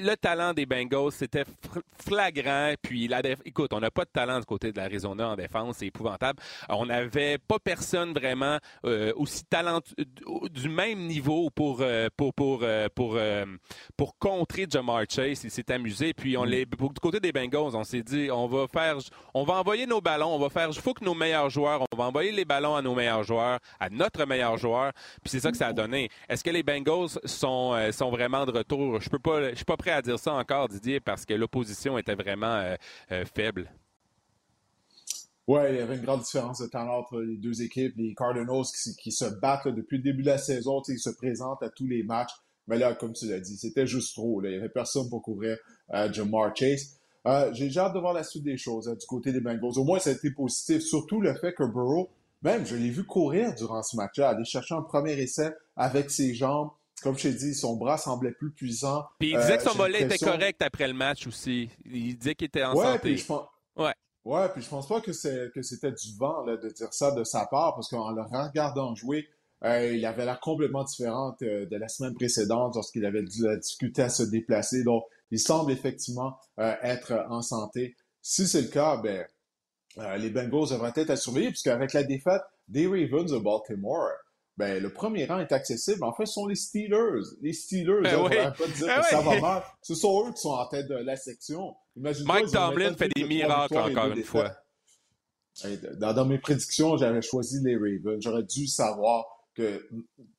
le 0.00 0.16
talent 0.16 0.52
des 0.52 0.66
Bengals, 0.66 1.12
c'était 1.12 1.44
flagrant. 1.98 2.72
Puis, 2.82 3.08
la 3.08 3.20
écoute, 3.44 3.72
on 3.72 3.80
n'a 3.80 3.90
pas 3.90 4.04
de 4.04 4.10
talent 4.10 4.38
du 4.38 4.46
côté 4.46 4.72
de 4.72 4.76
l'Arizona 4.76 5.30
en 5.30 5.36
défense, 5.36 5.76
c'est 5.78 5.86
épouvantable. 5.86 6.40
On 6.68 6.86
n'avait 6.86 7.38
pas 7.38 7.58
personne 7.58 8.12
vraiment 8.12 8.58
euh, 8.84 9.12
aussi 9.16 9.44
talentueux, 9.44 9.94
du 10.50 10.68
même 10.68 11.06
niveau 11.06 11.50
pour 11.50 11.78
euh, 11.80 12.08
pour 12.16 12.34
pour 12.34 12.60
euh, 12.62 12.88
pour, 12.94 13.18
pour 13.96 14.18
contrer 14.18 14.66
Jamar 14.68 15.02
Chase. 15.08 15.44
Il 15.44 15.50
s'est 15.50 15.70
amusé. 15.70 16.14
Puis, 16.14 16.36
on 16.36 16.44
mm. 16.44 16.48
les, 16.48 16.66
du 16.66 17.00
côté 17.00 17.20
des 17.20 17.32
Bengals, 17.32 17.74
on 17.76 17.84
s'est 17.84 18.02
dit, 18.02 18.30
on 18.30 18.46
va 18.46 18.66
faire, 18.66 18.96
on 19.34 19.44
va 19.44 19.54
envoyer 19.54 19.86
nos 19.86 20.00
ballons, 20.00 20.34
on 20.34 20.38
va 20.38 20.48
faire, 20.48 20.68
il 20.70 20.80
faut 20.80 20.94
que 20.94 21.04
nos 21.04 21.14
meilleurs 21.14 21.50
joueurs, 21.50 21.84
on 21.92 21.96
va 21.96 22.04
envoyer 22.04 22.32
les 22.32 22.44
ballons 22.44 22.74
à 22.74 22.82
nos 22.82 22.94
meilleurs 22.94 23.22
joueurs, 23.22 23.58
à 23.78 23.90
notre 23.90 24.24
meilleur 24.24 24.56
joueur. 24.56 24.92
Puis, 25.22 25.30
c'est 25.30 25.40
ça 25.40 25.50
que 25.50 25.56
ça 25.56 25.68
a 25.68 25.72
donné. 25.72 26.08
Est-ce 26.28 26.42
que 26.42 26.50
les 26.50 26.62
Bengals 26.62 27.08
sont 27.24 27.90
sont 27.92 28.10
vraiment 28.10 28.46
de 28.46 28.52
retour? 28.52 29.00
Je 29.00 29.10
peux 29.10 29.18
pas, 29.18 29.50
je 29.50 29.56
suis 29.56 29.64
pas 29.64 29.76
prêt 29.76 29.89
à 29.90 30.02
dire 30.02 30.18
ça 30.18 30.32
encore, 30.32 30.68
Didier, 30.68 31.00
parce 31.00 31.24
que 31.24 31.34
l'opposition 31.34 31.98
était 31.98 32.14
vraiment 32.14 32.56
euh, 32.56 32.74
euh, 33.12 33.24
faible. 33.24 33.70
Oui, 35.46 35.60
il 35.70 35.76
y 35.76 35.80
avait 35.80 35.96
une 35.96 36.02
grande 36.02 36.20
différence 36.20 36.60
de 36.60 36.66
talent 36.66 36.98
entre 36.98 37.20
les 37.20 37.36
deux 37.36 37.62
équipes. 37.62 37.94
Les 37.96 38.14
Cardinals 38.14 38.64
qui, 38.98 39.10
se 39.10 39.24
battent 39.24 39.68
depuis 39.68 39.96
le 39.96 40.04
début 40.04 40.22
de 40.22 40.28
la 40.28 40.38
saison, 40.38 40.80
ils 40.86 40.98
se 40.98 41.10
présentent 41.10 41.62
à 41.62 41.70
tous 41.70 41.86
les 41.86 42.02
matchs. 42.02 42.32
Mais 42.68 42.78
là, 42.78 42.94
comme 42.94 43.12
tu 43.12 43.26
l'as 43.26 43.40
dit, 43.40 43.56
c'était 43.56 43.86
juste 43.86 44.14
trop. 44.14 44.40
Il 44.44 44.50
n'y 44.50 44.56
avait 44.56 44.68
personne 44.68 45.08
pour 45.10 45.22
couvrir 45.22 45.58
euh, 45.92 46.12
Jamar 46.12 46.54
Chase. 46.54 46.96
J'ai 47.52 47.76
hâte 47.76 47.94
de 47.94 47.98
voir 47.98 48.12
la 48.12 48.22
suite 48.22 48.44
des 48.44 48.56
choses 48.56 48.86
du 48.86 49.06
côté 49.06 49.32
des 49.32 49.40
Bengals. 49.40 49.76
Au 49.76 49.84
moins, 49.84 49.98
ça 49.98 50.10
a 50.10 50.12
été 50.12 50.30
positif. 50.30 50.82
Surtout 50.82 51.20
le 51.20 51.34
fait 51.34 51.52
que 51.52 51.64
Burrow, 51.64 52.10
même, 52.42 52.64
je 52.64 52.76
l'ai 52.76 52.90
vu 52.90 53.04
courir 53.04 53.54
durant 53.54 53.82
ce 53.82 53.96
match-là, 53.96 54.30
aller 54.30 54.44
chercher 54.44 54.74
un 54.74 54.82
premier 54.82 55.12
essai 55.12 55.52
avec 55.76 56.10
ses 56.10 56.34
jambes. 56.34 56.70
Comme 57.02 57.16
je 57.16 57.22
t'ai 57.22 57.34
dit, 57.34 57.54
son 57.54 57.76
bras 57.76 57.98
semblait 57.98 58.32
plus 58.32 58.50
puissant. 58.50 59.04
Puis 59.18 59.30
il 59.30 59.38
disait 59.38 59.58
que 59.58 59.64
son 59.64 59.76
mollet 59.76 60.02
était 60.02 60.18
correct 60.18 60.60
après 60.62 60.88
le 60.88 60.94
match 60.94 61.26
aussi. 61.26 61.70
Il 61.84 62.16
disait 62.16 62.34
qu'il 62.34 62.46
était 62.46 62.64
en 62.64 62.74
ouais, 62.74 62.84
santé. 62.84 62.98
Puis 63.00 63.16
je 63.18 63.26
pense... 63.26 63.46
Ouais. 63.76 63.94
Ouais, 64.24 64.48
puis 64.50 64.62
je 64.62 64.68
pense 64.68 64.86
pas 64.86 65.00
que 65.00 65.12
c'est 65.12 65.50
que 65.54 65.62
c'était 65.62 65.92
du 65.92 66.14
vent 66.18 66.44
là, 66.44 66.56
de 66.56 66.68
dire 66.68 66.92
ça 66.92 67.10
de 67.12 67.24
sa 67.24 67.46
part, 67.46 67.74
parce 67.74 67.88
qu'en 67.88 68.10
le 68.10 68.22
regardant 68.22 68.94
jouer, 68.94 69.26
euh, 69.64 69.94
il 69.94 70.04
avait 70.06 70.24
l'air 70.24 70.40
complètement 70.40 70.84
différent 70.84 71.36
euh, 71.42 71.66
de 71.66 71.76
la 71.76 71.88
semaine 71.88 72.14
précédente 72.14 72.74
lorsqu'il 72.74 73.04
avait 73.04 73.22
dû 73.22 73.46
euh, 73.46 73.58
discuter 73.58 74.02
à 74.02 74.08
se 74.08 74.22
déplacer. 74.22 74.84
Donc, 74.84 75.04
il 75.30 75.38
semble 75.38 75.70
effectivement 75.70 76.38
être 76.58 77.24
en 77.28 77.40
santé. 77.40 77.94
Si 78.20 78.48
c'est 78.48 78.62
le 78.62 78.68
cas, 78.68 78.96
ben, 78.96 79.24
les 80.18 80.28
Bengals 80.30 80.70
devraient 80.70 80.92
être 80.96 81.10
à 81.10 81.16
surveiller, 81.16 81.48
puisqu'avec 81.50 81.92
la 81.92 82.02
défaite 82.02 82.42
des 82.66 82.86
Ravens 82.88 83.30
de 83.30 83.38
Baltimore, 83.38 84.10
ben, 84.60 84.82
le 84.82 84.92
premier 84.92 85.24
rang 85.24 85.38
est 85.38 85.52
accessible. 85.52 86.04
En 86.04 86.12
fait, 86.12 86.26
ce 86.26 86.34
sont 86.34 86.46
les 86.46 86.54
Steelers. 86.54 87.22
Les 87.40 87.54
Steelers, 87.54 88.02
ben 88.02 88.16
on 88.18 88.28
ne 88.28 88.28
pas 88.28 88.66
dire 88.66 88.86
ben 88.86 89.00
que 89.00 89.06
ça 89.08 89.20
va 89.22 89.40
mal. 89.40 89.62
Ce 89.80 89.94
sont 89.94 90.26
eux 90.28 90.32
qui 90.32 90.42
sont 90.42 90.50
en 90.50 90.66
tête 90.66 90.86
de 90.86 90.96
la 90.96 91.16
section. 91.16 91.74
Mike 91.96 92.50
Tomlin 92.52 92.94
fait 92.94 93.08
des 93.16 93.24
miracles 93.24 93.78
encore 93.78 94.12
une 94.12 94.22
fois. 94.22 94.52
Dans, 95.98 96.12
dans, 96.12 96.24
mes 96.26 96.38
prédictions, 96.38 96.96
j'avais 96.98 97.22
choisi 97.22 97.62
les 97.64 97.74
Ravens. 97.74 98.20
J'aurais 98.20 98.44
dû 98.44 98.66
savoir 98.66 99.24
que 99.54 99.88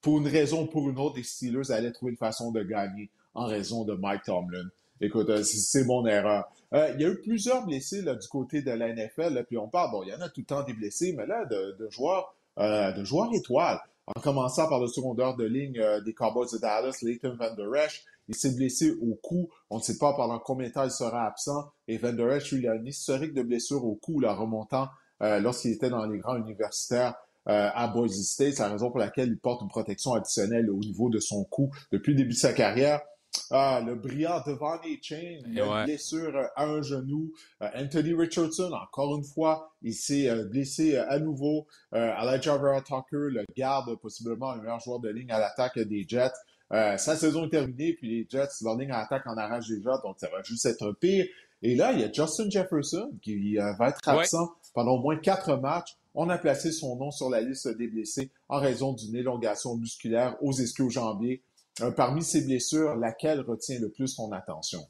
pour 0.02 0.20
une 0.20 0.28
raison 0.28 0.64
ou 0.64 0.68
pour 0.68 0.88
une 0.88 1.00
autre, 1.00 1.18
les 1.18 1.24
Steelers 1.24 1.72
allaient 1.72 1.92
trouver 1.92 2.12
une 2.12 2.18
façon 2.18 2.52
de 2.52 2.62
gagner 2.64 3.10
en 3.34 3.46
raison 3.46 3.86
de 3.86 3.94
Mike 3.94 4.24
Tomlin. 4.24 4.70
Écoute, 5.02 5.30
euh, 5.32 5.42
c'est 5.44 5.84
mon 5.84 6.06
erreur. 6.06 6.46
Euh, 6.74 6.92
il 6.94 7.02
y 7.02 7.06
a 7.06 7.10
eu 7.10 7.20
plusieurs 7.22 7.66
blessés 7.66 8.04
là, 8.04 8.14
du 8.14 8.28
côté 8.28 8.62
de 8.62 8.72
la 8.72 8.94
NFL, 8.94 9.44
puis 9.48 9.58
on 9.58 9.68
parle, 9.68 9.92
bon, 9.92 10.04
il 10.04 10.10
y 10.10 10.14
en 10.14 10.22
a 10.22 10.30
tout 10.30 10.42
le 10.42 10.46
temps 10.46 10.64
des 10.64 10.74
blessés, 10.74 11.14
mais 11.18 11.26
là, 11.26 11.46
de, 11.46 11.90
joueurs 11.90 12.36
euh, 12.60 12.92
de 12.92 13.04
joueurs 13.04 13.34
étoiles. 13.34 13.80
En 14.16 14.22
commençant 14.22 14.68
par 14.68 14.80
le 14.80 14.88
secondeur 14.88 15.36
de 15.36 15.46
ligne 15.46 15.82
des 16.06 16.14
Cowboys 16.14 16.48
de 16.52 16.58
Dallas, 16.58 16.98
Leighton 17.02 17.36
Van 17.40 17.54
Der 17.56 17.86
Esch, 17.86 18.04
il 18.28 18.36
s'est 18.36 18.56
blessé 18.56 18.92
au 19.02 19.16
cou. 19.22 19.50
On 19.70 19.78
ne 19.78 19.82
sait 19.82 19.98
pas 19.98 20.14
pendant 20.14 20.40
combien 20.40 20.68
de 20.68 20.74
temps 20.74 20.84
il 20.84 20.92
sera 20.92 21.26
absent. 21.26 21.72
Et 21.88 21.98
Van 21.98 22.14
Der 22.14 22.32
Esch, 22.32 22.52
il 22.52 22.68
a 22.68 22.74
un 22.74 22.86
historique 22.86 23.34
de 23.34 23.42
blessure 23.42 23.84
au 23.86 23.96
cou, 23.96 24.20
là, 24.20 24.34
remontant 24.34 24.90
lorsqu'il 25.20 25.72
était 25.72 25.90
dans 25.90 26.06
les 26.06 26.18
grands 26.18 26.38
universitaires. 26.38 27.16
Euh, 27.50 27.70
à 27.74 27.88
Boise 27.88 28.22
State. 28.22 28.54
C'est 28.54 28.62
la 28.62 28.70
raison 28.70 28.92
pour 28.92 29.00
laquelle 29.00 29.30
il 29.30 29.40
porte 29.40 29.64
une 29.64 29.68
protection 29.68 30.14
additionnelle 30.14 30.70
au 30.70 30.78
niveau 30.78 31.10
de 31.10 31.20
son 31.20 31.44
cou 31.44 31.72
depuis 31.92 32.12
le 32.12 32.18
début 32.18 32.34
de 32.34 32.38
sa 32.38 32.54
carrière. 32.54 33.02
Ah, 33.50 33.82
le 33.86 33.96
brillant 33.96 34.42
devant 34.46 34.80
les 34.82 35.00
chains, 35.02 35.40
il 35.48 35.60
a 35.60 35.66
une 35.66 35.86
blessure 35.86 36.36
à 36.56 36.66
un 36.66 36.82
genou. 36.82 37.32
Euh, 37.62 37.68
Anthony 37.76 38.14
Richardson, 38.14 38.72
encore 38.72 39.16
une 39.18 39.24
fois, 39.24 39.74
il 39.82 39.94
s'est 39.94 40.30
euh, 40.30 40.46
blessé 40.46 40.98
à 40.98 41.20
nouveau. 41.20 41.68
Elijah 41.94 42.58
Vera 42.58 42.82
Tucker, 42.82 43.30
le 43.30 43.46
garde, 43.56 43.96
possiblement 44.00 44.56
le 44.56 44.62
meilleur 44.62 44.80
joueur 44.80 45.00
de 45.00 45.10
ligne 45.10 45.32
à 45.32 45.40
l'attaque 45.40 45.80
des 45.80 46.06
Jets. 46.08 46.32
sa 46.70 46.98
saison 46.98 47.46
est 47.46 47.50
terminée, 47.50 47.94
puis 47.94 48.10
les 48.10 48.28
Jets, 48.30 48.64
leur 48.64 48.78
ligne 48.78 48.92
à 48.92 49.00
l'attaque 49.00 49.28
en 49.28 49.38
arrache 49.38 49.68
déjà, 49.68 49.98
donc 50.04 50.16
ça 50.20 50.30
va 50.30 50.42
juste 50.44 50.66
être 50.66 50.92
pire. 50.94 51.26
Et 51.62 51.76
là, 51.76 51.92
il 51.92 52.00
y 52.00 52.04
a 52.04 52.12
Justin 52.12 52.50
Jefferson 52.50 53.12
qui 53.22 53.56
va 53.56 53.90
être 53.90 54.08
absent 54.08 54.52
pendant 54.74 54.94
au 54.94 55.00
moins 55.00 55.18
quatre 55.18 55.58
matchs 55.58 55.98
on 56.14 56.30
a 56.30 56.38
placé 56.38 56.72
son 56.72 56.96
nom 56.98 57.12
sur 57.12 57.30
la 57.30 57.42
liste 57.42 57.68
des 57.78 57.88
blessés 57.88 58.30
en 58.50 58.60
raison 58.60 58.94
d'une 58.94 59.16
élongation 59.16 59.78
musculaire 59.78 60.36
aux 60.42 60.52
ischio-jambiers. 60.52 61.42
Euh, 61.42 61.51
parmi 61.96 62.24
ces 62.24 62.46
blessures, 62.46 62.96
laquelle 62.96 63.42
retient 63.42 63.80
le 63.80 63.92
plus 63.92 64.16
ton 64.16 64.32
attention? 64.32 64.82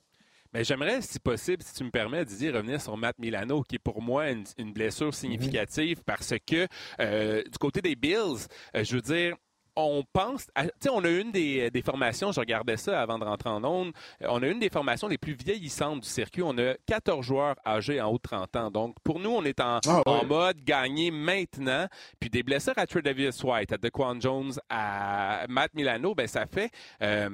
Mais 0.54 0.65
j'aimerais, 0.65 1.02
si 1.02 1.17
possible, 1.20 1.63
si 1.63 1.74
tu 1.74 1.84
me 1.86 1.91
permets, 1.91 2.26
Didier, 2.26 2.52
revenir 2.52 2.82
sur 2.82 2.98
Matt 2.98 3.17
Milano, 3.20 3.63
qui 3.63 3.76
est 3.76 3.80
pour 3.80 4.02
moi 4.02 4.30
une, 4.30 4.74
blessure 4.74 5.13
significative 5.13 6.02
parce 6.06 6.34
que 6.46 6.67
euh, 7.00 7.41
du 7.44 7.58
côté 7.58 7.82
des 7.82 7.96
Bills, 7.96 8.48
euh, 8.76 8.84
je 8.84 8.96
veux 8.96 9.02
dire, 9.02 9.38
on 9.75 10.03
pense, 10.12 10.47
tu 10.55 10.67
sais, 10.79 10.89
on 10.89 11.03
a 11.03 11.10
une 11.10 11.31
des, 11.31 11.84
formations, 11.84 12.31
je 12.31 12.39
regardais 12.39 12.77
ça 12.77 13.01
avant 13.01 13.17
de 13.17 13.23
rentrer 13.23 13.49
en 13.49 13.63
onde, 13.63 13.93
euh, 14.21 14.27
on 14.29 14.41
a 14.43 14.47
une 14.47 14.60
des 14.60 14.69
formations 14.69 15.07
les 15.07 15.17
plus 15.17 15.34
vieillissantes 15.34 16.01
du 16.01 16.10
circuit. 16.10 16.43
On 16.43 16.57
a 16.57 16.75
14 16.86 17.25
joueurs 17.25 17.55
âgés 17.65 18.01
en 18.01 18.10
haut 18.10 18.17
de 18.17 18.21
30 18.21 18.55
ans. 18.55 18.71
Donc, 18.71 18.95
pour 19.03 19.19
nous, 19.19 19.29
on 19.29 19.43
est 19.43 19.60
en, 19.60 19.79
ah 19.88 20.03
mode 20.25 20.63
gagner 20.63 21.12
maintenant. 21.12 21.88
Puis 22.19 22.29
des 22.29 22.43
blessures 22.43 22.77
à 22.77 22.86
Davis 22.86 23.43
White, 23.43 23.73
à 23.73 23.77
DeQuan 23.77 24.19
Jones, 24.19 24.53
à 24.69 25.45
Matt 25.49 25.73
Milano, 25.73 26.13
ben 26.13 26.27
ça 26.27 26.45
fait 26.45 26.71
euh, 27.01 27.29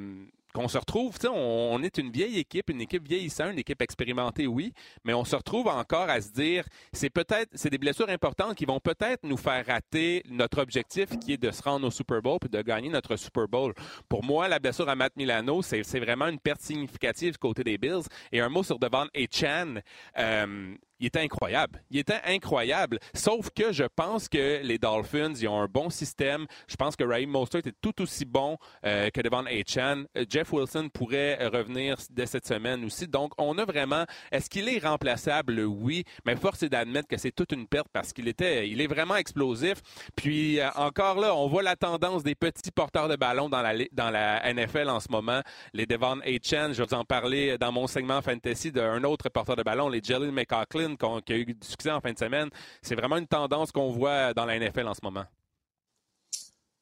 qu'on 0.54 0.68
se 0.68 0.78
retrouve, 0.78 1.16
on, 1.26 1.70
on 1.74 1.84
est 1.84 1.98
une 1.98 2.12
vieille 2.12 2.40
équipe, 2.40 2.70
une 2.70 2.82
équipe 2.82 3.08
vieillissante, 3.08 3.52
une 3.54 3.60
équipe 3.60 3.82
expérimentée, 3.82 4.48
oui, 4.48 4.74
mais 5.04 5.14
on 5.14 5.26
se 5.26 5.36
retrouve 5.36 5.68
encore 5.68 6.10
à 6.10 6.22
se 6.22 6.32
dire, 6.32 6.66
c'est 6.94 7.10
peut-être, 7.10 7.50
c'est 7.54 7.70
des 7.70 7.78
blessures 7.78 8.10
importantes 8.10 8.56
qui 8.56 8.66
vont 8.66 8.80
peut-être 8.80 9.24
nous 9.24 9.38
faire 9.38 9.66
rater 9.66 10.24
notre 10.30 10.62
objectif 10.62 11.18
qui 11.20 11.34
est 11.34 11.38
de 11.38 11.52
se 11.52 11.62
rendre 11.62 11.88
au 11.88 11.92
Super 11.92 12.22
Bowl 12.22 12.38
puis 12.40 12.50
de 12.50 12.62
gagner 12.62 12.90
notre 12.90 13.16
Super 13.16 13.48
Bowl. 13.48 13.74
Pour 14.10 14.24
moi, 14.24 14.48
la 14.48 14.60
blessure 14.60 14.90
à 14.90 14.96
Matt 14.96 15.16
Milano, 15.16 15.62
c'est 15.62 16.00
vraiment 16.00 16.28
une 16.28 16.40
perte 16.40 16.62
significative 16.62 17.38
côté 17.38 17.64
des 17.64 17.78
Bills. 17.78 18.04
Et 18.32 18.40
un 18.40 18.50
mot 18.50 18.64
sur 18.64 18.80
Devon 18.80 19.08
et 19.14 19.28
Chan. 19.32 19.76
Euh, 20.18 20.76
il 21.00 21.08
était 21.08 21.20
incroyable. 21.20 21.82
Il 21.92 22.00
était 22.00 22.22
incroyable. 22.26 23.00
Sauf 23.14 23.50
que 23.56 23.72
je 23.72 23.84
pense 23.96 24.28
que 24.28 24.62
les 24.64 24.78
Dolphins, 24.78 25.34
ils 25.36 25.48
ont 25.48 25.62
un 25.62 25.68
bon 25.68 25.90
système. 25.90 26.46
Je 26.68 26.76
pense 26.76 26.96
que 26.96 27.04
Raheem 27.04 27.30
Mostert 27.30 27.62
est 27.66 27.76
tout 27.82 28.02
aussi 28.02 28.26
bon 28.26 28.58
euh, 28.86 29.10
que 29.10 29.22
devant 29.22 29.44
Chan. 29.68 30.04
Euh, 30.18 30.26
Jeff 30.30 30.52
Wilson 30.52 30.90
pourrait 30.90 31.48
revenir 31.48 31.98
dès 32.10 32.26
cette 32.26 32.48
semaine 32.48 32.84
aussi. 32.86 33.08
Donc, 33.08 33.34
on 33.38 33.58
a 33.58 33.66
vraiment. 33.66 34.06
Est-ce 34.32 34.50
qu'il 34.50 34.68
est 34.70 34.80
remplaçable? 34.80 35.60
Oui. 35.62 36.04
Mais 36.26 36.36
force 36.36 36.64
est 36.64 36.70
d'admettre 36.70 37.08
que 37.08 37.18
c'est 37.18 37.32
toute 37.32 37.52
une 37.52 37.68
perte 37.68 37.88
parce 37.94 38.14
qu'il 38.14 38.28
était. 38.28 38.68
Il 38.68 38.82
est 38.82 38.88
vraiment 38.88 39.16
explosif. 39.16 39.82
Puis, 40.16 40.60
euh, 40.60 40.70
encore 40.76 41.20
là, 41.20 41.36
on 41.36 41.48
voit 41.48 41.64
la 41.64 41.76
tendance 41.76 42.24
des 42.24 42.36
petits 42.36 42.72
porteurs 42.72 43.08
de 43.08 43.16
ballon 43.16 43.50
dans 43.50 43.62
la, 43.62 43.74
dans 43.92 44.10
la 44.10 44.54
NFL 44.54 44.90
en 44.90 45.00
ce 45.00 45.12
moment. 45.12 45.42
Les 45.74 45.86
Devon 45.86 46.20
Chan, 46.44 46.70
je 46.72 46.82
vais 46.82 46.86
vous 46.90 46.94
en 46.94 47.06
parler 47.06 47.58
dans 47.58 47.72
mon 47.72 47.88
segment 47.88 48.22
fantasy 48.22 48.72
d'un 48.72 49.04
autre 49.04 49.30
porteur 49.30 49.56
de 49.56 49.64
ballon, 49.64 49.90
les 49.90 50.02
Jelly 50.04 50.32
McCaughlin 50.32 50.87
qui 50.96 51.34
a 51.34 51.36
eu 51.36 51.46
du 51.46 51.56
succès 51.62 51.92
en 51.92 52.00
fin 52.00 52.14
de 52.14 52.18
semaine. 52.18 52.50
C'est 52.82 52.96
vraiment 52.96 53.18
une 53.18 53.28
tendance 53.28 53.72
qu'on 53.72 53.92
voit 53.92 54.34
dans 54.34 54.46
la 54.46 54.60
NFL 54.60 54.88
en 54.88 54.94
ce 54.94 55.02
moment. 55.04 55.26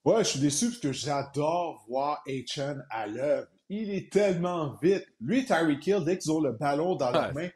Ouais, 0.03 0.23
je 0.23 0.29
suis 0.29 0.39
déçu 0.39 0.67
parce 0.67 0.79
que 0.79 0.91
j'adore 0.91 1.83
voir 1.87 2.21
H.N. 2.27 2.85
à 2.91 3.07
l'œuvre. 3.07 3.47
Il 3.69 3.89
est 3.89 4.11
tellement 4.11 4.77
vite. 4.79 5.05
Lui, 5.19 5.45
Tyreek 5.45 5.87
Hill, 5.87 6.03
dès 6.05 6.19
qu'ils 6.19 6.31
ont 6.31 6.41
le 6.41 6.51
ballon 6.51 6.95
dans 6.95 7.09
leurs 7.09 7.33
mains, 7.33 7.49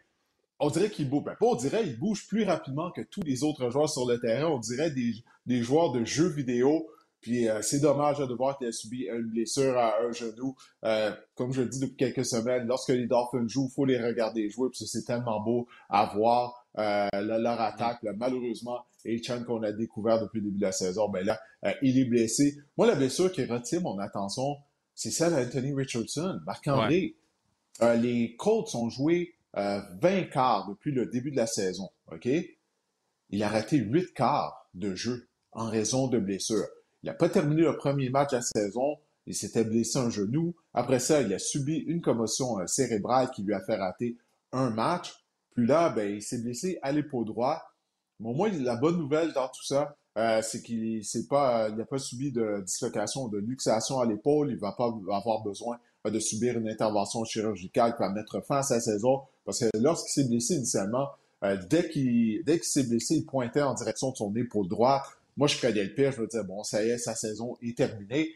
on 0.59 0.71
dirait 0.71 0.89
qu'il 0.89 1.07
bouge. 1.07 1.25
Ben, 1.25 1.35
pas 1.39 1.45
on 1.45 1.55
dirait, 1.55 1.83
il 1.85 1.99
bouge 1.99 2.27
plus 2.27 2.43
rapidement 2.43 2.89
que 2.89 3.01
tous 3.01 3.21
les 3.21 3.43
autres 3.43 3.69
joueurs 3.69 3.89
sur 3.89 4.07
le 4.07 4.19
terrain. 4.19 4.47
On 4.49 4.57
dirait 4.57 4.89
des, 4.89 5.13
des 5.45 5.62
joueurs 5.62 5.91
de 5.91 6.03
jeux 6.03 6.29
vidéo 6.29 6.89
puis 7.21 7.49
euh, 7.49 7.62
c'est 7.62 7.79
dommage 7.79 8.19
de 8.19 8.34
voir 8.34 8.58
qu'il 8.58 8.67
a 8.67 8.71
subi 8.71 9.03
une 9.03 9.29
blessure 9.29 9.77
à 9.77 10.01
un 10.01 10.12
genou. 10.12 10.55
Euh, 10.86 11.12
comme 11.36 11.51
je 11.51 11.62
le 11.62 11.67
dis 11.67 11.79
depuis 11.79 11.97
quelques 11.97 12.25
semaines, 12.25 12.65
lorsque 12.65 12.89
les 12.89 13.08
Dolphins 13.08 13.47
jouent, 13.47 13.67
il 13.69 13.73
faut 13.73 13.86
les 13.86 14.01
regarder 14.01 14.49
jouer, 14.49 14.69
parce 14.69 14.79
que 14.79 14.86
c'est 14.86 15.03
tellement 15.03 15.41
beau 15.41 15.67
à 15.89 16.05
voir 16.15 16.65
euh, 16.77 17.08
leur 17.13 17.60
attaque. 17.60 17.99
malheureusement, 18.17 18.86
Chan 19.23 19.43
qu'on 19.45 19.63
a 19.63 19.71
découvert 19.71 20.21
depuis 20.21 20.39
le 20.39 20.45
début 20.45 20.60
de 20.60 20.65
la 20.65 20.71
saison, 20.71 21.10
ben 21.10 21.25
là, 21.25 21.39
il 21.82 21.99
est 21.99 22.05
blessé. 22.05 22.58
Moi, 22.77 22.88
la 22.88 22.95
blessure 22.95 23.32
qui 23.32 23.43
retient 23.45 23.82
mon 23.82 23.99
attention, 23.99 24.58
c'est 24.95 25.12
celle 25.12 25.34
d'Anthony 25.34 25.73
Richardson. 25.73 26.39
Marc-André, 26.45 27.15
les 27.82 28.36
Colts 28.38 28.75
ont 28.75 28.89
joué 28.89 29.36
20 29.53 30.29
quarts 30.32 30.67
depuis 30.69 30.91
le 30.91 31.05
début 31.05 31.32
de 31.32 31.38
la 31.38 31.47
saison. 31.47 31.89
OK? 32.12 32.27
Il 33.32 33.43
a 33.43 33.49
raté 33.49 33.77
8 33.77 34.13
quarts 34.13 34.69
de 34.73 34.95
jeu 34.95 35.29
en 35.51 35.69
raison 35.69 36.08
de 36.08 36.19
blessures. 36.19 36.67
Il 37.03 37.07
n'a 37.07 37.13
pas 37.13 37.29
terminé 37.29 37.62
le 37.62 37.77
premier 37.77 38.09
match 38.09 38.31
de 38.31 38.38
la 38.38 38.41
saison. 38.41 38.97
Il 39.25 39.35
s'était 39.35 39.63
blessé 39.63 39.99
un 39.99 40.09
genou. 40.09 40.55
Après 40.73 40.99
ça, 40.99 41.21
il 41.21 41.33
a 41.33 41.39
subi 41.39 41.77
une 41.77 42.01
commotion 42.01 42.59
euh, 42.59 42.65
cérébrale 42.67 43.29
qui 43.31 43.43
lui 43.43 43.53
a 43.53 43.62
fait 43.62 43.75
rater 43.75 44.17
un 44.51 44.69
match. 44.71 45.13
Puis 45.55 45.67
là, 45.67 45.89
ben, 45.89 46.15
il 46.15 46.21
s'est 46.21 46.41
blessé 46.41 46.79
à 46.81 46.91
l'épaule 46.91 47.25
droite. 47.25 47.62
Mais 48.19 48.29
au 48.29 48.33
moins, 48.33 48.49
la 48.49 48.75
bonne 48.75 48.97
nouvelle 48.97 49.31
dans 49.33 49.47
tout 49.47 49.63
ça, 49.63 49.95
euh, 50.17 50.41
c'est 50.41 50.62
qu'il 50.62 51.01
n'a 51.01 51.85
pas 51.85 51.97
subi 51.97 52.31
de 52.31 52.62
dislocation, 52.65 53.27
de 53.27 53.38
luxation 53.38 54.00
à 54.00 54.06
l'épaule. 54.06 54.50
Il 54.50 54.56
ne 54.56 54.60
va 54.60 54.73
pas 54.73 54.91
avoir 55.15 55.41
besoin 55.43 55.79
euh, 56.06 56.10
de 56.10 56.19
subir 56.19 56.58
une 56.58 56.67
intervention 56.67 57.23
chirurgicale 57.23 57.95
qui 57.95 58.00
va 58.00 58.10
mettre 58.10 58.41
fin 58.41 58.58
à 58.58 58.63
sa 58.63 58.81
saison. 58.81 59.21
Parce 59.45 59.60
que 59.60 59.69
lorsqu'il 59.77 60.23
s'est 60.23 60.27
blessé 60.27 60.56
initialement, 60.56 61.08
dès 61.69 61.87
qu'il 61.87 62.43
s'est 62.63 62.83
blessé, 62.83 63.15
il 63.15 63.25
pointait 63.25 63.62
en 63.62 63.73
direction 63.73 64.12
de 64.12 64.17
son 64.17 64.35
épaule 64.35 64.67
droite. 64.67 65.06
Moi, 65.40 65.48
je 65.48 65.58
connais 65.62 65.85
le 65.85 65.94
pire, 65.94 66.12
je 66.12 66.19
veux 66.19 66.27
dire, 66.27 66.44
bon, 66.44 66.63
ça 66.63 66.83
y 66.83 66.90
est, 66.90 66.98
sa 66.98 67.15
saison 67.15 67.56
est 67.62 67.77
terminée. 67.77 68.29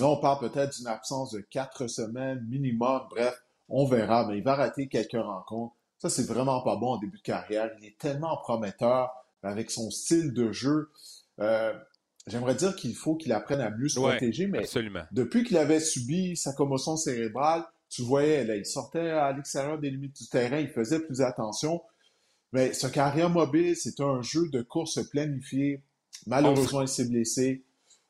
Là, 0.00 0.08
on 0.08 0.16
parle 0.16 0.50
peut-être 0.50 0.76
d'une 0.76 0.88
absence 0.88 1.30
de 1.30 1.38
quatre 1.38 1.86
semaines 1.86 2.44
minimum. 2.48 3.02
Bref, 3.08 3.40
on 3.68 3.86
verra, 3.86 4.26
mais 4.26 4.38
il 4.38 4.42
va 4.42 4.56
rater 4.56 4.88
quelques 4.88 5.12
rencontres. 5.12 5.76
Ça, 5.98 6.10
c'est 6.10 6.26
vraiment 6.26 6.60
pas 6.62 6.74
bon 6.74 6.94
en 6.94 6.98
début 6.98 7.18
de 7.18 7.22
carrière. 7.22 7.70
Il 7.78 7.86
est 7.86 7.96
tellement 7.98 8.36
prometteur 8.36 9.12
avec 9.44 9.70
son 9.70 9.92
style 9.92 10.32
de 10.32 10.50
jeu. 10.50 10.90
Euh, 11.38 11.72
j'aimerais 12.26 12.56
dire 12.56 12.74
qu'il 12.74 12.96
faut 12.96 13.14
qu'il 13.14 13.32
apprenne 13.32 13.60
à 13.60 13.70
mieux 13.70 13.88
se 13.88 14.00
protéger, 14.00 14.48
mais 14.48 14.64
depuis 15.12 15.44
qu'il 15.44 15.56
avait 15.56 15.78
subi 15.78 16.36
sa 16.36 16.52
commotion 16.52 16.96
cérébrale, 16.96 17.62
tu 17.88 18.02
voyais, 18.02 18.42
là, 18.42 18.56
il 18.56 18.66
sortait 18.66 19.10
à 19.10 19.32
l'extérieur 19.32 19.78
des 19.78 19.90
limites 19.90 20.16
du 20.20 20.26
terrain, 20.26 20.58
il 20.58 20.70
faisait 20.70 20.98
plus 20.98 21.20
attention. 21.20 21.80
Mais 22.52 22.72
ce 22.72 22.88
carrière 22.88 23.30
mobile, 23.30 23.76
c'est 23.76 24.00
un 24.00 24.20
jeu 24.20 24.48
de 24.48 24.62
course 24.62 25.08
planifié. 25.10 25.84
Malheureusement, 26.26 26.82
il 26.82 26.88
s'est 26.88 27.06
blessé. 27.06 27.64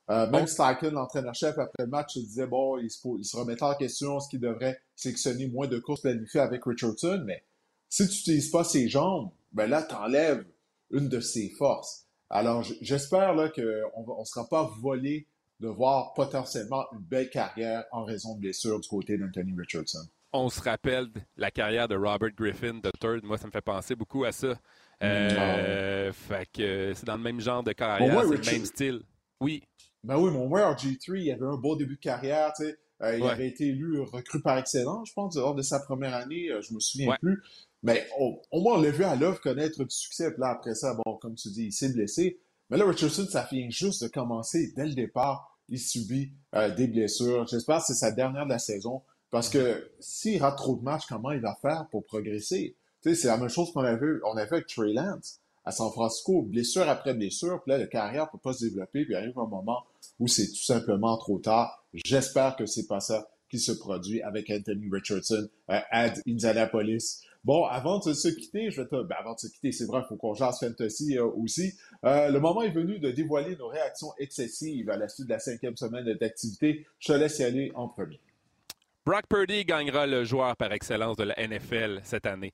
même 0.09 0.47
Steichen, 0.47 0.91
l'entraîneur-chef, 0.91 1.59
après 1.59 1.85
le 1.85 1.89
match, 1.89 2.15
se 2.15 2.21
disait, 2.21 2.47
bon, 2.47 2.79
il 2.79 2.91
se, 2.91 2.99
il 3.19 3.25
se 3.25 3.37
remettait 3.37 3.63
en 3.63 3.75
question 3.75 4.19
ce 4.21 4.29
qu'il 4.29 4.41
devrait 4.41 4.81
sélectionner 4.97 5.47
moins 5.47 5.69
de 5.69 5.79
courses 5.79 6.01
planifiées 6.01 6.41
avec 6.41 6.65
Richardson, 6.65 7.23
mais 7.25 7.45
si 7.89 8.07
tu 8.07 8.13
n'utilises 8.13 8.51
pas 8.51 8.65
ses 8.65 8.89
jambes, 8.89 9.31
ben 9.53 9.69
là, 9.69 9.83
tu 9.83 9.95
enlèves 9.95 10.45
une 10.91 11.09
de 11.09 11.21
ses 11.21 11.51
forces. 11.51 12.07
Alors, 12.31 12.63
j'espère 12.81 13.35
qu'on 13.53 14.21
ne 14.21 14.25
sera 14.25 14.49
pas 14.49 14.71
volé 14.81 15.27
de 15.59 15.69
voir 15.69 16.15
potentiellement 16.15 16.87
une 16.93 17.01
belle 17.01 17.29
carrière 17.29 17.85
en 17.91 18.05
raison 18.05 18.35
de 18.37 18.41
blessures 18.41 18.81
du 18.81 18.89
côté 18.89 19.19
d'Anthony 19.19 19.53
Richardson. 19.59 20.07
On 20.33 20.49
se 20.49 20.61
rappelle 20.61 21.09
la 21.37 21.51
carrière 21.51 21.89
de 21.89 21.97
Robert 21.97 22.31
Griffin 22.37 22.81
III. 22.85 23.21
Moi, 23.23 23.37
ça 23.37 23.47
me 23.47 23.53
fait 23.53 23.61
penser 23.61 23.95
beaucoup 23.95 24.25
à 24.25 24.33
ça. 24.33 24.55
Euh, 25.03 26.13
fait 26.13 26.47
que 26.53 26.93
c'est 26.95 27.07
dans 27.07 27.17
le 27.17 27.23
même 27.23 27.41
genre 27.41 27.63
de 27.63 27.73
carrière, 27.73 28.23
c'est 28.23 28.37
le 28.37 28.59
même 28.59 28.65
style. 28.65 29.03
Oui. 29.41 29.63
Ben 30.05 30.17
oui, 30.19 30.31
mon 30.31 30.49
moi, 30.49 30.73
RG3, 30.75 31.21
il 31.21 31.31
avait 31.33 31.45
un 31.45 31.57
beau 31.57 31.77
début 31.77 31.97
de 31.97 32.01
carrière, 32.01 32.53
tu 32.57 32.65
sais. 32.65 32.79
Euh, 33.03 33.17
il 33.17 33.25
avait 33.25 33.49
été 33.49 33.69
élu 33.69 34.01
recrue 34.01 34.43
par 34.43 34.59
excellence, 34.59 35.09
je 35.09 35.15
pense, 35.15 35.35
lors 35.37 35.55
de 35.55 35.63
sa 35.63 35.81
première 35.81 36.15
année. 36.15 36.51
Euh, 36.51 36.61
je 36.61 36.75
me 36.75 36.81
souviens 36.81 37.17
plus. 37.21 37.43
Mais 37.83 38.07
au, 38.19 38.61
moins, 38.61 38.75
on 38.77 38.83
l'a 38.83 38.91
vu 38.91 39.05
à 39.05 39.17
l'œuvre 39.17 39.41
connaître 39.41 39.83
du 39.83 39.95
succès. 39.95 40.31
Puis 40.31 40.41
là, 40.41 40.51
après 40.51 40.75
ça, 40.75 40.95
bon, 40.95 41.17
comme 41.17 41.35
tu 41.35 41.49
dis, 41.49 41.67
il 41.67 41.73
s'est 41.73 41.93
blessé. 41.93 42.39
Mais 42.69 42.77
là, 42.77 42.87
Richardson, 42.87 43.27
ça 43.27 43.49
vient 43.51 43.71
juste 43.71 44.03
de 44.03 44.09
commencer. 44.09 44.73
Dès 44.77 44.87
le 44.87 44.95
départ, 44.95 45.59
il 45.71 45.79
subit 45.79 46.33
euh, 46.55 46.75
des 46.75 46.89
blessures. 46.89 47.47
J'espère 47.47 47.79
que 47.79 47.85
c'est 47.87 47.95
sa 47.95 48.13
dernière 48.13 48.45
de 48.45 48.51
la 48.51 48.59
saison. 48.59 49.03
Parce 49.31 49.49
que 49.49 49.91
s'il 50.01 50.43
rate 50.43 50.57
trop 50.57 50.77
de 50.77 50.83
matchs, 50.83 51.07
comment 51.09 51.31
il 51.33 51.41
va 51.41 51.57
faire 51.61 51.87
pour 51.91 52.05
progresser? 52.05 52.75
C'est 53.03 53.25
la 53.25 53.39
même 53.39 53.49
chose 53.49 53.73
qu'on 53.73 53.81
a 53.81 53.95
vu, 53.97 54.21
on 54.25 54.37
a 54.37 54.43
avec 54.43 54.67
Trey 54.67 54.93
Lance 54.93 55.41
à 55.65 55.73
San 55.73 55.91
Francisco, 55.91 56.43
blessure 56.43 56.89
après 56.89 57.15
blessure, 57.15 57.63
puis 57.63 57.73
là, 57.73 57.79
la 57.79 57.87
carrière 57.87 58.25
ne 58.25 58.31
peut 58.31 58.43
pas 58.43 58.53
se 58.53 58.65
développer, 58.65 59.05
puis 59.05 59.13
il 59.13 59.17
arrive 59.17 59.39
un 59.39 59.47
moment 59.47 59.85
où 60.19 60.27
c'est 60.27 60.49
tout 60.49 60.63
simplement 60.63 61.17
trop 61.19 61.39
tard. 61.39 61.85
J'espère 61.93 62.57
que 62.57 62.67
c'est 62.67 62.87
pas 62.87 63.01
ça 63.01 63.29
qui 63.51 63.59
se 63.59 63.73
produit 63.73 64.23
avec 64.23 64.49
Anthony 64.51 64.89
Richardson 64.91 65.49
euh, 65.71 65.81
à 65.91 66.13
Indianapolis. 66.27 67.23
Bon, 67.43 67.65
avant 67.65 67.99
de 67.99 68.13
se 68.13 68.29
quitter, 68.29 68.71
je 68.71 68.83
vais 68.83 68.89
te... 68.89 69.03
Ben, 69.03 69.17
avant 69.19 69.35
de 69.35 69.41
se 69.41 69.49
quitter, 69.49 69.73
c'est 69.73 69.87
vrai, 69.87 70.03
il 70.05 70.09
faut 70.09 70.17
qu'on 70.17 70.35
jase 70.35 70.61
fantasy 70.61 71.19
euh, 71.19 71.27
aussi. 71.27 71.75
Euh, 72.05 72.29
le 72.29 72.39
moment 72.39 72.63
est 72.63 72.71
venu 72.71 72.99
de 72.99 73.11
dévoiler 73.11 73.57
nos 73.57 73.69
réactions 73.69 74.13
excessives 74.19 74.91
à 74.91 74.97
la 74.97 75.09
suite 75.09 75.27
de 75.27 75.33
la 75.33 75.39
cinquième 75.39 75.77
semaine 75.77 76.05
d'activité. 76.21 76.87
Je 76.99 77.13
te 77.13 77.19
laisse 77.19 77.39
y 77.39 77.45
aller 77.45 77.73
en 77.75 77.89
premier. 77.89 78.21
Brock 79.07 79.27
Purdy 79.29 79.65
gagnera 79.65 80.07
le 80.07 80.25
joueur 80.25 80.57
par 80.57 80.73
excellence 80.73 81.17
de 81.17 81.25
la 81.25 81.35
NFL 81.37 82.01
cette 82.03 82.27
année. 82.27 82.53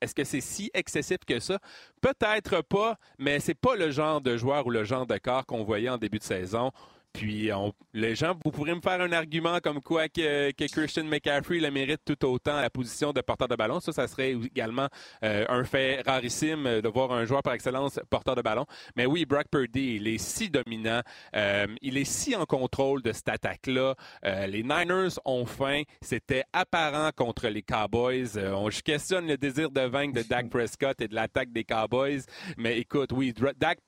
est-ce 0.00 0.14
que 0.14 0.24
c'est 0.24 0.40
si 0.40 0.70
excessif 0.72 1.18
que 1.26 1.40
ça? 1.40 1.58
Peut-être 2.00 2.62
pas, 2.62 2.96
mais 3.18 3.40
c'est 3.40 3.54
pas 3.54 3.74
le 3.74 3.90
genre 3.90 4.20
de 4.20 4.36
joueur 4.36 4.66
ou 4.66 4.70
le 4.70 4.84
genre 4.84 5.06
de 5.06 5.18
corps 5.18 5.44
qu'on 5.46 5.64
voyait 5.64 5.88
en 5.88 5.98
début 5.98 6.18
de 6.18 6.24
saison. 6.24 6.70
Puis 7.14 7.48
les 7.92 8.16
gens, 8.16 8.36
vous 8.44 8.50
pourrez 8.50 8.74
me 8.74 8.80
faire 8.80 9.00
un 9.00 9.12
argument 9.12 9.60
comme 9.60 9.80
quoi 9.80 10.08
que, 10.08 10.50
Christian 10.50 11.04
McCaffrey 11.04 11.60
le 11.60 11.70
mérite 11.70 12.00
tout 12.04 12.26
autant 12.26 12.56
à 12.56 12.62
la 12.62 12.70
position 12.70 13.12
de 13.12 13.20
porteur 13.20 13.46
de 13.46 13.54
ballon. 13.54 13.78
Ça, 13.78 13.92
ça 13.92 14.08
serait 14.08 14.32
également 14.32 14.88
euh, 15.22 15.44
un 15.48 15.62
fait 15.62 16.02
rarissime 16.04 16.80
de 16.80 16.88
voir 16.88 17.12
un 17.12 17.24
joueur 17.24 17.42
par 17.42 17.54
excellence 17.54 18.00
porteur 18.10 18.34
de 18.34 18.42
ballon. 18.42 18.66
Mais 18.96 19.06
oui, 19.06 19.26
Brock 19.26 19.46
Purdy, 19.48 19.96
il 19.96 20.08
est 20.08 20.18
si 20.18 20.50
dominant, 20.50 21.02
euh, 21.36 21.66
il 21.82 21.96
est 21.98 22.04
si 22.04 22.34
en 22.34 22.46
contrôle 22.46 23.00
de 23.00 23.12
cette 23.12 23.28
attaque-là. 23.28 23.94
Euh, 24.24 24.46
les 24.48 24.64
Niners 24.64 25.20
ont 25.24 25.46
faim. 25.46 25.82
C'était 26.02 26.42
apparent 26.52 27.12
contre 27.14 27.46
les 27.46 27.62
Cowboys. 27.62 28.36
on, 28.36 28.70
je 28.70 28.82
questionne 28.82 29.28
le 29.28 29.36
désir 29.36 29.70
de 29.70 29.82
vaincre 29.82 30.20
de 30.20 30.28
Dak 30.28 30.50
Prescott 30.50 31.00
et 31.00 31.06
de 31.06 31.14
l'attaque 31.14 31.52
des 31.52 31.62
Cowboys. 31.62 32.22
Mais 32.56 32.78
écoute, 32.78 33.12
oui, 33.12 33.32
Dak 33.56 33.78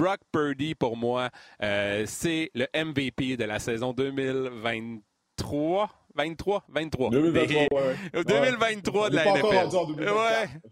Brock 0.00 0.20
Purdy, 0.32 0.74
pour 0.74 0.96
moi, 0.96 1.28
euh, 1.62 2.04
c'est 2.06 2.50
le 2.54 2.66
MVP 2.74 3.36
de 3.36 3.44
la 3.44 3.58
saison 3.58 3.92
2023. 3.92 5.90
23, 6.14 6.64
23. 6.70 7.10
2023, 7.10 7.82
2023 8.24 9.10
de 9.10 9.16
la 9.16 9.24
NFL. 9.26 9.76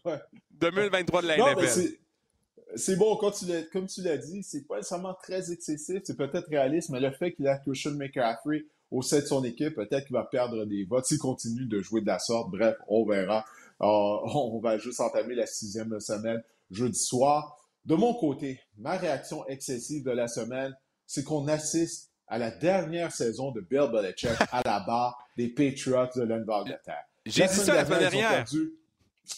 Ouais. 0.07 0.19
2023 0.53 1.21
de 1.21 1.27
la 1.27 1.37
NFL. 1.37 1.99
C'est 2.75 2.97
bon, 2.97 3.17
comme 3.17 3.87
tu 3.87 4.03
l'as 4.03 4.17
dit, 4.17 4.43
c'est 4.43 4.67
pas 4.67 4.77
nécessairement 4.77 5.13
très 5.23 5.53
excessif, 5.53 6.01
c'est 6.05 6.17
peut-être 6.17 6.49
réaliste, 6.49 6.89
mais 6.89 7.01
le 7.01 7.11
fait 7.11 7.33
qu'il 7.33 7.49
a 7.49 7.59
Christian 7.59 7.93
McCaffrey 7.93 8.65
au 8.91 9.03
sein 9.03 9.21
de 9.21 9.27
son 9.27 9.45
équipe, 9.45 9.75
peut-être 9.75 10.07
qu'il 10.07 10.15
va 10.15 10.25
perdre 10.25 10.65
des 10.65 10.85
votes 10.85 11.05
s'il 11.05 11.19
continue 11.19 11.67
de 11.67 11.83
jouer 11.83 12.01
de 12.01 12.07
la 12.07 12.19
sorte. 12.19 12.51
Bref, 12.51 12.77
on 12.89 13.05
verra. 13.05 13.45
Euh, 13.83 13.85
on 13.87 14.59
va 14.59 14.79
juste 14.79 15.01
entamer 15.01 15.35
la 15.35 15.45
sixième 15.45 16.01
semaine 16.01 16.43
jeudi 16.71 16.99
soir. 16.99 17.59
De 17.85 17.95
mon 17.95 18.15
côté, 18.15 18.61
ma 18.77 18.97
réaction 18.97 19.47
excessive 19.47 20.05
de 20.05 20.11
la 20.11 20.29
semaine, 20.29 20.77
c'est 21.07 21.25
qu'on 21.25 21.49
assiste 21.49 22.11
à 22.27 22.39
la 22.39 22.51
dernière 22.51 23.13
saison 23.13 23.51
de 23.51 23.61
Bill 23.61 23.89
Belichick 23.91 24.31
à 24.53 24.63
la 24.65 24.81
barre 24.81 25.19
des 25.37 25.49
Patriots 25.49 26.11
de 26.15 26.23
l'Angleterre. 26.23 27.05
J'ai 27.25 27.47
dit 27.47 27.55
ça 27.55 27.75
la 27.75 27.85
semaine 27.85 28.01
dernière. 28.01 28.45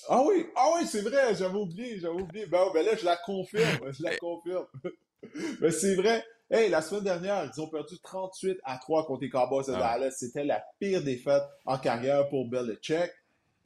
Ah 0.09 0.23
oui, 0.25 0.47
ah 0.55 0.67
oui, 0.75 0.87
c'est 0.87 1.01
vrai, 1.01 1.35
j'avais 1.35 1.59
oublié, 1.59 1.99
j'avais 1.99 2.21
oublié. 2.21 2.47
Ben, 2.47 2.61
ben, 2.73 2.85
là, 2.85 2.93
je 2.97 3.05
la 3.05 3.17
confirme, 3.17 3.93
je 3.93 4.03
la 4.03 4.17
confirme. 4.17 4.67
Mais 5.61 5.71
c'est 5.71 5.95
vrai. 5.97 6.25
Hey, 6.51 6.69
la 6.69 6.83
semaine 6.83 7.05
dernière, 7.05 7.49
ils 7.53 7.61
ont 7.61 7.69
perdu 7.69 7.97
38 8.03 8.59
à 8.65 8.79
3 8.79 9.07
contre 9.07 9.23
les 9.23 9.31
Cowboys 9.31 9.67
de 9.67 9.73
ah 9.73 9.79
Dallas. 9.79 10.13
C'était 10.13 10.45
la 10.45 10.65
pire 10.81 11.03
défaite 11.03 11.43
en 11.65 11.79
carrière 11.79 12.29
pour 12.29 12.49
Belichick. 12.49 13.11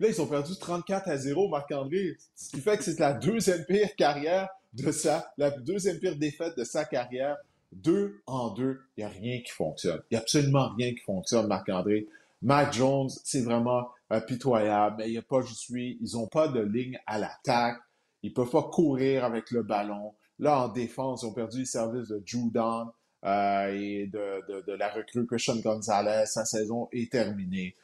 Là, 0.00 0.08
ils 0.08 0.20
ont 0.20 0.26
perdu 0.26 0.56
34 0.58 1.08
à 1.08 1.16
0, 1.16 1.48
Marc-André. 1.48 2.16
Ce 2.34 2.50
qui 2.50 2.60
fait 2.60 2.76
que 2.76 2.84
c'est 2.84 2.98
la 2.98 3.12
deuxième 3.12 3.64
pire 3.64 3.94
carrière 3.96 4.48
de 4.74 4.90
ça, 4.90 5.32
la 5.38 5.50
deuxième 5.50 5.98
pire 5.98 6.16
défaite 6.16 6.56
de 6.56 6.64
sa 6.64 6.84
carrière. 6.84 7.36
Deux 7.72 8.20
en 8.26 8.50
deux, 8.50 8.80
il 8.96 9.00
n'y 9.00 9.04
a 9.04 9.08
rien 9.08 9.40
qui 9.40 9.50
fonctionne. 9.50 10.00
Il 10.10 10.14
n'y 10.14 10.18
a 10.18 10.20
absolument 10.20 10.68
rien 10.76 10.92
qui 10.94 11.00
fonctionne, 11.00 11.48
Marc-André. 11.48 12.06
Mac 12.42 12.72
Jones, 12.72 13.08
c'est 13.24 13.40
vraiment 13.40 13.88
euh, 14.12 14.20
pitoyable, 14.20 14.96
mais 14.98 15.08
il 15.08 15.12
n'y 15.12 15.18
a 15.18 15.22
pas 15.22 15.40
juste 15.40 15.70
lui. 15.70 15.98
Ils 16.00 16.14
n'ont 16.14 16.28
pas 16.28 16.46
de 16.48 16.60
ligne 16.60 17.00
à 17.06 17.18
l'attaque. 17.18 17.78
Ils 18.22 18.30
ne 18.30 18.34
peuvent 18.34 18.50
pas 18.50 18.62
courir 18.62 19.24
avec 19.24 19.50
le 19.50 19.62
ballon. 19.62 20.14
Là, 20.38 20.64
en 20.64 20.68
défense, 20.68 21.22
ils 21.22 21.26
ont 21.26 21.32
perdu 21.32 21.60
le 21.60 21.64
service 21.64 22.08
de 22.08 22.22
Judon 22.24 22.90
euh, 23.24 23.72
et 23.72 24.06
de, 24.06 24.72
la 24.72 24.88
recrue 24.90 25.26
Christian 25.26 25.56
Gonzalez. 25.56 26.26
Sa 26.26 26.44
saison 26.44 26.88
est 26.92 27.10
terminée. 27.10 27.76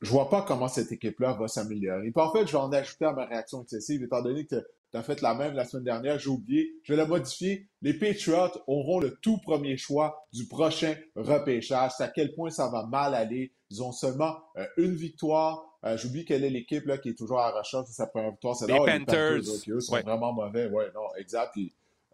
Je 0.00 0.10
vois 0.10 0.28
pas 0.28 0.42
comment 0.42 0.68
cette 0.68 0.92
équipe-là 0.92 1.32
va 1.34 1.48
s'améliorer. 1.48 2.12
en 2.14 2.32
fait, 2.32 2.46
je 2.46 2.52
vais 2.52 2.58
en 2.58 2.72
ajouter 2.72 3.06
à 3.06 3.12
ma 3.12 3.24
réaction 3.24 3.62
excessive, 3.62 4.02
étant 4.02 4.22
donné 4.22 4.46
que 4.46 4.66
tu 4.92 4.98
as 4.98 5.02
fait 5.02 5.22
la 5.22 5.34
même 5.34 5.54
la 5.54 5.64
semaine 5.64 5.84
dernière, 5.84 6.18
j'ai 6.18 6.28
oublié. 6.28 6.74
Je 6.82 6.92
vais 6.92 6.98
la 6.98 7.06
modifier. 7.06 7.66
Les 7.80 7.94
Patriots 7.94 8.52
auront 8.66 9.00
le 9.00 9.16
tout 9.22 9.38
premier 9.38 9.78
choix 9.78 10.26
du 10.32 10.46
prochain 10.46 10.94
repêchage. 11.16 11.92
C'est 11.96 12.04
à 12.04 12.08
quel 12.08 12.34
point 12.34 12.50
ça 12.50 12.68
va 12.68 12.84
mal 12.84 13.14
aller. 13.14 13.52
Ils 13.70 13.82
ont 13.82 13.92
seulement 13.92 14.36
euh, 14.58 14.66
une 14.76 14.94
victoire. 14.94 15.64
Euh, 15.84 15.96
j'oublie 15.96 16.26
quelle 16.26 16.44
est 16.44 16.50
l'équipe 16.50 16.84
là, 16.84 16.98
qui 16.98 17.08
est 17.08 17.14
toujours 17.14 17.40
à 17.40 17.50
la 17.50 17.60
recherche 17.60 17.88
de 17.88 17.92
sa 17.92 18.06
première 18.06 18.32
victoire. 18.32 18.54
C'est 18.54 18.66
les, 18.66 18.76
Panthers. 18.76 19.40
eux 19.68 19.80
sont 19.80 19.98
vraiment 20.00 20.32
mauvais. 20.34 20.66
Ouais, 20.66 20.90
non, 20.94 21.08
exact. 21.18 21.56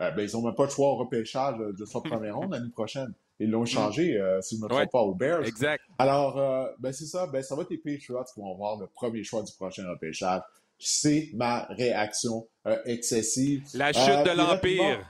Euh, 0.01 0.11
ben, 0.13 0.23
ils 0.23 0.37
n'ont 0.37 0.43
même 0.43 0.55
pas 0.55 0.67
de 0.67 0.71
choix 0.71 0.91
au 0.91 0.97
repêchage 0.97 1.57
de 1.59 1.85
sa 1.85 2.01
première 2.01 2.37
ronde 2.37 2.53
l'année 2.53 2.71
prochaine. 2.71 3.13
Ils 3.41 3.51
l'ont 3.51 3.65
changé, 3.65 4.21
si 4.41 4.57
je 4.57 4.61
ne 4.61 4.67
me 4.67 4.69
trompe 4.69 4.91
pas, 4.91 5.01
aux 5.01 5.15
Bears. 5.15 5.45
Exact. 5.45 5.83
Alors, 5.99 6.37
ben, 6.79 6.93
c'est 6.93 7.07
ça. 7.07 7.27
Ben, 7.27 7.43
ça 7.43 7.57
va 7.57 7.63
être 7.63 7.71
les 7.71 7.79
Patriots 7.79 8.25
qui 8.33 8.41
vont 8.41 8.53
avoir 8.53 8.79
le 8.79 8.87
premier 8.87 9.25
choix 9.25 9.43
du 9.43 9.53
prochain 9.53 9.89
repêchage 9.89 10.43
c'est 10.79 11.31
ma 11.35 11.65
réaction 11.71 12.49
euh, 12.67 12.77
excessive. 12.85 13.65
La 13.75 13.93
chute 13.93 14.25
de 14.25 14.31
euh, 14.31 14.35
l'Empire. 14.35 15.09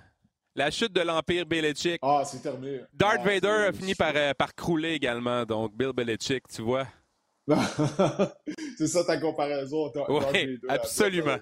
La 0.54 0.70
chute 0.70 0.92
de 0.92 1.02
l'Empire 1.02 1.46
Belichick. 1.46 1.98
Ah, 2.02 2.22
c'est 2.24 2.42
terminé. 2.42 2.80
Darth 2.92 3.20
ah, 3.20 3.24
Vader 3.24 3.66
a 3.68 3.72
fini 3.72 3.94
par, 3.94 4.12
euh, 4.16 4.32
par 4.34 4.54
crouler 4.54 4.92
également, 4.94 5.44
donc 5.44 5.76
Bill 5.76 5.92
Belichick, 5.92 6.48
tu 6.48 6.62
vois. 6.62 6.86
c'est 8.76 8.86
ça 8.86 9.04
ta 9.04 9.18
comparaison. 9.18 9.90
Oui, 10.08 10.60
absolument. 10.68 11.36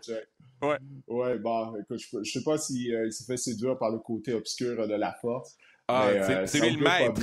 Ouais. 0.62 0.78
Ouais, 1.06 1.38
bon, 1.38 1.76
écoute, 1.76 1.98
je, 1.98 2.18
ne 2.18 2.24
sais 2.24 2.42
pas 2.42 2.58
s'il 2.58 3.12
s'est 3.12 3.24
fait 3.24 3.36
séduire 3.36 3.76
par 3.78 3.90
le 3.90 3.98
côté 3.98 4.32
obscur 4.32 4.86
de 4.86 4.94
la 4.94 5.14
force. 5.20 5.56
Ah, 5.88 6.10
c'est 6.46 6.60
lui 6.60 6.76
le 6.76 6.82
maître. 6.82 7.20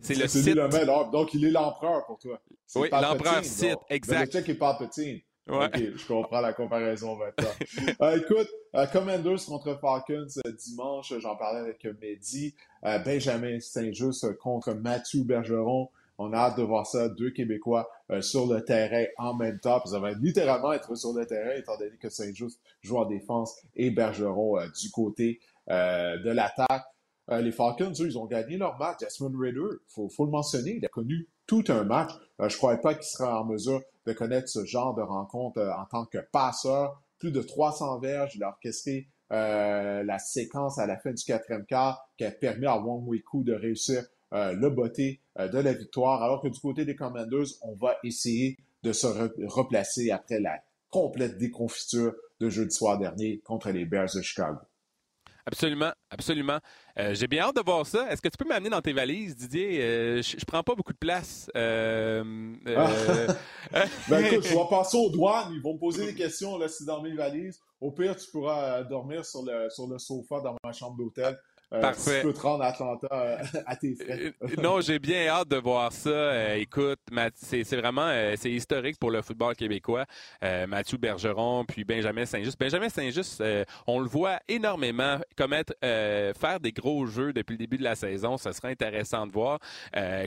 C'est 0.00 0.14
le 0.14 0.28
site. 0.28 0.54
le 0.54 0.68
maître. 0.68 1.10
Donc, 1.10 1.32
il 1.34 1.44
est 1.44 1.50
l'empereur 1.50 2.04
pour 2.06 2.18
toi. 2.18 2.40
Oui, 2.74 2.88
l'empereur 2.90 3.44
site, 3.44 3.78
exact. 3.88 4.32
Belichick 4.32 4.48
est 4.48 4.58
Palpatine. 4.58 5.20
OK, 5.48 5.78
je 5.96 6.06
comprends 6.06 6.40
la 6.40 6.52
comparaison 6.52 7.16
maintenant. 7.16 7.50
Euh, 8.02 8.18
écoute, 8.18 8.48
euh, 8.74 8.86
Commanders 8.86 9.44
contre 9.46 9.78
Falcons 9.80 10.26
euh, 10.44 10.52
dimanche, 10.52 11.14
j'en 11.18 11.36
parlais 11.36 11.60
avec 11.60 11.86
Mehdi. 12.00 12.54
Benjamin 13.04 13.58
Saint-Just 13.58 14.36
contre 14.38 14.74
Mathieu 14.74 15.24
Bergeron. 15.24 15.88
On 16.18 16.32
a 16.32 16.36
hâte 16.36 16.58
de 16.58 16.62
voir 16.62 16.86
ça, 16.86 17.08
deux 17.08 17.30
Québécois 17.30 17.88
sur 18.20 18.46
le 18.46 18.64
terrain 18.64 19.04
en 19.18 19.34
même 19.34 19.58
temps. 19.58 19.84
ça 19.86 19.98
va 19.98 20.12
littéralement 20.12 20.72
être 20.72 20.94
sur 20.94 21.12
le 21.12 21.26
terrain, 21.26 21.56
étant 21.56 21.76
donné 21.76 21.96
que 21.96 22.08
Saint-Just 22.08 22.60
joue 22.82 22.98
en 22.98 23.06
défense 23.06 23.56
et 23.74 23.90
Bergeron 23.90 24.58
du 24.80 24.90
côté 24.90 25.40
de 25.68 26.30
l'attaque. 26.30 26.84
les 27.28 27.52
Falcons, 27.52 27.92
eux, 28.00 28.06
ils 28.06 28.18
ont 28.18 28.26
gagné 28.26 28.56
leur 28.56 28.78
match. 28.78 28.98
Desmond 29.00 29.32
Ritter, 29.36 29.58
il 29.58 30.08
faut, 30.10 30.24
le 30.24 30.30
mentionner, 30.30 30.76
il 30.76 30.84
a 30.84 30.88
connu 30.88 31.28
tout 31.46 31.64
un 31.68 31.84
match. 31.84 32.10
je 32.38 32.44
ne 32.44 32.50
crois 32.50 32.76
pas 32.76 32.94
qu'il 32.94 33.04
sera 33.04 33.40
en 33.40 33.44
mesure 33.44 33.82
de 34.06 34.12
connaître 34.12 34.48
ce 34.48 34.64
genre 34.64 34.94
de 34.94 35.02
rencontre 35.02 35.58
euh, 35.58 35.72
en 35.72 35.84
tant 35.86 36.04
que 36.06 36.18
passeur. 36.18 37.00
Plus 37.18 37.32
de 37.32 37.40
300 37.40 37.98
verges, 38.00 38.36
il 38.36 38.44
a 38.44 38.48
orchestré 38.48 39.08
la 39.30 40.18
séquence 40.18 40.78
à 40.78 40.86
la 40.86 40.96
fin 40.98 41.12
du 41.12 41.24
quatrième 41.24 41.64
quart 41.64 42.06
qui 42.16 42.24
a 42.24 42.30
permis 42.30 42.66
à 42.66 42.76
Wong 42.78 43.08
Wei-Koo 43.08 43.42
de 43.42 43.54
réussir 43.54 44.04
le 44.30 44.68
beauté 44.68 45.20
de 45.36 45.58
la 45.58 45.72
victoire, 45.72 46.22
alors 46.22 46.42
que 46.42 46.48
du 46.48 46.60
côté 46.60 46.84
des 46.84 46.94
Commanders, 46.94 47.46
on 47.62 47.74
va 47.74 47.96
essayer 48.04 48.58
de 48.82 48.92
se 48.92 49.06
replacer 49.46 50.10
après 50.12 50.38
la 50.38 50.60
complète 50.90 51.38
déconfiture 51.38 52.14
de 52.38 52.48
jeudi 52.48 52.74
soir 52.74 52.98
dernier 52.98 53.40
contre 53.44 53.70
les 53.70 53.84
Bears 53.84 54.14
de 54.14 54.22
Chicago. 54.22 54.60
Absolument, 55.48 55.92
absolument. 56.10 56.58
Euh, 56.98 57.14
j'ai 57.14 57.28
bien 57.28 57.44
hâte 57.44 57.54
de 57.54 57.62
voir 57.64 57.86
ça. 57.86 58.10
Est-ce 58.10 58.20
que 58.20 58.28
tu 58.28 58.36
peux 58.36 58.48
m'amener 58.48 58.68
dans 58.68 58.80
tes 58.80 58.92
valises, 58.92 59.36
Didier? 59.36 59.80
Euh, 59.80 60.20
je, 60.20 60.44
prends 60.44 60.64
pas 60.64 60.74
beaucoup 60.74 60.92
de 60.92 60.98
place. 60.98 61.48
Euh, 61.54 62.52
ah. 62.66 62.90
ben 64.08 64.24
écoute, 64.24 64.44
je 64.44 64.54
vais 64.54 64.68
passer 64.68 64.96
aux 64.96 65.08
douanes. 65.08 65.52
Ils 65.52 65.62
vont 65.62 65.74
me 65.74 65.78
poser 65.78 66.06
des 66.06 66.14
questions 66.16 66.58
là, 66.58 66.66
si 66.68 66.84
dans 66.84 67.00
mes 67.00 67.14
valises. 67.14 67.60
Au 67.80 67.92
pire, 67.92 68.16
tu 68.16 68.28
pourras 68.32 68.82
dormir 68.82 69.24
sur 69.24 69.44
le, 69.44 69.70
sur 69.70 69.86
le 69.86 69.98
sofa 69.98 70.40
dans 70.40 70.56
ma 70.64 70.72
chambre 70.72 70.96
d'hôtel. 70.96 71.38
Euh, 71.72 71.80
Parfait. 71.80 72.20
tu 72.20 72.28
peux 72.28 72.32
te 72.32 72.40
rendre 72.40 72.62
à 72.62 72.68
Atlanta 72.68 73.08
euh, 73.10 73.38
à 73.66 73.74
tes 73.74 73.96
frais. 73.96 74.32
Euh, 74.40 74.62
non, 74.62 74.80
j'ai 74.80 75.00
bien 75.00 75.26
hâte 75.26 75.48
de 75.48 75.56
voir 75.56 75.92
ça. 75.92 76.56
écoute, 76.56 77.00
c'est 77.34 77.64
vraiment 77.76 78.08
c'est 78.36 78.52
historique 78.52 78.98
pour 79.00 79.10
le 79.10 79.20
football 79.22 79.56
québécois. 79.56 80.04
Mathieu 80.68 80.96
Bergeron, 80.98 81.64
puis 81.64 81.84
Benjamin 81.84 82.24
Saint-Just. 82.24 82.58
Benjamin 82.58 82.88
Saint-Just, 82.88 83.42
on 83.86 83.98
le 83.98 84.06
voit 84.06 84.38
énormément 84.48 85.18
commettre, 85.36 85.74
faire 85.80 86.60
des 86.60 86.72
gros 86.72 87.06
jeux 87.06 87.32
depuis 87.32 87.54
le 87.54 87.58
début 87.58 87.78
de 87.78 87.84
la 87.84 87.96
saison. 87.96 88.36
Ça 88.36 88.52
sera 88.52 88.68
intéressant 88.68 89.26
de 89.26 89.32
voir. 89.32 89.58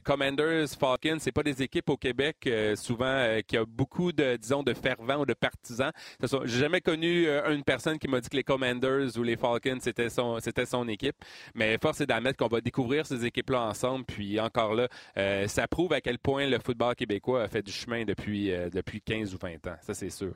Commanders, 0.03 0.67
Falcons, 0.77 1.17
c'est 1.19 1.31
pas 1.31 1.43
des 1.43 1.61
équipes 1.61 1.89
au 1.89 1.97
Québec 1.97 2.49
souvent 2.75 3.39
qui 3.47 3.57
a 3.57 3.65
beaucoup 3.65 4.11
de, 4.11 4.35
disons, 4.35 4.63
de 4.63 4.73
fervents 4.73 5.21
ou 5.21 5.25
de 5.25 5.33
partisans. 5.33 5.91
J'ai 6.21 6.59
jamais 6.59 6.81
connu 6.81 7.27
une 7.27 7.63
personne 7.63 7.97
qui 7.97 8.07
m'a 8.07 8.19
dit 8.19 8.29
que 8.29 8.35
les 8.35 8.43
Commanders 8.43 9.17
ou 9.17 9.23
les 9.23 9.37
Falcons 9.37 9.79
c'était 9.79 10.09
son, 10.09 10.39
c'était 10.39 10.65
son 10.65 10.87
équipe. 10.87 11.15
Mais 11.55 11.77
force 11.81 12.01
est 12.01 12.05
d'admettre 12.05 12.37
qu'on 12.37 12.47
va 12.47 12.61
découvrir 12.61 13.05
ces 13.05 13.25
équipes-là 13.25 13.61
ensemble. 13.61 14.05
Puis 14.05 14.39
encore 14.39 14.73
là, 14.73 14.87
euh, 15.17 15.47
ça 15.47 15.67
prouve 15.67 15.93
à 15.93 16.01
quel 16.01 16.19
point 16.19 16.47
le 16.47 16.59
football 16.59 16.95
québécois 16.95 17.43
a 17.43 17.47
fait 17.47 17.61
du 17.61 17.71
chemin 17.71 18.05
depuis, 18.05 18.51
euh, 18.51 18.69
depuis 18.69 19.01
15 19.01 19.33
ou 19.33 19.37
20 19.41 19.67
ans. 19.67 19.77
Ça, 19.81 19.93
c'est 19.93 20.09
sûr. 20.09 20.33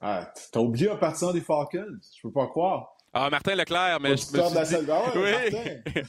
Ah, 0.00 0.30
t'as 0.52 0.60
oublié 0.60 0.90
un 0.90 0.96
partisan 0.96 1.32
des 1.32 1.40
Falcons. 1.40 1.98
Je 2.16 2.22
peux 2.22 2.32
pas 2.32 2.46
croire. 2.46 2.96
Ah, 3.12 3.30
Martin 3.30 3.54
Leclerc, 3.54 3.98
mais 4.00 4.08
je 4.08 4.12
me 4.12 4.16
suis 4.16 4.32
de 4.32 4.54
la 4.54 4.64
dit... 4.64 4.90
Ah 4.90 5.12
oui. 5.94 6.02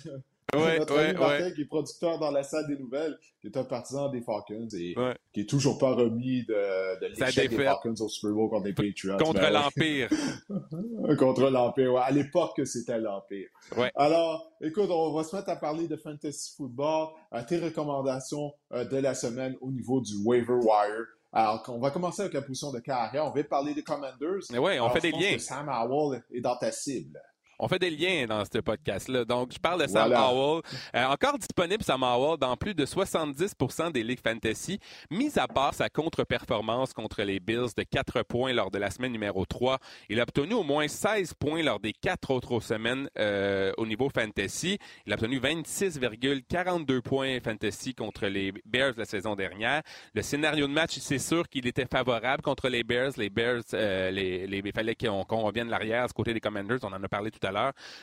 Ouais, 0.56 0.80
Notre 0.80 0.98
ami 0.98 1.14
Martin, 1.18 1.52
qui 1.52 1.62
est 1.62 1.66
producteur 1.66 2.20
dans 2.20 2.32
la 2.32 2.42
salle 2.42 2.68
des 2.68 2.78
nouvelles, 2.78 3.18
qui 3.42 3.48
est 3.48 3.58
un 3.58 3.66
partisan 3.66 4.08
des 4.08 4.22
Falcons 4.22 4.70
et 4.78 4.96
qui 5.34 5.42
est 5.42 5.50
toujours 5.50 5.78
pas 5.78 5.94
remis 5.94 6.46
de, 6.46 7.00
de 7.02 7.08
l'échec 7.08 7.50
des 7.50 7.58
Falcons 7.58 7.96
au 8.00 8.08
Super 8.08 8.32
Bowl 8.32 8.50
contre 8.50 8.66
les 8.66 8.74
Patriots. 8.74 9.18
Contre 9.18 9.42
ben 9.42 9.50
l'Empire. 9.50 10.10
contre 11.20 11.50
l'Empire, 11.50 11.94
ouais. 11.94 12.02
À 12.02 12.12
l'époque, 12.12 12.62
c'était 12.64 12.98
l'Empire. 12.98 13.50
Alors, 13.96 14.50
écoute, 14.62 14.90
on 14.90 15.12
va 15.14 15.26
se 15.26 15.36
mettre 15.36 15.50
à 15.50 15.58
parler 15.58 15.90
de 15.90 15.98
fantasy 15.98 16.56
football, 16.56 17.10
à 17.30 17.44
tes 17.44 17.60
recommandations 17.60 18.54
euh, 18.72 18.86
de 18.86 18.98
la 18.98 19.16
semaine 19.16 19.58
au 19.60 19.70
niveau 19.70 20.00
du 20.00 20.16
waiver 20.24 20.54
wire. 20.54 21.08
Alors, 21.34 21.62
on 21.68 21.80
va 21.80 21.92
commencer 21.92 22.22
avec 22.22 22.34
la 22.34 22.42
position 22.42 22.72
de 22.72 22.80
carrière. 22.80 23.26
On 23.26 23.32
va 23.32 23.44
parler 23.44 23.74
des 23.74 23.84
Commanders. 23.84 24.44
Oui, 24.58 24.80
on 24.80 24.90
fait 24.92 25.02
des 25.02 25.12
liens. 25.12 25.38
Sam 25.40 25.68
Howell 25.68 26.24
est 26.32 26.40
dans 26.40 26.56
ta 26.56 26.72
cible. 26.72 27.20
On 27.60 27.68
fait 27.68 27.80
des 27.80 27.90
liens 27.90 28.28
dans 28.28 28.44
ce 28.46 28.60
podcast-là. 28.60 29.26
Donc, 29.26 29.52
je 29.52 29.58
parle 29.58 29.82
de 29.82 29.88
Sam 29.88 30.14
Howell. 30.14 30.62
Euh, 30.96 31.06
encore 31.06 31.40
disponible, 31.40 31.84
Sam 31.84 32.04
Howell, 32.04 32.38
dans 32.38 32.56
plus 32.56 32.76
de 32.76 32.86
70 32.86 33.56
des 33.94 34.04
ligues 34.04 34.22
fantasy, 34.24 34.80
mis 35.10 35.40
à 35.40 35.48
part 35.48 35.74
sa 35.74 35.90
contre-performance 35.90 36.94
contre 36.94 37.24
les 37.24 37.40
Bills 37.40 37.74
de 37.76 37.84
4 37.84 38.22
points 38.22 38.54
lors 38.54 38.70
de 38.70 38.78
la 38.78 38.92
semaine 38.92 39.12
numéro 39.12 39.44
3. 39.46 39.80
Il 40.10 40.20
a 40.20 40.24
obtenu 40.24 40.54
au 40.54 40.64
moins 40.64 40.88
16 40.88 41.34
points 41.34 41.64
lors 41.64 41.80
des 41.80 41.94
4 41.94 42.30
autres 42.30 42.60
semaines 42.60 43.10
euh, 43.18 43.72
au 43.78 43.88
niveau 43.88 44.10
fantasy. 44.14 44.78
Il 45.08 45.14
a 45.14 45.16
obtenu 45.16 45.40
26,42 45.40 47.02
points 47.02 47.40
fantasy 47.44 47.96
contre 47.96 48.28
les 48.28 48.54
Bears 48.66 48.94
la 48.98 49.06
saison 49.06 49.36
dernière. 49.36 49.82
Le 50.14 50.22
scénario 50.22 50.68
de 50.68 50.74
match, 50.74 50.98
c'est 51.00 51.18
sûr 51.18 51.50
qu'il 51.50 51.66
était 51.66 51.88
favorable 51.92 52.44
contre 52.44 52.70
les 52.70 52.84
Bears. 52.84 53.14
Les 53.18 53.32
Bears, 53.32 53.64
euh, 53.74 54.12
les, 54.12 54.46
les, 54.46 54.62
il 54.64 54.72
fallait 54.74 54.96
qu'on 54.96 55.24
revienne 55.24 55.70
l'arrière, 55.70 56.08
ce 56.08 56.14
côté 56.14 56.34
des 56.34 56.40
Commanders. 56.40 56.80
On 56.84 56.94
en 56.94 57.04
a 57.04 57.08
parlé 57.08 57.32
tout 57.32 57.46
à 57.46 57.47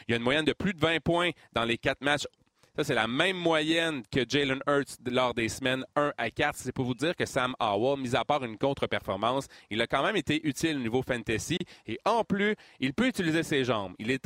Il 0.09 0.12
y 0.12 0.14
a 0.14 0.16
une 0.16 0.22
moyenne 0.22 0.45
de 0.45 0.53
plus 0.53 0.74
de 0.74 0.80
20 0.80 1.01
points 1.01 1.30
dans 1.53 1.64
les 1.64 1.78
quatre 1.78 2.03
matchs 2.03 2.26
ça, 2.77 2.83
c'est 2.83 2.95
la 2.95 3.07
même 3.07 3.37
moyenne 3.37 4.03
que 4.11 4.29
Jalen 4.29 4.59
Hurts 4.66 4.99
lors 5.07 5.33
des 5.33 5.49
semaines 5.49 5.85
1 5.95 6.12
à 6.18 6.29
4. 6.29 6.57
C'est 6.59 6.72
pour 6.72 6.85
vous 6.85 6.95
dire 6.95 7.14
que 7.14 7.25
Sam 7.25 7.55
Howell, 7.61 8.01
mis 8.01 8.16
à 8.16 8.25
part 8.25 8.43
une 8.43 8.59
contre-performance, 8.59 9.47
il 9.70 9.81
a 9.81 9.87
quand 9.87 10.03
même 10.03 10.16
été 10.16 10.45
utile 10.45 10.79
au 10.79 10.81
niveau 10.81 11.01
fantasy. 11.01 11.57
Et 11.87 12.01
en 12.05 12.25
plus, 12.25 12.57
il 12.81 12.93
peut 12.93 13.07
utiliser 13.07 13.45
ses 13.45 13.64
jambes. 13.64 13.95
Il, 14.01 14.18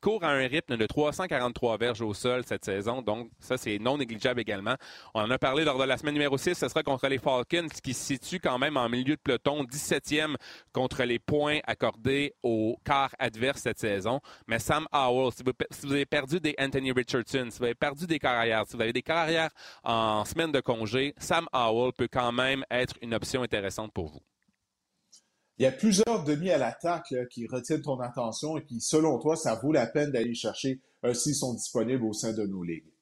court 0.00 0.24
à 0.24 0.30
un 0.30 0.46
rythme 0.46 0.78
de 0.78 0.86
343 0.86 1.76
verges 1.76 2.00
au 2.00 2.14
sol 2.14 2.42
cette 2.46 2.64
saison. 2.64 3.02
Donc, 3.02 3.28
ça, 3.38 3.58
c'est 3.58 3.78
non 3.78 3.98
négligeable 3.98 4.40
également. 4.40 4.76
On 5.12 5.20
en 5.20 5.30
a 5.30 5.36
parlé 5.36 5.62
lors 5.64 5.76
de 5.76 5.84
la 5.84 5.98
semaine 5.98 6.14
numéro 6.14 6.38
6. 6.38 6.54
Ce 6.54 6.68
sera 6.68 6.82
contre 6.82 7.06
les 7.08 7.18
Falcons, 7.18 7.68
qui 7.82 7.92
se 7.92 8.02
situe 8.02 8.40
quand 8.40 8.58
même 8.58 8.78
en 8.78 8.88
milieu 8.88 9.16
de 9.16 9.20
peloton, 9.20 9.62
17e 9.62 10.36
contre 10.72 11.02
les 11.02 11.18
points 11.18 11.58
accordés 11.66 12.32
au 12.42 12.78
quart 12.82 13.14
adverse 13.18 13.60
cette 13.60 13.78
saison. 13.78 14.20
Mais 14.46 14.58
Sam 14.58 14.86
Howell, 14.90 15.32
si 15.32 15.42
vous, 15.42 15.92
avez 15.92 16.06
perdu 16.06 16.40
des 16.40 16.54
Anthony 16.58 16.90
Richardson, 16.90 17.48
si 17.50 17.58
vous 17.58 17.73
perdu 17.74 18.06
des 18.06 18.18
carrières, 18.18 18.64
si 18.66 18.76
vous 18.76 18.82
avez 18.82 18.92
des 18.92 19.02
carrières 19.02 19.50
en 19.82 20.24
semaine 20.24 20.52
de 20.52 20.60
congé, 20.60 21.14
Sam 21.18 21.46
Howell 21.52 21.92
peut 21.92 22.08
quand 22.10 22.32
même 22.32 22.64
être 22.70 22.94
une 23.02 23.14
option 23.14 23.42
intéressante 23.42 23.92
pour 23.92 24.08
vous. 24.08 24.20
Il 25.58 25.62
y 25.62 25.66
a 25.66 25.72
plusieurs 25.72 26.24
demi 26.24 26.50
à 26.50 26.58
l'attaque 26.58 27.14
qui 27.30 27.46
retiennent 27.46 27.82
ton 27.82 28.00
attention 28.00 28.58
et 28.58 28.64
qui, 28.64 28.80
selon 28.80 29.20
toi, 29.20 29.36
ça 29.36 29.54
vaut 29.54 29.72
la 29.72 29.86
peine 29.86 30.10
d'aller 30.10 30.34
chercher 30.34 30.80
euh, 31.04 31.14
s'ils 31.14 31.36
sont 31.36 31.54
disponibles 31.54 32.04
au 32.04 32.12
sein 32.12 32.32
de 32.32 32.44
nos 32.44 32.64
ligues. 32.64 32.93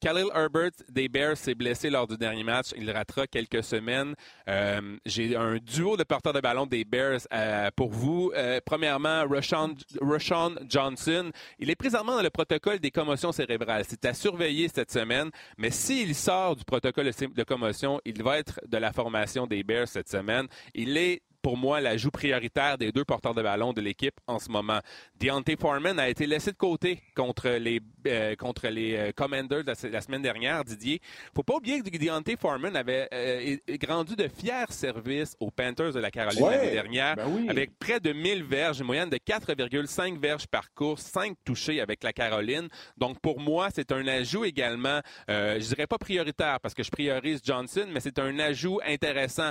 Khalil 0.00 0.28
Herbert 0.34 0.70
des 0.88 1.08
Bears 1.08 1.36
s'est 1.36 1.54
blessé 1.54 1.90
lors 1.90 2.06
du 2.06 2.16
dernier 2.16 2.44
match. 2.44 2.68
Il 2.76 2.90
ratera 2.90 3.26
quelques 3.26 3.64
semaines. 3.64 4.14
Euh, 4.48 4.96
j'ai 5.04 5.36
un 5.36 5.56
duo 5.56 5.96
de 5.96 6.04
porteurs 6.04 6.32
de 6.32 6.40
ballon 6.40 6.66
des 6.66 6.84
Bears 6.84 7.20
euh, 7.32 7.70
pour 7.74 7.90
vous. 7.90 8.32
Euh, 8.34 8.60
premièrement, 8.64 9.24
Rashawn, 9.28 10.58
Johnson. 10.68 11.30
Il 11.58 11.70
est 11.70 11.76
présentement 11.76 12.16
dans 12.16 12.22
le 12.22 12.30
protocole 12.30 12.78
des 12.78 12.90
commotions 12.90 13.32
cérébrales. 13.32 13.84
C'est 13.88 14.04
à 14.04 14.14
surveiller 14.14 14.68
cette 14.68 14.90
semaine. 14.90 15.30
Mais 15.56 15.70
s'il 15.70 16.14
sort 16.14 16.56
du 16.56 16.64
protocole 16.64 17.10
de 17.10 17.44
commotion, 17.44 18.00
il 18.04 18.22
va 18.22 18.38
être 18.38 18.60
de 18.66 18.78
la 18.78 18.92
formation 18.92 19.46
des 19.46 19.62
Bears 19.62 19.88
cette 19.88 20.08
semaine. 20.08 20.46
Il 20.74 20.96
est 20.96 21.22
pour 21.42 21.56
moi 21.56 21.80
l'ajout 21.80 22.10
prioritaire 22.10 22.78
des 22.78 22.92
deux 22.92 23.04
porteurs 23.04 23.34
de 23.34 23.42
ballon 23.42 23.72
de 23.72 23.80
l'équipe 23.80 24.14
en 24.26 24.38
ce 24.38 24.50
moment. 24.50 24.80
Deontay 25.20 25.56
Foreman 25.56 25.98
a 25.98 26.08
été 26.08 26.26
laissé 26.26 26.52
de 26.52 26.56
côté 26.56 27.02
contre 27.14 27.48
les 27.48 27.80
euh, 28.06 28.34
contre 28.36 28.68
les 28.68 28.96
euh, 28.96 29.12
Commanders 29.14 29.64
la, 29.66 30.00
semaine 30.00 30.22
dernière, 30.22 30.64
Didier. 30.64 31.00
Faut 31.34 31.42
pas 31.42 31.54
oublier 31.54 31.80
que 31.80 31.96
Deontay 31.96 32.36
Foreman 32.36 32.74
avait 32.76 33.08
euh, 33.12 33.56
rendu 33.88 34.16
de 34.16 34.28
fiers 34.28 34.70
services 34.70 35.36
aux 35.40 35.50
Panthers 35.50 35.92
de 35.92 36.00
la 36.00 36.10
Caroline 36.10 36.44
l'année 36.44 36.70
dernière 36.70 37.16
ben 37.16 37.48
avec 37.48 37.78
près 37.78 38.00
de 38.00 38.12
1000 38.12 38.44
verges, 38.44 38.80
une 38.80 38.86
moyenne 38.86 39.10
de 39.10 39.16
4,5 39.16 40.18
verges 40.20 40.46
par 40.46 40.72
course, 40.74 41.02
5 41.02 41.36
touchés 41.44 41.80
avec 41.80 42.02
la 42.02 42.12
Caroline. 42.12 42.68
Donc 42.96 43.20
pour 43.20 43.40
moi, 43.40 43.68
c'est 43.74 43.92
un 43.92 44.06
ajout 44.06 44.44
également, 44.44 45.00
je 45.28 45.66
dirais 45.66 45.86
pas 45.86 45.98
prioritaire 45.98 46.60
parce 46.60 46.74
que 46.74 46.82
je 46.82 46.90
priorise 46.90 47.40
Johnson, 47.44 47.86
mais 47.92 48.00
c'est 48.00 48.18
un 48.18 48.38
ajout 48.38 48.80
intéressant, 48.86 49.50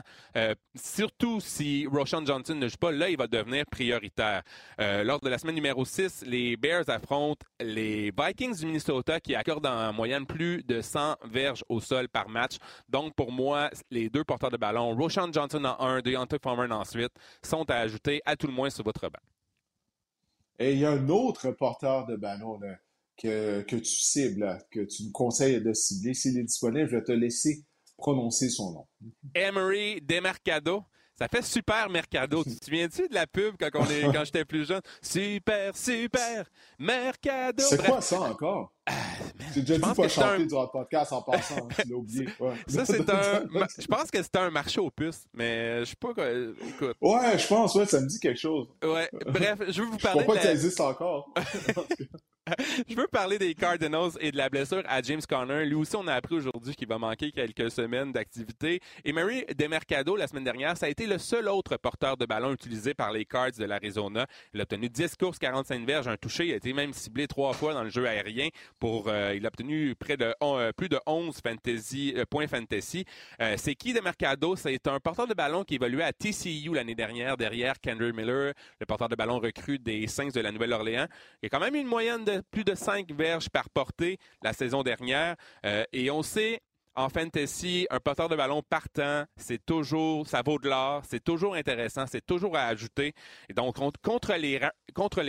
surtout 0.75 1.39
si 1.39 1.76
Roshan 1.86 2.25
Johnson 2.25 2.55
ne 2.55 2.67
joue 2.67 2.78
pas, 2.78 2.91
là, 2.91 3.09
il 3.09 3.17
va 3.17 3.28
devenir 3.28 3.65
prioritaire. 3.65 4.41
Euh, 4.80 5.03
lors 5.03 5.19
de 5.19 5.30
la 5.30 5.38
semaine 5.38 5.55
numéro 5.55 5.86
6, 5.86 6.23
les 6.25 6.57
Bears 6.57 6.89
affrontent 6.89 7.45
les 7.59 8.11
Vikings 8.17 8.57
du 8.57 8.65
Minnesota 8.65 9.19
qui 9.19 9.36
accordent 9.36 9.67
en 9.67 9.93
moyenne 9.93 10.25
plus 10.25 10.63
de 10.63 10.82
100 10.82 11.17
verges 11.25 11.63
au 11.69 11.80
sol 11.80 12.07
par 12.09 12.30
match. 12.30 12.55
Donc, 12.89 13.13
pour 13.15 13.32
moi, 13.32 13.69
les 13.91 14.09
deux 14.09 14.23
porteurs 14.23 14.49
de 14.51 14.57
ballon, 14.57 14.95
Roshan 14.95 15.32
Johnson 15.32 15.63
en 15.65 15.86
1, 15.86 16.01
Deontay 16.01 16.39
Farmer 16.41 16.73
ensuite, 16.73 17.11
sont 17.43 17.69
à 17.69 17.75
ajouter 17.75 18.21
à 18.25 18.36
tout 18.36 18.47
le 18.47 18.53
moins 18.53 18.69
sur 18.69 18.84
votre 18.84 19.09
banc. 19.09 19.19
Et 20.59 20.73
il 20.73 20.80
y 20.80 20.86
a 20.86 20.91
un 20.91 21.09
autre 21.09 21.51
porteur 21.51 22.07
de 22.07 22.15
ballon 22.15 22.59
que, 23.17 23.61
que 23.61 23.75
tu 23.75 23.86
cibles, 23.86 24.57
que 24.71 24.80
tu 24.80 25.03
me 25.03 25.11
conseilles 25.11 25.61
de 25.61 25.73
cibler. 25.73 26.13
S'il 26.13 26.38
est 26.39 26.43
disponible, 26.43 26.89
je 26.89 26.95
vais 26.95 27.03
te 27.03 27.11
laisser 27.11 27.63
prononcer 27.97 28.49
son 28.49 28.71
nom. 28.71 28.88
Emery 29.34 30.01
Demarcado. 30.01 30.86
Ça 31.18 31.28
fait 31.28 31.41
super 31.41 31.89
Mercado. 31.89 32.43
tu 32.43 32.55
te 32.55 32.65
souviens-tu 32.65 33.07
de 33.07 33.13
la 33.13 33.26
pub 33.26 33.55
quand, 33.59 33.70
on 33.74 33.89
est, 33.89 34.03
quand 34.13 34.24
j'étais 34.24 34.45
plus 34.45 34.68
jeune? 34.68 34.82
Super, 35.01 35.76
super 35.76 36.45
Mercado. 36.78 37.63
C'est 37.68 37.84
quoi 37.84 38.01
ça 38.01 38.22
encore? 38.22 38.72
Ah, 38.89 38.93
J'ai 39.53 39.61
déjà 39.61 39.75
dit 39.75 39.95
pas 39.95 40.07
chanter 40.07 40.43
un... 40.43 40.45
durant 40.45 40.63
le 40.63 40.69
podcast 40.69 41.11
en 41.11 41.21
passant, 41.21 41.67
tu 41.67 41.89
l'as 41.89 41.95
oublié. 41.95 42.27
Ça, 42.67 42.85
c'est 42.85 43.09
un. 43.09 43.43
Je 43.77 43.85
pense 43.88 44.09
que 44.09 44.23
c'était 44.23 44.39
un 44.39 44.49
marché 44.49 44.79
aux 44.79 44.89
puces, 44.89 45.25
mais 45.33 45.81
je 45.81 45.89
sais 45.89 45.95
pas 45.99 46.13
quoi. 46.13 46.25
Écoute. 46.29 46.95
Ouais, 47.01 47.38
je 47.38 47.47
pense, 47.47 47.75
ouais, 47.75 47.85
ça 47.85 47.99
me 47.99 48.07
dit 48.07 48.19
quelque 48.19 48.39
chose. 48.39 48.67
Ouais, 48.81 49.09
bref, 49.27 49.59
je 49.67 49.81
veux 49.81 49.89
vous 49.89 49.97
parler. 49.97 50.23
Pas 50.23 50.35
que 50.35 50.41
ça 50.41 50.51
existe 50.53 50.79
encore. 50.79 51.33
Je 52.88 52.95
veux 52.95 53.07
parler 53.07 53.38
des 53.38 53.53
Cardinals 53.53 54.11
et 54.21 54.31
de 54.31 54.38
la 54.38 54.49
blessure 54.49 54.83
à 54.88 55.01
James 55.01 55.21
Conner. 55.27 55.65
Lui 55.65 55.75
aussi, 55.75 55.95
on 55.95 56.07
a 56.07 56.13
appris 56.13 56.35
aujourd'hui 56.35 56.75
qu'il 56.75 56.88
va 56.88 56.97
manquer 56.97 57.31
quelques 57.31 57.69
semaines 57.71 58.11
d'activité. 58.13 58.79
Et 59.03 59.11
Mary 59.11 59.45
DeMercado, 59.57 60.15
la 60.15 60.27
semaine 60.27 60.45
dernière, 60.45 60.77
ça 60.77 60.85
a 60.85 60.89
été 60.89 61.07
le 61.07 61.17
seul 61.17 61.49
autre 61.49 61.75
porteur 61.77 62.15
de 62.15 62.25
ballon 62.25 62.53
utilisé 62.53 62.93
par 62.93 63.11
les 63.11 63.25
Cards 63.25 63.51
de 63.57 63.65
l'Arizona. 63.65 64.27
Il 64.53 64.61
a 64.61 64.63
obtenu 64.63 64.89
10 64.89 65.15
courses, 65.17 65.39
45 65.39 65.85
verges, 65.85 66.07
un 66.07 66.15
touché. 66.15 66.47
Il 66.47 66.53
a 66.53 66.55
été 66.55 66.71
même 66.71 66.93
ciblé 66.93 67.27
trois 67.27 67.51
fois 67.53 67.73
dans 67.73 67.83
le 67.83 67.89
jeu 67.89 68.07
aérien. 68.07 68.47
Pour, 68.80 69.07
euh, 69.07 69.34
il 69.36 69.45
a 69.45 69.47
obtenu 69.47 69.95
près 69.95 70.17
de 70.17 70.34
euh, 70.41 70.71
plus 70.71 70.89
de 70.89 70.99
11 71.05 71.39
fantasy, 71.41 72.13
euh, 72.15 72.25
points 72.30 72.47
fantasy. 72.47 73.05
C'est 73.57 73.75
qui 73.75 73.93
DeMercado? 73.93 74.55
C'est 74.55 74.88
un 74.88 74.99
porteur 74.99 75.28
de 75.28 75.34
ballon 75.34 75.63
qui 75.63 75.75
évoluait 75.75 76.03
à 76.03 76.13
TCU 76.13 76.73
l'année 76.73 76.95
dernière 76.95 77.38
derrière 77.38 77.80
Kendrick 77.80 78.15
Miller, 78.15 78.53
le 78.80 78.86
porteur 78.86 79.09
de 79.09 79.15
ballon 79.15 79.39
recru 79.39 79.80
des 79.80 80.07
Saints 80.07 80.30
de 80.30 80.39
la 80.39 80.51
Nouvelle-Orléans. 80.51 81.07
Il 81.41 81.47
a 81.47 81.49
quand 81.49 81.59
même 81.59 81.75
une 81.75 81.88
moyenne 81.88 82.23
de 82.23 82.41
plus 82.51 82.63
de 82.63 82.75
5 82.75 83.11
verges 83.11 83.49
par 83.49 83.69
portée 83.69 84.17
la 84.43 84.53
saison 84.53 84.84
dernière. 84.84 85.36
Et 85.91 86.11
on 86.11 86.23
sait, 86.23 86.61
en 86.97 87.09
fantasy, 87.09 87.87
un 87.89 87.99
porteur 87.99 88.27
de 88.27 88.35
ballon 88.35 88.61
partant, 88.61 89.23
c'est 89.37 89.65
toujours, 89.65 90.27
ça 90.27 90.41
vaut 90.41 90.59
de 90.59 90.67
l'or, 90.67 91.03
c'est 91.07 91.23
toujours 91.23 91.55
intéressant, 91.55 92.05
c'est 92.07 92.25
toujours 92.25 92.57
à 92.57 92.63
ajouter. 92.63 93.13
Donc, 93.55 93.77
contre 94.01 94.33
les, 94.33 94.57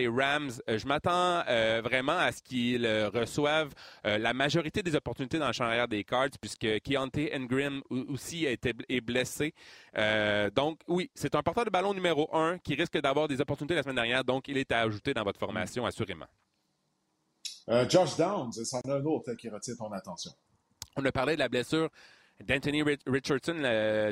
Rams, 0.09 0.51
euh, 0.69 0.79
je 0.79 0.87
m'attends 0.87 1.43
euh, 1.49 1.81
vraiment 1.85 2.19
à 2.19 2.33
ce 2.33 2.43
qu'ils 2.43 2.87
reçoivent 3.15 3.73
la 4.05 4.33
majorité 4.33 4.83
des 4.83 4.97
opportunités 4.97 5.39
dans 5.39 5.47
le 5.47 5.53
champ 5.53 5.65
arrière 5.65 5.89
des 5.89 6.03
Cards, 6.03 6.31
puisque 6.41 6.81
Keontae 6.81 7.31
Ingram 7.33 7.83
aussi 7.91 8.47
a 8.47 8.51
été, 8.51 8.73
est 8.89 9.01
blessé. 9.01 9.55
donc, 10.55 10.81
oui, 10.89 11.11
c'est 11.15 11.35
un 11.35 11.43
porteur 11.43 11.65
de 11.65 11.71
ballon 11.71 11.95
numéro 11.95 12.29
un 12.35 12.59
qui 12.59 12.75
risque 12.75 12.99
d'avoir 13.01 13.29
des 13.29 13.41
opportunités 13.41 13.75
la 13.75 13.83
semaine 13.83 13.97
dernière, 13.97 14.25
donc 14.25 14.49
il 14.49 14.57
est 14.57 14.73
à 14.73 14.81
ajouter 14.81 15.13
dans 15.13 15.25
votre 15.25 15.39
formation, 15.39 15.85
assurément. 15.85 16.27
Euh, 17.69 17.87
Josh 17.89 18.17
Downs, 18.17 18.53
c'en 18.65 18.81
a 18.81 18.95
un 18.95 19.05
autre 19.05 19.35
qui 19.35 19.49
retient 19.49 19.75
ton 19.75 19.93
attention. 19.93 20.33
On 21.01 21.05
a 21.05 21.13
parlé 21.13 21.35
de 21.35 21.39
la 21.39 21.49
blessure 21.49 21.91
d'Anthony 22.45 22.83
Richardson 23.07 23.55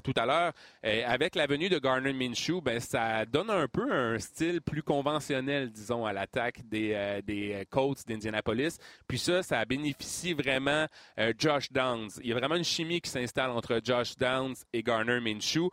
tout 0.05 0.13
à 0.17 0.25
l'heure. 0.25 0.53
avec 0.85 1.35
la 1.35 1.49
venue 1.49 1.69
de 1.69 1.81
Garner 1.81 2.13
Minshew, 2.13 2.61
ben, 2.61 2.79
ça 2.79 3.27
donne 3.27 3.51
un 3.51 3.67
peu 3.67 3.91
un 3.91 4.21
style 4.21 4.61
plus 4.61 4.85
conventionnel, 4.85 5.73
disons, 5.73 6.07
à 6.07 6.13
l'attaque 6.13 6.61
des, 6.69 6.93
euh, 6.95 7.21
des 7.23 7.67
Colts 7.71 8.07
d'Indianapolis. 8.07 8.79
Puis 9.09 9.19
ça, 9.19 9.43
ça 9.43 9.65
bénéficie 9.65 10.33
vraiment 10.33 10.87
euh, 11.19 11.33
Josh 11.37 11.73
Downs. 11.73 12.11
Il 12.23 12.29
y 12.29 12.33
a 12.33 12.37
vraiment 12.37 12.55
une 12.55 12.65
chimie 12.65 13.01
qui 13.01 13.11
s'installe 13.11 13.51
entre 13.51 13.81
Josh 13.83 14.17
Downs 14.17 14.55
et 14.73 14.85
Garner 14.85 15.19
Minshew. 15.19 15.69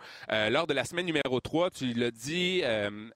lors 0.49 0.65
de 0.65 0.73
la 0.73 0.83
semaine 0.83 1.05
numéro 1.05 1.39
3, 1.39 1.69
tu 1.69 1.93
l'as 1.93 2.09
dit, 2.09 2.63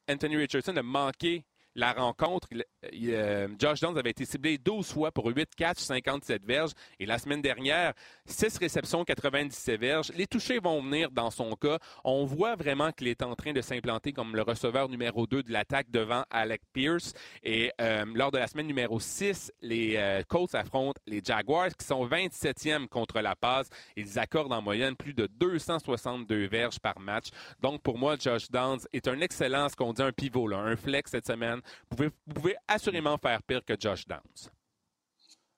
Anthony 0.08 0.38
Richardson 0.38 0.78
a 0.78 0.84
manqué 0.84 1.46
la 1.78 1.94
rencontre, 1.94 2.48
euh, 2.92 3.48
Josh 3.60 3.80
Jones 3.80 3.98
avait 3.98 4.10
été 4.10 4.26
ciblé 4.26 4.58
12 4.58 4.92
fois 4.92 5.12
pour 5.12 5.28
8 5.28 5.56
catchs, 5.56 5.78
57 5.78 6.44
verges. 6.44 6.72
Et 7.00 7.06
la 7.06 7.20
semaine 7.20 7.42
dernière, 7.42 7.94
6 8.26 8.58
réceptions, 8.58 9.06
97 9.06 9.80
verges. 9.80 10.12
Les 10.18 10.26
touchés 10.26 10.58
vont 10.58 10.82
venir 10.82 11.12
dans 11.12 11.30
son 11.30 11.56
cas. 11.56 11.78
On 12.04 12.26
voit 12.26 12.56
vraiment 12.56 12.92
qu'il 12.92 13.08
est 13.08 13.22
en 13.22 13.36
train 13.36 13.54
de 13.54 13.62
s'implanter 13.62 14.12
comme 14.12 14.36
le 14.36 14.42
receveur 14.42 14.90
numéro 14.90 15.28
2 15.28 15.44
de 15.44 15.52
l'attaque 15.54 15.92
devant 15.92 16.24
Alec 16.32 16.64
Pierce. 16.74 17.14
Et 17.44 17.72
euh, 17.80 18.06
lors 18.16 18.32
de 18.32 18.40
la 18.40 18.48
semaine 18.48 18.68
numéro 18.68 19.00
6, 19.00 19.54
les 19.62 19.98
euh, 19.98 20.24
Colts 20.28 20.56
affrontent 20.56 21.00
les 21.06 21.22
Jaguars 21.24 21.70
qui 21.78 21.86
sont 21.86 22.08
27e 22.08 22.88
contre 22.88 23.22
la 23.22 23.36
passe. 23.36 23.70
Ils 23.96 24.18
accordent 24.18 24.54
en 24.54 24.64
moyenne 24.64 24.96
plus 24.96 25.14
de 25.14 25.28
262 25.28 26.48
verges 26.48 26.80
par 26.80 27.00
match. 27.00 27.28
Donc 27.62 27.84
pour 27.84 28.00
moi, 28.00 28.16
Josh 28.20 28.50
Downs 28.50 28.80
est 28.94 29.08
un 29.08 29.22
excellent, 29.22 29.70
ce 29.70 29.76
qu'on 29.76 29.94
dit 29.94 30.02
un 30.02 30.12
pivot, 30.12 30.52
un 30.52 30.76
flex 30.76 31.12
cette 31.12 31.28
semaine. 31.28 31.62
Vous 31.92 32.10
pouvez, 32.34 32.56
assurément 32.68 33.18
faire 33.18 33.42
pire 33.44 33.64
que 33.66 33.76
Josh 33.80 34.08
Downs. 34.08 34.52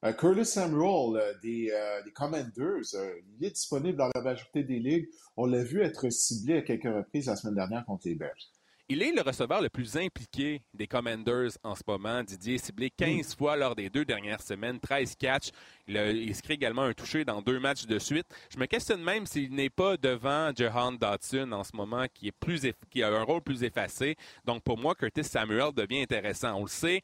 Euh, 0.06 0.14
Curtis 0.14 0.46
Samuel 0.46 1.18
euh, 1.18 1.34
des, 1.42 1.72
euh, 1.74 2.02
des, 2.04 2.12
Commanders, 2.12 2.96
il 3.38 3.46
est 3.46 3.52
disponible 3.52 3.98
dans 3.98 4.10
la 4.16 4.22
majorité 4.22 4.64
des 4.64 4.80
ligues. 4.80 5.10
On 5.36 5.46
l'a 5.46 5.64
vu 5.64 5.82
être 5.82 6.10
ciblé 6.10 6.58
à 6.58 6.62
quelques 6.62 6.84
reprises 6.84 7.28
la 7.28 7.36
semaine 7.36 7.56
dernière 7.56 7.86
contre 7.86 8.08
les 8.08 8.16
Bears. 8.16 8.54
Il 8.92 9.04
est 9.04 9.12
le 9.12 9.22
receveur 9.22 9.62
le 9.62 9.70
plus 9.70 9.98
impliqué 9.98 10.64
des 10.74 10.88
Commanders 10.88 11.52
en 11.64 11.76
ce 11.76 11.84
moment. 11.86 12.24
Didier 12.24 12.58
ciblé 12.58 12.90
15 12.90 13.36
fois 13.36 13.56
lors 13.56 13.76
des 13.76 13.88
deux 13.88 14.04
dernières 14.04 14.42
semaines, 14.42 14.80
13 14.80 15.16
catchs. 15.16 15.52
Il, 15.90 15.98
a, 15.98 16.04
inscrit 16.04 16.54
également 16.54 16.84
un 16.84 16.94
touché 16.94 17.26
dans 17.26 17.42
deux 17.42 17.60
matchs 17.60 17.88
de 17.88 17.98
suite. 17.98 18.28
Je 18.54 18.60
me 18.60 18.68
questionne 18.68 19.02
même 19.02 19.26
s'il 19.26 19.52
n'est 19.54 19.72
pas 19.72 19.98
devant 19.98 20.52
Jahan 20.56 20.92
Dotson 20.92 21.52
en 21.52 21.64
ce 21.64 21.76
moment, 21.76 22.06
qui, 22.14 22.28
est 22.28 22.32
plus 22.32 22.62
qui 22.92 23.02
a 23.02 23.08
un 23.08 23.24
rôle 23.24 23.42
plus 23.42 23.64
effacé. 23.64 24.16
Donc, 24.46 24.62
pour 24.64 24.78
moi, 24.78 24.94
Curtis 24.94 25.24
Samuel 25.24 25.74
devient 25.76 26.04
intéressant. 26.04 26.54
On 26.56 26.64
le 26.64 26.70
sait, 26.70 27.02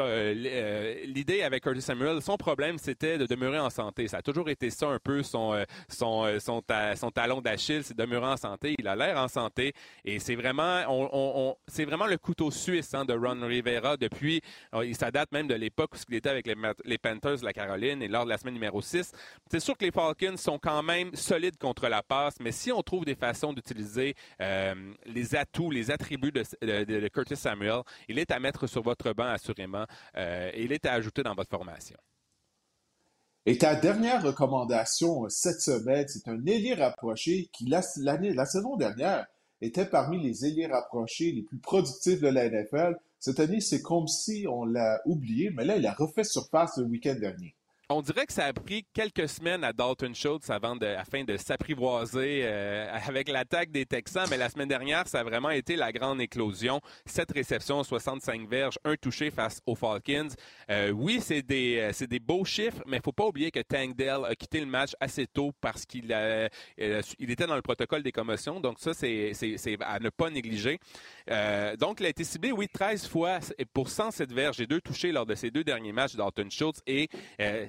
euh, 0.00 0.34
euh, 0.46 0.94
l'idée 1.06 1.42
avec 1.42 1.62
Curtis 1.62 1.80
Samuel, 1.80 2.20
son 2.20 2.36
problème, 2.36 2.76
c'était 2.78 3.16
de 3.16 3.24
demeurer 3.24 3.58
en 3.58 3.70
santé. 3.70 4.06
Ça 4.06 4.18
a 4.18 4.22
toujours 4.22 4.50
été 4.50 4.68
ça 4.68 4.88
un 4.88 4.98
peu 4.98 5.22
son, 5.22 5.54
euh, 5.54 5.64
son, 5.88 6.30
son, 6.38 7.10
talon 7.10 7.40
d'Achille, 7.40 7.84
c'est 7.84 7.96
de 7.96 8.02
demeurer 8.02 8.26
en 8.26 8.36
santé. 8.36 8.74
Il 8.78 8.86
a 8.86 8.96
l'air 8.96 9.16
en 9.16 9.28
santé 9.28 9.72
et 10.04 10.18
c'est 10.18 10.34
vraiment, 10.34 11.56
c'est 11.68 11.86
vraiment 11.86 12.06
le 12.06 12.18
couteau 12.18 12.50
suisse 12.50 12.92
hein, 12.92 13.06
de 13.06 13.14
Ron 13.14 13.46
Rivera 13.46 13.96
depuis, 13.96 14.42
ça 14.92 15.10
date 15.10 15.32
même 15.32 15.48
de 15.48 15.54
l'époque 15.54 15.94
où 15.94 15.98
il 16.10 16.16
était 16.16 16.28
avec 16.28 16.46
les, 16.46 16.54
les 16.84 16.98
Panthers 16.98 17.38
de 17.38 17.44
la 17.44 17.54
Caroline 17.54 18.02
et 18.02 18.08
lors 18.08 18.25
la 18.26 18.38
semaine 18.38 18.54
numéro 18.54 18.80
6. 18.80 19.12
C'est 19.50 19.60
sûr 19.60 19.76
que 19.76 19.84
les 19.84 19.90
Falcons 19.90 20.36
sont 20.36 20.58
quand 20.58 20.82
même 20.82 21.14
solides 21.14 21.58
contre 21.58 21.88
la 21.88 22.02
passe, 22.02 22.34
mais 22.40 22.52
si 22.52 22.72
on 22.72 22.82
trouve 22.82 23.04
des 23.04 23.14
façons 23.14 23.52
d'utiliser 23.52 24.14
euh, 24.40 24.74
les 25.04 25.34
atouts, 25.34 25.70
les 25.70 25.90
attributs 25.90 26.32
de, 26.32 27.08
Curtis 27.08 27.36
Samuel, 27.36 27.82
il 28.08 28.18
est 28.18 28.30
à 28.30 28.38
mettre 28.38 28.66
sur 28.66 28.82
votre 28.82 29.12
banc 29.12 29.26
assurément 29.26 29.84
euh, 30.16 30.50
et 30.52 30.64
il 30.64 30.72
est 30.72 30.86
à 30.86 30.92
ajouter 30.92 31.22
dans 31.22 31.34
votre 31.34 31.50
formation. 31.50 31.96
Et 33.48 33.58
ta 33.58 33.76
dernière 33.76 34.22
recommandation 34.22 35.28
cette 35.28 35.60
semaine, 35.60 36.06
c'est 36.08 36.26
un 36.28 36.44
ailier 36.46 36.74
rapproché 36.74 37.48
qui, 37.52 37.66
la, 37.66 37.80
la 38.02 38.44
saison 38.44 38.76
dernière, 38.76 39.26
était 39.60 39.86
parmi 39.86 40.22
les 40.22 40.44
ailiers 40.44 40.66
rapprochés 40.66 41.32
les 41.32 41.42
plus 41.42 41.58
productifs 41.58 42.20
de 42.20 42.28
la 42.28 42.48
NFL. 42.48 42.96
Cette 43.18 43.40
année, 43.40 43.60
c'est 43.60 43.82
comme 43.82 44.08
si 44.08 44.46
on 44.48 44.64
l'a 44.64 45.00
oublié, 45.06 45.50
mais 45.50 45.64
là, 45.64 45.76
il 45.76 45.86
a 45.86 45.92
refait 45.92 46.24
surface 46.24 46.76
le 46.76 46.84
week-end 46.84 47.14
dernier. 47.14 47.55
On 47.88 48.02
dirait 48.02 48.26
que 48.26 48.32
ça 48.32 48.46
a 48.46 48.52
pris 48.52 48.84
quelques 48.94 49.28
semaines 49.28 49.62
à 49.62 49.72
Dalton 49.72 50.12
Schultz 50.12 50.50
avant 50.50 50.74
de, 50.74 50.86
afin 50.86 51.22
de 51.22 51.36
s'apprivoiser 51.36 52.40
euh, 52.42 52.92
avec 53.06 53.28
l'attaque 53.28 53.70
des 53.70 53.86
Texans, 53.86 54.26
mais 54.28 54.36
la 54.36 54.48
semaine 54.48 54.66
dernière, 54.66 55.06
ça 55.06 55.20
a 55.20 55.22
vraiment 55.22 55.50
été 55.50 55.76
la 55.76 55.92
grande 55.92 56.20
éclosion. 56.20 56.80
Sept 57.04 57.30
réceptions, 57.30 57.84
65 57.84 58.48
verges, 58.48 58.76
un 58.84 58.96
touché 58.96 59.30
face 59.30 59.60
aux 59.66 59.76
Falcons. 59.76 60.30
Euh, 60.68 60.90
oui, 60.90 61.20
c'est 61.22 61.42
des, 61.42 61.78
euh, 61.78 61.90
c'est 61.92 62.08
des 62.08 62.18
beaux 62.18 62.44
chiffres, 62.44 62.82
mais 62.88 63.00
faut 63.04 63.12
pas 63.12 63.26
oublier 63.26 63.52
que 63.52 63.60
Tank 63.60 63.94
Dell 63.94 64.24
a 64.24 64.34
quitté 64.34 64.58
le 64.58 64.66
match 64.66 64.90
assez 64.98 65.28
tôt 65.28 65.52
parce 65.60 65.86
qu'il 65.86 66.06
il 66.76 67.30
était 67.30 67.46
dans 67.46 67.54
le 67.54 67.62
protocole 67.62 68.02
des 68.02 68.10
commotions, 68.10 68.58
donc 68.58 68.80
ça, 68.80 68.94
c'est, 68.94 69.30
c'est, 69.32 69.76
à 69.80 70.00
ne 70.00 70.10
pas 70.10 70.28
négliger. 70.28 70.80
donc, 71.78 72.00
il 72.00 72.06
a 72.06 72.08
été 72.08 72.24
ciblé, 72.24 72.50
oui, 72.50 72.66
13 72.66 73.06
fois 73.06 73.38
pour 73.72 73.90
107 73.90 74.32
verges 74.32 74.60
et 74.60 74.66
deux 74.66 74.80
touchés 74.80 75.12
lors 75.12 75.24
de 75.24 75.36
ses 75.36 75.52
deux 75.52 75.62
derniers 75.62 75.92
matchs, 75.92 76.16
Dalton 76.16 76.50
Schultz, 76.50 76.80
et 76.88 77.08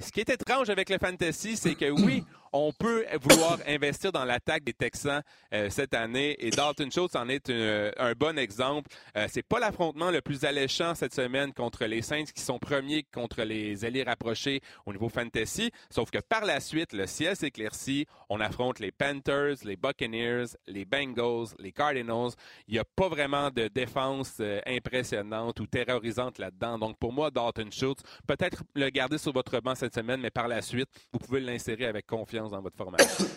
ce 0.08 0.12
qui 0.12 0.22
est 0.22 0.30
étrange 0.30 0.70
avec 0.70 0.89
le 0.89 0.97
fantasy, 0.97 1.58
c'est 1.58 1.76
que 1.76 1.89
oui, 1.91 2.24
on 2.53 2.71
peut 2.71 3.05
vouloir 3.21 3.59
investir 3.67 4.11
dans 4.11 4.25
l'attaque 4.25 4.63
des 4.63 4.73
Texans 4.73 5.21
euh, 5.53 5.69
cette 5.69 5.93
année 5.93 6.35
et 6.39 6.49
Dalton 6.49 6.91
Schultz 6.91 7.15
en 7.15 7.29
est 7.29 7.49
un 7.49 8.13
bon 8.13 8.37
exemple. 8.37 8.89
Euh, 9.15 9.27
c'est 9.29 9.43
pas 9.43 9.59
l'affrontement 9.59 10.11
le 10.11 10.21
plus 10.21 10.45
alléchant 10.45 10.95
cette 10.95 11.13
semaine 11.13 11.53
contre 11.53 11.85
les 11.85 12.01
Saints 12.01 12.25
qui 12.33 12.41
sont 12.41 12.59
premiers 12.59 13.03
contre 13.13 13.43
les 13.43 13.85
alliés 13.85 14.03
rapprochés 14.03 14.61
au 14.85 14.91
niveau 14.91 15.09
fantasy, 15.09 15.71
sauf 15.89 16.11
que 16.11 16.19
par 16.19 16.45
la 16.45 16.59
suite, 16.59 16.93
le 16.93 17.07
ciel 17.07 17.35
s'éclaircit, 17.35 18.05
on 18.29 18.39
affronte 18.39 18.79
les 18.79 18.91
Panthers, 18.91 19.57
les 19.63 19.75
Buccaneers, 19.75 20.45
les 20.67 20.85
Bengals, 20.85 21.47
les 21.59 21.71
Cardinals. 21.71 22.31
Il 22.67 22.73
n'y 22.73 22.79
a 22.79 22.85
pas 22.85 23.09
vraiment 23.09 23.49
de 23.49 23.67
défense 23.67 24.35
euh, 24.39 24.59
impressionnante 24.65 25.59
ou 25.59 25.67
terrorisante 25.67 26.37
là-dedans. 26.37 26.77
Donc 26.77 26.97
pour 26.97 27.13
moi, 27.13 27.31
Dalton 27.31 27.71
Schultz, 27.71 28.01
peut-être 28.27 28.63
le 28.75 28.89
garder 28.89 29.17
sur 29.17 29.33
votre 29.33 29.59
banc 29.59 29.75
cette 29.75 29.95
semaine, 29.95 30.21
mais 30.21 30.31
par 30.31 30.47
la 30.47 30.61
suite, 30.61 30.89
vous 31.11 31.19
pouvez 31.19 31.39
l'insérer 31.39 31.85
avec 31.85 32.05
confiance 32.05 32.36
dans 32.39 32.61
votre 32.61 32.77
formation. 32.77 33.25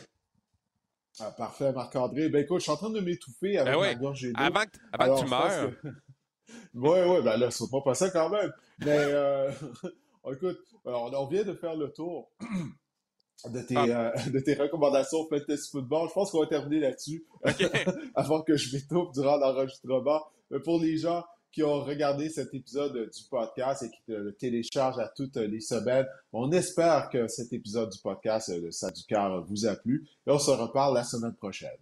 Ah, 1.22 1.32
parfait, 1.32 1.70
Marc-André. 1.72 2.30
Ben 2.30 2.44
écoute, 2.44 2.60
je 2.60 2.62
suis 2.62 2.72
en 2.72 2.76
train 2.76 2.88
de 2.88 3.00
m'étouffer 3.00 3.58
avec 3.58 3.74
ben 3.74 3.80
ma 3.80 3.94
gorgée 3.94 4.32
d'eau. 4.32 4.40
Avant, 4.40 4.64
avant 4.90 5.16
que 5.16 5.20
tu 5.20 5.28
meurs. 5.28 5.70
oui, 6.72 6.98
oui, 7.08 7.22
ben 7.22 7.36
là, 7.36 7.50
c'est 7.50 7.70
pas 7.70 7.82
passé 7.82 8.06
quand 8.10 8.30
même. 8.30 8.50
Mais 8.78 8.96
euh... 8.96 9.50
écoute, 10.32 10.60
on 10.84 11.26
vient 11.26 11.44
de 11.44 11.52
faire 11.52 11.76
le 11.76 11.92
tour 11.92 12.30
de 13.48 13.60
tes, 13.60 13.76
ah. 13.76 14.12
euh, 14.16 14.30
de 14.30 14.40
tes 14.40 14.54
recommandations 14.54 15.26
Fantasy 15.28 15.70
Football. 15.70 16.08
Je 16.08 16.14
pense 16.14 16.30
qu'on 16.30 16.40
va 16.40 16.46
terminer 16.46 16.80
là-dessus 16.80 17.26
avant 18.14 18.42
que 18.42 18.56
je 18.56 18.74
m'étouffe 18.74 19.12
durant 19.12 19.36
l'enregistrement. 19.36 20.22
Mais 20.50 20.60
pour 20.60 20.80
les 20.80 20.96
gens 20.96 21.24
qui 21.52 21.62
ont 21.62 21.82
regardé 21.82 22.28
cet 22.28 22.54
épisode 22.54 23.10
du 23.10 23.22
podcast 23.30 23.82
et 23.82 23.90
qui 23.90 24.02
le 24.06 24.32
téléchargent 24.34 24.98
à 24.98 25.08
toutes 25.08 25.36
les 25.36 25.60
semaines. 25.60 26.06
On 26.32 26.50
espère 26.52 27.08
que 27.10 27.26
cet 27.28 27.52
épisode 27.52 27.90
du 27.90 27.98
podcast, 27.98 28.52
le 28.56 28.70
Ça 28.70 28.90
du 28.90 29.02
cœur, 29.04 29.44
vous 29.44 29.66
a 29.66 29.74
plu. 29.74 30.06
Et 30.26 30.30
on 30.30 30.38
se 30.38 30.50
reparle 30.50 30.94
la 30.94 31.04
semaine 31.04 31.34
prochaine. 31.34 31.78